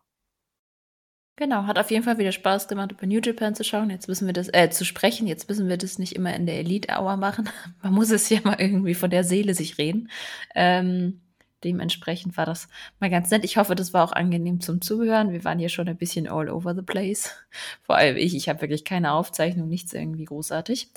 Genau, 1.40 1.68
hat 1.68 1.78
auf 1.78 1.92
jeden 1.92 2.04
Fall 2.04 2.18
wieder 2.18 2.32
Spaß 2.32 2.68
gemacht, 2.68 2.94
über 2.94 3.06
New 3.06 3.20
Japan 3.24 3.54
zu 3.54 3.64
schauen. 3.64 3.92
Jetzt 3.92 4.08
müssen 4.08 4.26
wir 4.26 4.34
das 4.34 4.50
äh, 4.52 4.72
zu 4.72 4.84
sprechen. 4.84 5.28
Jetzt 5.28 5.48
müssen 5.48 5.70
wir 5.70 5.78
das 5.78 6.00
nicht 6.00 6.16
immer 6.16 6.36
in 6.36 6.48
der 6.48 6.58
Elite 6.58 6.92
Hour 6.98 7.16
machen. 7.16 7.48
Man 7.84 7.94
muss 7.94 8.10
es 8.10 8.28
ja 8.30 8.40
mal 8.44 8.60
irgendwie 8.60 8.96
von 8.96 9.12
der 9.12 9.24
Seele 9.24 9.54
sich 9.54 9.78
reden. 9.78 10.10
Ähm, 10.56 11.22
dementsprechend 11.64 12.38
war 12.38 12.48
das 12.48 12.70
mal 13.00 13.12
ganz 13.12 13.30
nett. 13.30 13.46
Ich 13.46 13.58
hoffe, 13.58 13.76
das 13.76 13.94
war 13.94 14.04
auch 14.04 14.14
angenehm 14.14 14.62
zum 14.62 14.82
Zuhören. 14.82 15.32
Wir 15.32 15.44
waren 15.44 15.60
hier 15.60 15.70
schon 15.70 15.88
ein 15.88 15.96
bisschen 15.98 16.28
all 16.28 16.50
over 16.50 16.74
the 16.74 16.82
place. 16.82 17.36
Vor 17.84 17.96
allem 17.96 18.18
ich. 18.18 18.36
Ich 18.36 18.50
habe 18.50 18.62
wirklich 18.62 18.84
keine 18.84 19.12
Aufzeichnung, 19.12 19.70
nichts 19.70 19.94
irgendwie 19.94 20.26
großartig. 20.26 20.90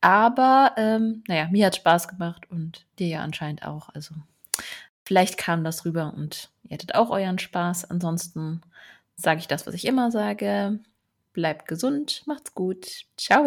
Aber, 0.00 0.72
ähm, 0.78 1.22
na 1.28 1.36
ja, 1.36 1.48
mir 1.48 1.66
hat 1.66 1.76
Spaß 1.76 2.08
gemacht 2.08 2.50
und 2.50 2.86
dir 2.98 3.06
ja 3.06 3.20
anscheinend 3.20 3.64
auch. 3.64 3.88
Also, 3.90 4.16
vielleicht 5.04 5.38
kam 5.38 5.62
das 5.62 5.84
rüber 5.84 6.12
und 6.16 6.50
ihr 6.64 6.74
hattet 6.74 6.96
auch 6.96 7.10
euren 7.10 7.38
Spaß. 7.38 7.88
Ansonsten 7.88 8.62
sage 9.20 9.40
ich 9.40 9.48
das, 9.48 9.66
was 9.66 9.74
ich 9.74 9.84
immer 9.84 10.10
sage: 10.10 10.80
Bleibt 11.32 11.68
gesund, 11.68 12.22
macht's 12.26 12.54
gut. 12.54 13.04
Tschau. 13.16 13.46